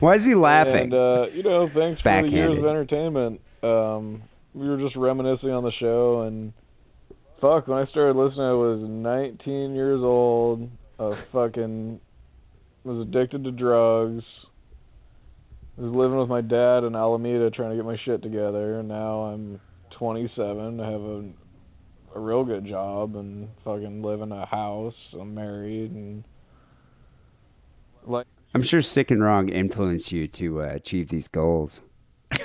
[0.00, 0.92] Why is he laughing?
[0.92, 2.58] and uh, you know, thanks for the years backhanded.
[2.58, 3.40] of entertainment.
[3.62, 4.22] Um,
[4.54, 6.52] we were just reminiscing on the show, and
[7.40, 10.70] fuck, when I started listening, I was 19 years old.
[10.98, 12.00] a fucking
[12.86, 14.22] was addicted to drugs.
[15.78, 18.88] I was living with my dad in Alameda trying to get my shit together, and
[18.88, 19.60] now I'm
[19.90, 20.80] 27.
[20.80, 21.24] I have a
[22.16, 24.94] a real good job and fucking live in a house.
[25.12, 26.24] I'm married and
[28.04, 31.82] like I'm sure Sick and Wrong influenced you to uh, achieve these goals.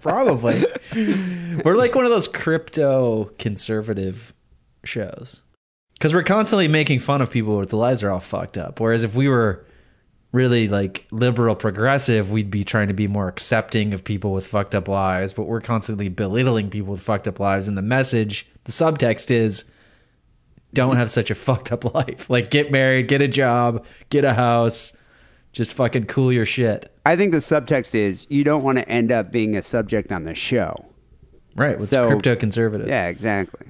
[0.00, 0.64] Probably.
[0.94, 4.32] We're like one of those crypto conservative
[4.84, 5.42] shows.
[6.02, 8.80] Because we're constantly making fun of people with the lives are all fucked up.
[8.80, 9.64] Whereas if we were
[10.32, 14.74] really like liberal progressive, we'd be trying to be more accepting of people with fucked
[14.74, 15.32] up lives.
[15.32, 17.68] But we're constantly belittling people with fucked up lives.
[17.68, 19.62] And the message, the subtext is
[20.74, 22.28] don't have such a fucked up life.
[22.28, 24.96] Like get married, get a job, get a house,
[25.52, 26.92] just fucking cool your shit.
[27.06, 30.24] I think the subtext is you don't want to end up being a subject on
[30.24, 30.84] the show.
[31.54, 31.78] Right.
[31.78, 32.88] What's So- crypto conservative?
[32.88, 33.68] Yeah, exactly.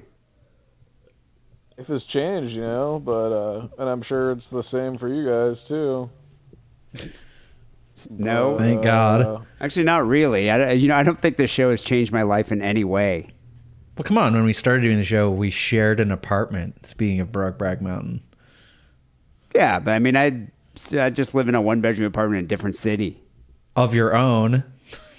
[1.77, 5.29] Life has changed, you know, but uh, and I'm sure it's the same for you
[5.31, 6.09] guys too.
[8.09, 9.21] No, Thank God.
[9.21, 10.49] Uh, actually, not really.
[10.49, 13.29] I, you know, I don't think the show has changed my life in any way.
[13.97, 14.33] Well, come on.
[14.33, 16.85] When we started doing the show, we shared an apartment.
[16.85, 18.21] Speaking of Brokeback Mountain.
[19.55, 20.47] Yeah, but I mean, I
[20.99, 23.21] I just live in a one bedroom apartment in a different city.
[23.75, 24.63] of your own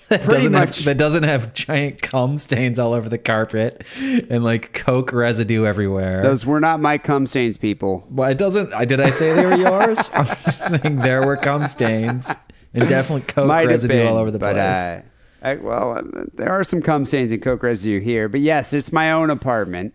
[0.08, 0.76] that Pretty doesn't much.
[0.76, 5.64] have that doesn't have giant cum stains all over the carpet and like coke residue
[5.64, 6.22] everywhere.
[6.22, 8.06] Those were not my cum stains, people.
[8.10, 8.72] well, it doesn't.
[8.72, 10.10] I did I say they were yours?
[10.14, 12.30] I'm just saying there were cum stains
[12.74, 14.58] and definitely coke Might residue been all over the but, place.
[14.58, 15.02] Uh,
[15.42, 18.92] I, well, uh, there are some cum stains and coke residue here, but yes, it's
[18.92, 19.94] my own apartment.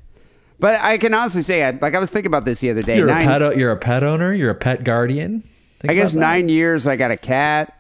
[0.60, 2.98] But I can honestly say, I, like I was thinking about this the other day.
[2.98, 3.58] you're nine, a pet.
[3.58, 4.34] You're a pet owner.
[4.34, 5.42] You're a pet guardian.
[5.80, 6.86] Think I guess nine years.
[6.86, 7.74] I got a cat.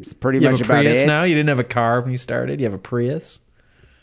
[0.00, 1.06] It's pretty You much have a about Prius it.
[1.06, 1.22] now.
[1.24, 2.58] You didn't have a car when you started.
[2.60, 3.40] You have a Prius.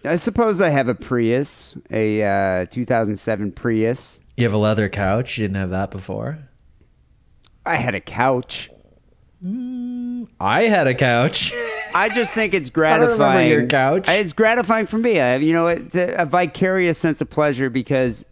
[0.05, 4.19] I suppose I have a Prius, a uh, 2007 Prius.
[4.37, 5.37] You have a leather couch.
[5.37, 6.37] You didn't have that before.
[7.65, 8.69] I had a couch.
[10.39, 11.53] I had a couch.
[11.93, 13.49] I just think it's don't remember gratifying.
[13.51, 14.05] your couch.
[14.07, 15.19] It's gratifying for me.
[15.19, 18.25] I, you know, it's a, a vicarious sense of pleasure because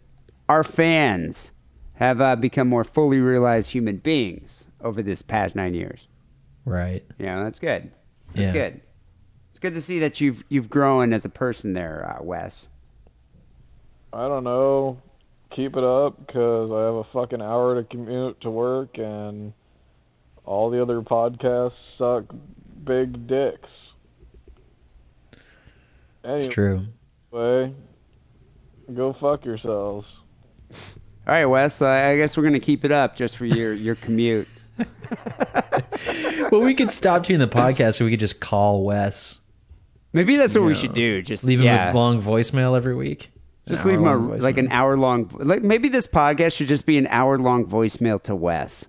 [0.48, 1.52] our fans
[1.94, 6.08] have uh, become more fully realized human beings over this past nine years.
[6.66, 7.02] Right.
[7.18, 7.90] You know, that's good.
[8.34, 8.52] That's Yeah.
[8.52, 8.80] good.
[9.50, 12.68] It's good to see that you've you've grown as a person there, uh, Wes.
[14.12, 14.98] I don't know.
[15.54, 19.54] Keep it up because I have a fucking hour to commute to work, and
[20.44, 22.24] all the other podcasts suck
[22.84, 23.68] big dicks.
[26.24, 27.74] It's Anyway, true.
[28.94, 30.06] go fuck yourselves.
[31.26, 31.80] All right, Wes.
[31.80, 34.48] Uh, I guess we're gonna keep it up just for your your commute.
[36.50, 39.40] well, we could stop doing the podcast, or we could just call Wes,
[40.16, 41.20] Maybe that's what we should do.
[41.20, 41.92] Just leave him yeah.
[41.92, 43.28] a long voicemail every week.
[43.68, 44.72] Just An leave him a, hour-long like an voicemail.
[44.72, 45.30] hour long.
[45.34, 48.86] Like maybe this podcast should just be an hour long voicemail to Wes.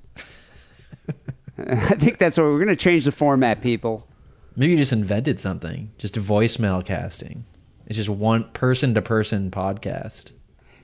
[1.57, 4.07] I think that's what we're going to change the format, people.
[4.55, 7.43] Maybe you just invented something, just voicemail casting.
[7.87, 10.31] It's just one person to person podcast.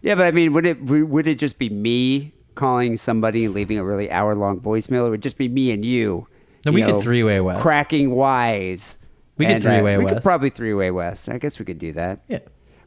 [0.02, 3.78] Yeah, but I mean, would it would it just be me calling somebody and leaving
[3.78, 5.08] a really hour long voicemail?
[5.08, 6.28] It would just be me and you.
[6.66, 7.62] No, you we could three-way Wes.
[7.62, 8.98] cracking wise.
[9.38, 11.28] We could And, uh, three-way We could probably three way West.
[11.28, 12.22] I guess we could do that.
[12.28, 12.40] Yeah.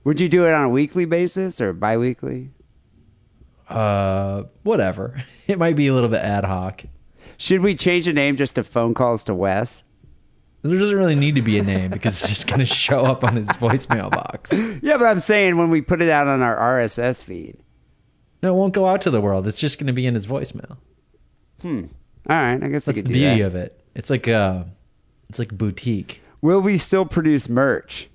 [0.04, 2.50] Would you do it on a weekly basis or bi-weekly?
[3.68, 5.16] Uh, whatever.
[5.48, 6.82] It might be a little bit ad hoc.
[7.36, 9.84] Should we change the name just to phone calls to Wes?
[10.62, 13.22] There doesn't really need to be a name because it's just going to show up
[13.22, 14.50] on his voicemail box.
[14.82, 17.58] Yeah, but I'm saying when we put it out on our RSS feed.
[18.42, 19.46] No, it won't go out to the world.
[19.46, 20.78] It's just going to be in his voicemail.
[22.28, 23.46] All right, I guess That's the beauty that.
[23.46, 23.80] of it.
[23.94, 24.64] It's like uh
[25.28, 26.22] it's like boutique.
[26.42, 28.08] Will we still produce merch?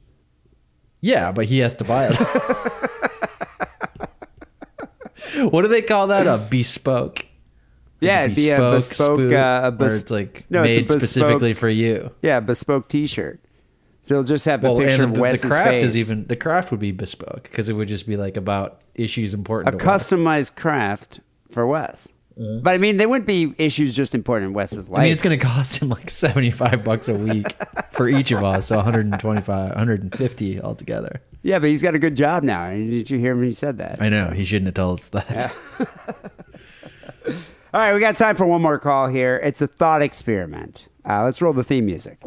[1.02, 2.16] Yeah, but he has to buy it.
[5.52, 6.28] what do they call that?
[6.28, 7.26] A bespoke.
[8.00, 11.00] Yeah, it'd be a bespoke, spook, uh, a bes- it's like No, it's made bespoke-
[11.02, 12.12] specifically for you.
[12.22, 13.40] Yeah, bespoke T-shirt.
[14.02, 15.84] So it'll just have a Well, picture and of the, the craft face.
[15.84, 19.36] is even the craft would be bespoke because it would just be like about issues
[19.36, 19.76] important.
[19.76, 20.12] a Wes.
[20.12, 21.20] customized craft
[21.52, 22.12] for Wes.
[22.64, 25.00] But I mean, they wouldn't be issues just important in Wes's life.
[25.00, 27.46] I mean, it's going to cost him like seventy-five bucks a week
[27.92, 31.22] for each of us, so 125, 150 altogether.
[31.44, 32.70] yeah, but he's got a good job now.
[32.72, 33.48] Did you hear me?
[33.50, 34.02] He said that.
[34.02, 35.54] I know he shouldn't have told us that.
[37.74, 39.40] All right, we got time for one more call here.
[39.44, 40.88] It's a thought experiment.
[41.08, 42.18] Uh, let's roll the theme music.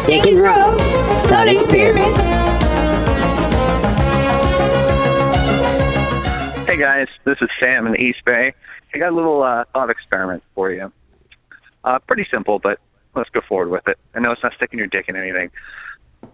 [0.00, 0.78] Sick and Wrong,
[1.28, 2.16] thought experiment.
[6.66, 8.54] Hey guys, this is Sam in the East Bay.
[8.94, 10.90] I got a little uh, thought experiment for you.
[11.84, 12.80] Uh, pretty simple, but
[13.14, 13.98] let's go forward with it.
[14.14, 15.50] I know it's not sticking your dick in anything.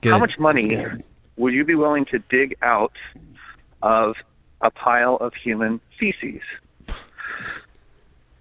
[0.00, 0.12] Good.
[0.12, 0.86] How much money
[1.36, 2.92] would you be willing to dig out
[3.82, 4.14] of
[4.60, 6.40] a pile of human feces?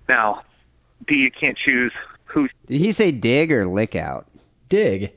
[0.07, 0.43] Now,
[1.07, 1.93] D, you can't choose
[2.25, 4.27] who Did he say dig or lick out?
[4.75, 5.13] Dig.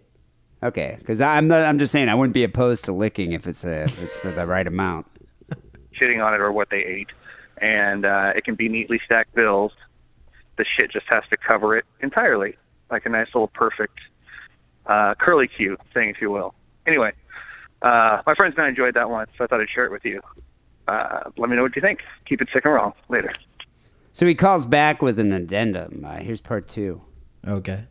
[0.62, 1.62] Okay, because I'm not.
[1.62, 4.30] I'm just saying I wouldn't be opposed to licking if it's a if it's for
[4.30, 5.06] the right amount.
[6.00, 7.08] shitting on it or what they ate.
[7.60, 9.72] and uh, it can be neatly stacked bills.
[10.58, 12.56] The shit just has to cover it entirely,
[12.90, 13.98] like a nice little perfect
[14.86, 16.54] uh, curly Q thing, if you will.
[16.86, 17.12] Anyway,
[17.82, 20.04] uh, my friends and I enjoyed that one, so I thought I'd share it with
[20.04, 20.20] you.
[20.86, 22.00] Uh, let me know what you think.
[22.26, 22.92] Keep it sick and wrong.
[23.08, 23.32] Later.
[24.12, 26.04] So he calls back with an addendum.
[26.06, 27.02] Uh, here's part two.
[27.46, 27.84] Okay.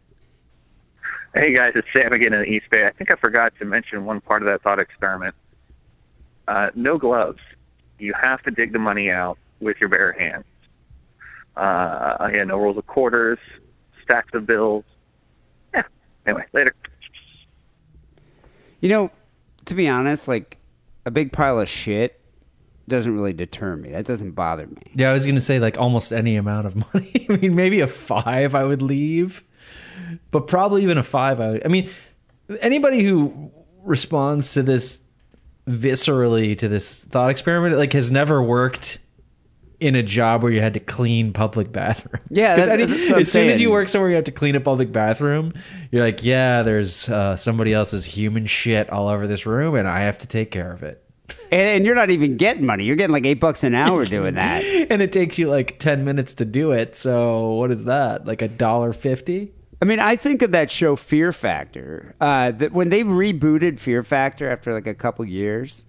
[1.38, 2.88] Hey guys, it's Sam again in the East Bay.
[2.88, 5.36] I think I forgot to mention one part of that thought experiment.
[6.48, 7.38] Uh, no gloves.
[8.00, 10.46] You have to dig the money out with your bare hands.
[11.56, 13.38] Uh, yeah, no rolls of quarters,
[14.04, 14.84] stacks of bills.
[15.76, 15.84] Yeah.
[16.26, 16.74] Anyway, later.
[18.80, 19.12] You know,
[19.66, 20.58] to be honest, like
[21.06, 22.20] a big pile of shit
[22.88, 23.92] doesn't really deter me.
[23.92, 24.82] That doesn't bother me.
[24.96, 27.28] Yeah, I was gonna say like almost any amount of money.
[27.30, 29.44] I mean, maybe a five I would leave,
[30.32, 31.66] but probably even a five I would.
[31.66, 31.90] I mean,
[32.62, 33.52] anybody who
[33.84, 35.02] responds to this
[35.68, 39.00] viscerally to this thought experiment like has never worked
[39.80, 42.26] in a job where you had to clean public bathrooms.
[42.30, 44.60] Yeah, that's- any- that's as soon as you work somewhere you have to clean a
[44.60, 45.54] public bathroom,
[45.92, 50.02] you're like, yeah, there's uh, somebody else's human shit all over this room, and I
[50.02, 51.04] have to take care of it.
[51.52, 52.84] And, and you're not even getting money.
[52.86, 54.64] You're getting like eight bucks an hour doing that.
[54.90, 56.98] and it takes you like 10 minutes to do it.
[56.98, 58.26] So what is that?
[58.26, 59.54] Like a dollar 50?
[59.82, 62.16] I mean, I think of that show Fear Factor.
[62.20, 65.86] Uh, that when they rebooted Fear Factor after like a couple years,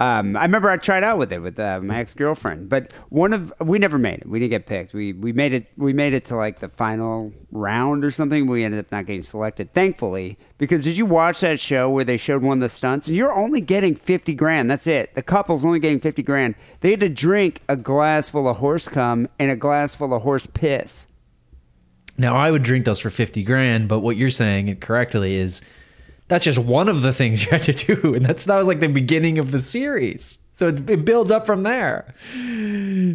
[0.00, 2.68] um, I remember I tried out with it with uh, my ex girlfriend.
[2.68, 4.28] But one of we never made it.
[4.28, 4.92] We didn't get picked.
[4.92, 5.66] We we made it.
[5.76, 8.46] We made it to like the final round or something.
[8.46, 10.38] We ended up not getting selected, thankfully.
[10.56, 13.08] Because did you watch that show where they showed one of the stunts?
[13.08, 14.70] And you're only getting fifty grand.
[14.70, 15.14] That's it.
[15.14, 16.54] The couple's only getting fifty grand.
[16.80, 20.22] They had to drink a glass full of horse cum and a glass full of
[20.22, 21.06] horse piss.
[22.18, 25.62] Now I would drink those for 50 grand, but what you're saying it correctly is
[26.26, 28.14] that's just one of the things you had to do.
[28.14, 30.38] And that's, that was like the beginning of the series.
[30.54, 32.12] So it, it builds up from there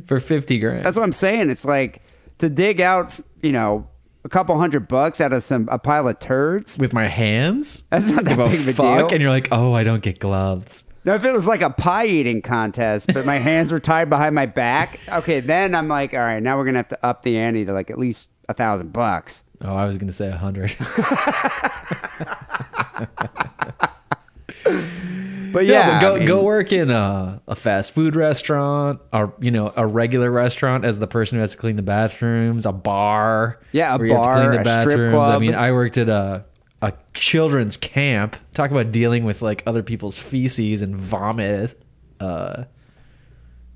[0.07, 0.85] for 50 grand.
[0.85, 1.49] That's what I'm saying.
[1.49, 2.01] It's like
[2.39, 3.87] to dig out, you know,
[4.23, 6.77] a couple hundred bucks out of some a pile of turds.
[6.77, 7.83] With my hands?
[7.89, 9.07] That's not that big of a fuck, deal.
[9.13, 10.85] And you're like, oh, I don't get gloves.
[11.05, 14.35] Now, if it was like a pie eating contest, but my hands were tied behind
[14.35, 17.37] my back, okay, then I'm like, all right, now we're gonna have to up the
[17.37, 19.43] ante to like at least a thousand bucks.
[19.61, 20.75] Oh, I was going to say a hundred.
[25.53, 29.51] But yeah, go I mean- go work in a, a fast food restaurant, or you
[29.51, 33.59] know, a regular restaurant as the person who has to clean the bathrooms, a bar.
[33.71, 35.29] Yeah, a where you have to clean bar, the a strip bathrooms.
[35.29, 36.45] I mean, I worked at a
[36.81, 38.35] a children's camp.
[38.55, 41.79] Talk about dealing with like other people's feces and vomit.
[42.19, 42.63] Uh,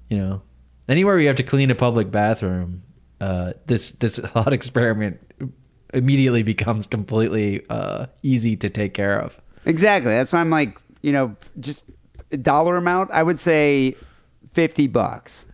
[0.09, 0.41] you know,
[0.89, 2.81] anywhere where you have to clean a public bathroom,
[3.21, 5.19] uh, this this thought experiment
[5.93, 9.39] immediately becomes completely uh, easy to take care of.
[9.65, 10.11] Exactly.
[10.11, 11.83] That's why I'm like, you know, just
[12.41, 13.11] dollar amount.
[13.11, 13.95] I would say
[14.53, 15.45] fifty bucks.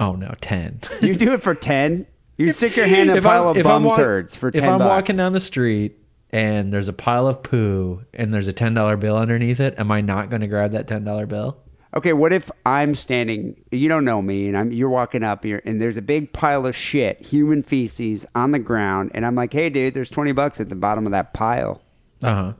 [0.00, 0.80] Oh no, ten.
[1.02, 2.06] You do it for ten.
[2.36, 4.62] You stick your hand in a If pile I'm- of bum walk- turds for ten
[4.62, 4.88] If I'm bucks.
[4.88, 5.96] walking down the street
[6.30, 9.90] and there's a pile of poo and there's a ten dollar bill underneath it, am
[9.90, 11.58] I not going to grab that ten dollar bill?
[11.94, 13.58] Okay, what if I'm standing?
[13.72, 16.66] You don't know me, and I'm you're walking up here, and there's a big pile
[16.66, 20.60] of shit, human feces on the ground, and I'm like, "Hey, dude, there's twenty bucks
[20.60, 21.80] at the bottom of that pile."
[22.22, 22.52] Uh huh.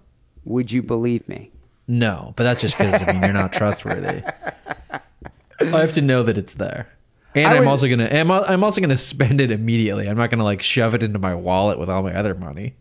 [0.44, 1.50] Would you believe me?
[1.86, 4.22] No, but that's just because I mean you're not trustworthy.
[5.60, 6.88] I have to know that it's there,
[7.34, 10.08] and I I'm would- also gonna I'm, I'm also gonna spend it immediately.
[10.08, 12.76] I'm not gonna like shove it into my wallet with all my other money.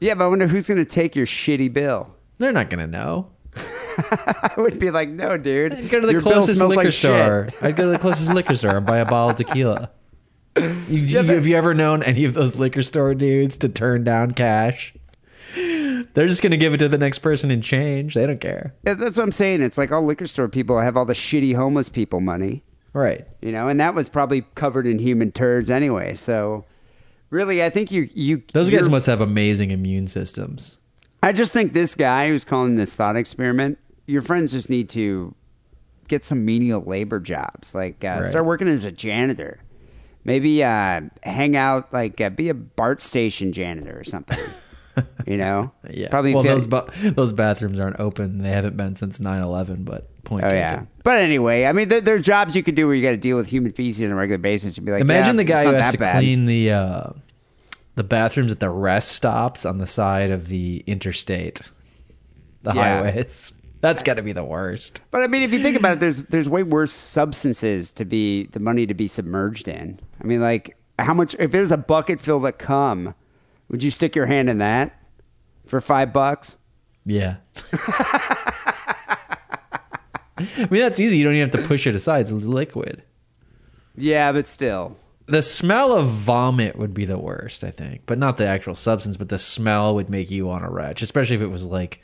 [0.00, 2.14] Yeah, but I wonder who's going to take your shitty bill.
[2.38, 3.28] They're not gonna know.
[3.98, 7.48] I would be like, "No, dude, I'd go to the closest liquor like store.
[7.60, 9.90] I'd go to the closest liquor store and buy a bottle of tequila.
[10.56, 14.32] You, you- have you ever known any of those liquor store dudes to turn down
[14.32, 14.92] cash?
[15.54, 18.14] They're just gonna give it to the next person in change.
[18.14, 18.74] They don't care.
[18.84, 19.62] Yeah, That's what I'm saying.
[19.62, 22.62] It's like all liquor store people have all the shitty homeless people money,
[22.92, 23.26] Right.
[23.40, 26.14] you know, and that was probably covered in human turds anyway.
[26.14, 26.64] So,
[27.30, 30.78] really, I think you you Those guys must have amazing immune systems.
[31.22, 35.34] I just think this guy who's calling this thought experiment, your friends just need to
[36.08, 37.74] get some menial labor jobs.
[37.74, 38.26] Like uh, Right.
[38.26, 39.60] start working as a janitor.
[40.24, 44.38] Maybe uh, hang out, like uh, be a BART station janitor or something.
[45.26, 45.72] you know?
[45.88, 46.08] Yeah.
[46.10, 48.42] Probably well, those ba- those bathrooms aren't open.
[48.42, 49.84] They haven't been since 9/11.
[49.86, 50.44] But point.
[50.44, 50.58] Oh taken.
[50.58, 53.12] yeah, but anyway, I mean, there, there are jobs you could do where you got
[53.12, 54.76] to deal with human feces on a regular basis.
[54.76, 56.18] You'd be like, Imagine yeah, the guy who has to bad.
[56.20, 57.10] clean the uh,
[58.00, 61.70] the bathrooms at the rest stops on the side of the interstate,
[62.62, 63.02] the Yeah.
[63.02, 63.52] highways.
[63.82, 65.02] That's got to be the worst.
[65.10, 68.46] But I mean, if you think about it, there's there's way worse substances to be
[68.52, 70.00] the money to be submerged in.
[70.18, 71.36] I mean, like how much?
[71.38, 73.14] If there's a bucket filled of cum,
[73.68, 74.98] would you stick your hand in that
[75.66, 76.56] for five bucks?
[77.04, 77.36] Yeah.
[80.38, 81.18] I mean, that's easy.
[81.18, 82.20] You don't even have to push it aside.
[82.22, 83.02] It's liquid.
[83.94, 84.96] Yeah, but still.
[85.30, 89.16] The smell of vomit would be the worst, I think, but not the actual substance.
[89.16, 92.02] But the smell would make you want to retch, especially if it was like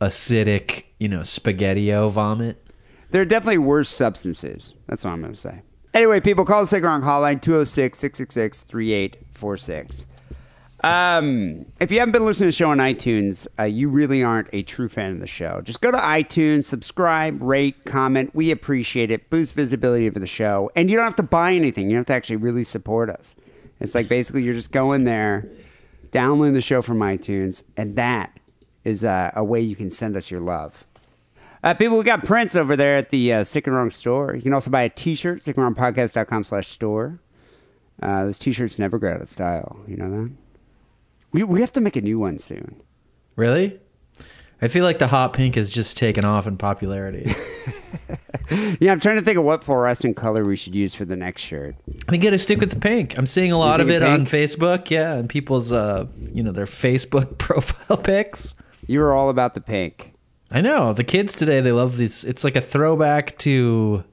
[0.00, 2.60] acidic, you know, spaghettio vomit.
[3.10, 4.74] There are definitely worse substances.
[4.88, 5.62] That's what I'm going to say.
[5.94, 10.06] Anyway, people, call the Sick Wrong hotline 206 666 3846.
[10.86, 14.46] Um, if you haven't been listening to the show on iTunes, uh, you really aren't
[14.52, 15.60] a true fan of the show.
[15.62, 18.32] Just go to iTunes, subscribe, rate, comment.
[18.36, 19.28] We appreciate it.
[19.28, 20.70] Boost visibility of the show.
[20.76, 21.90] And you don't have to buy anything.
[21.90, 23.34] You have to actually really support us.
[23.80, 25.50] It's like basically you're just going there,
[26.12, 28.38] downloading the show from iTunes, and that
[28.84, 30.86] is uh, a way you can send us your love.
[31.64, 34.36] Uh, people, we got prints over there at the uh, Sick and Wrong store.
[34.36, 37.18] You can also buy a t-shirt, sickandwrongpodcast.com slash store.
[38.00, 39.80] Uh, those t-shirts never go out of style.
[39.88, 40.45] You know that?
[41.36, 42.80] We, we have to make a new one soon.
[43.36, 43.78] Really?
[44.62, 47.34] I feel like the hot pink has just taken off in popularity.
[48.78, 51.42] Yeah, I'm trying to think of what fluorescent color we should use for the next
[51.42, 51.74] shirt.
[52.06, 53.18] I think gotta stick with the pink.
[53.18, 54.24] I'm seeing a lot of it it's on?
[54.24, 58.54] Facebook, yeah, and people's uh you know, their Facebook profile pics.
[58.86, 60.14] You were all about the pink.
[60.52, 60.92] I know.
[60.92, 64.04] The kids today they love these it's like a throwback to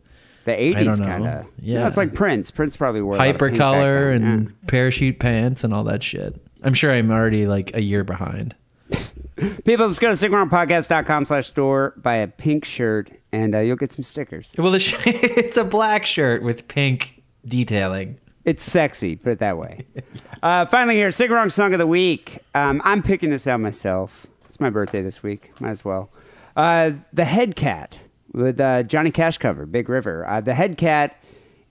[0.46, 1.48] The 80s kind of.
[1.60, 1.88] Yeah.
[1.88, 2.50] it's like Prince.
[2.50, 4.52] Prince probably wore a lot of pink back hypercolor and yeah.
[4.66, 6.43] parachute pants and all that shit.
[6.64, 8.56] I'm sure I'm already like a year behind.
[9.66, 13.92] People, just go to sickandwrongpodcast.com slash store, buy a pink shirt, and uh, you'll get
[13.92, 14.54] some stickers.
[14.58, 18.20] Well, the sh- it's a black shirt with pink detailing.
[18.46, 19.86] It's sexy, put it that way.
[20.44, 22.40] uh, finally, here, Sick Song of the Week.
[22.54, 24.28] Um, I'm picking this out myself.
[24.46, 25.52] It's my birthday this week.
[25.60, 26.10] Might as well.
[26.56, 27.98] Uh, the Head Cat
[28.34, 30.28] with uh, Johnny Cash cover, Big River.
[30.28, 31.16] Uh, the Head Cat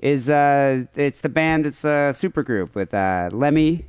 [0.00, 1.66] is uh, it's the band.
[1.66, 3.84] It's a super group with uh, Lemmy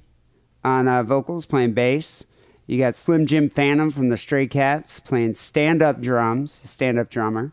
[0.63, 2.25] on uh, vocals playing bass.
[2.65, 7.51] You got Slim Jim Phantom from the Stray Cats playing stand-up drums, stand-up drummer,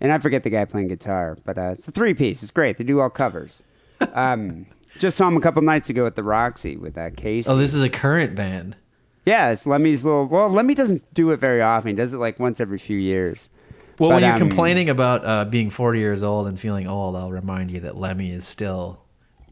[0.00, 2.42] and I forget the guy playing guitar, but uh, it's a three-piece.
[2.42, 2.78] It's great.
[2.78, 3.62] They do all covers.
[4.12, 4.66] Um,
[4.98, 7.48] just saw him a couple nights ago at the Roxy with uh, Casey.
[7.48, 8.76] Oh, this is a current band.
[9.24, 10.26] yeah, it's Lemmy's little.
[10.26, 11.88] Well, Lemmy doesn't do it very often.
[11.88, 13.48] He does it like once every few years.
[13.98, 17.16] Well, But, when you're um, complaining about uh, being 40 years old and feeling old,
[17.16, 19.00] I'll remind you that Lemmy is still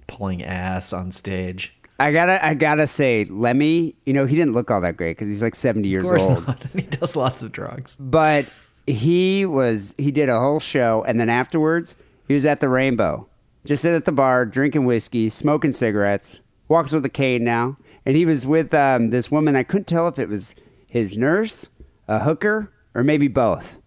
[0.06, 1.74] pulling ass on stage.
[2.02, 3.94] I gotta, I gotta say, Lemmy.
[4.06, 6.26] You know, he didn't look all that great because he's like seventy years Of course
[6.26, 6.46] old.
[6.46, 6.62] not.
[6.74, 7.96] he does lots of drugs.
[7.96, 8.46] but
[8.86, 11.94] he was he did a whole show and then afterwards
[12.26, 13.24] he was at the rainbow
[13.64, 18.16] just sitting at the bar drinking whiskey smoking cigarettes walks with a cane now and
[18.16, 20.56] he was with um, this woman i couldn't tell if it was
[20.88, 21.68] his nurse
[22.08, 23.78] a hooker or maybe both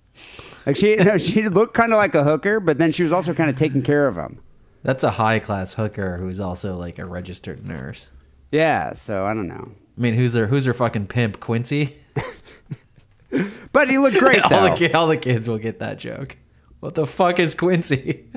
[0.66, 3.34] like she no, she looked kind of like a hooker but then she was also
[3.34, 4.40] kind of taking care of him
[4.86, 8.12] That's a high class hooker who's also like a registered nurse.
[8.52, 11.96] yeah so i don't know I mean, who's their who's their fucking pimp, Quincy?
[13.72, 16.38] but he looked great all, the, all the kids will get that joke.
[16.82, 18.26] What the fuck is Quincy?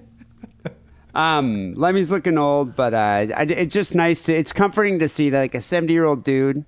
[1.15, 4.35] Um, Lemmy's looking old, but uh, I, it's just nice to.
[4.35, 6.65] It's comforting to see that like a seventy-year-old dude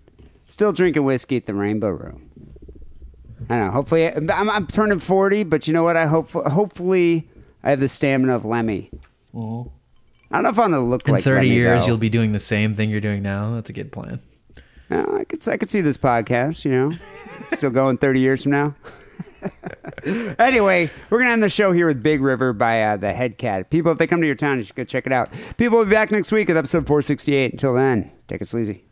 [0.48, 2.28] still drinking whiskey at the Rainbow Room.
[3.48, 3.70] I don't know.
[3.70, 5.96] Hopefully, I'm, I'm turning forty, but you know what?
[5.96, 6.30] I hope.
[6.30, 7.28] Hopefully,
[7.62, 8.90] I have the stamina of Lemmy.
[9.34, 11.08] I don't know if I'm gonna look like.
[11.08, 11.86] In like 30 Lemmy, years, though.
[11.88, 13.54] you'll be doing the same thing you're doing now.
[13.54, 14.20] That's a good plan.
[14.88, 15.46] No, I could.
[15.48, 16.64] I could see this podcast.
[16.64, 16.92] You know,
[17.42, 18.74] still going thirty years from now.
[20.38, 23.70] anyway, we're gonna end the show here with Big River by uh, the Head Cat.
[23.70, 25.30] People, if they come to your town, you should go check it out.
[25.56, 27.52] People will be back next week with episode 468.
[27.52, 28.84] Until then, take it sleazy.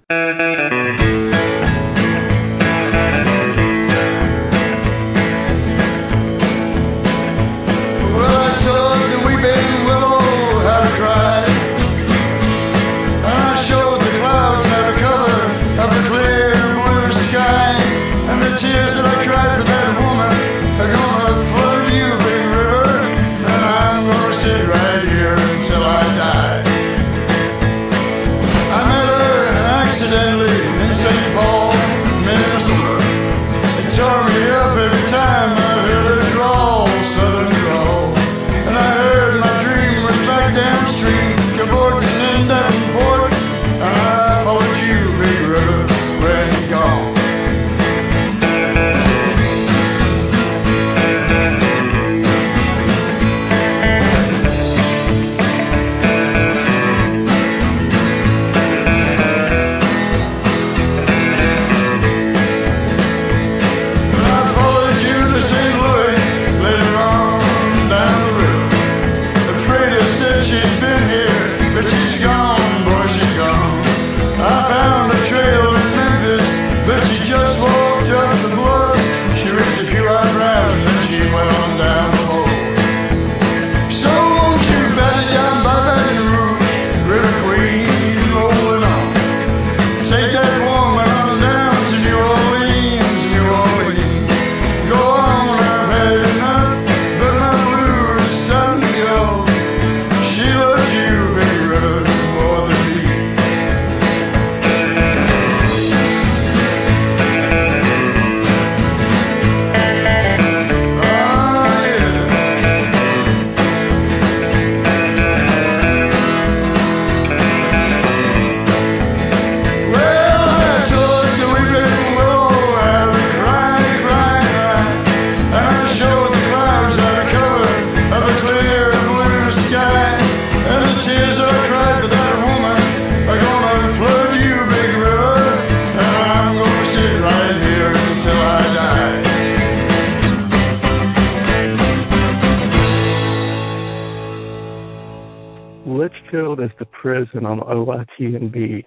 [146.98, 148.84] Prison on OIT and B.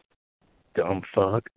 [0.76, 1.50] Dumb fuck.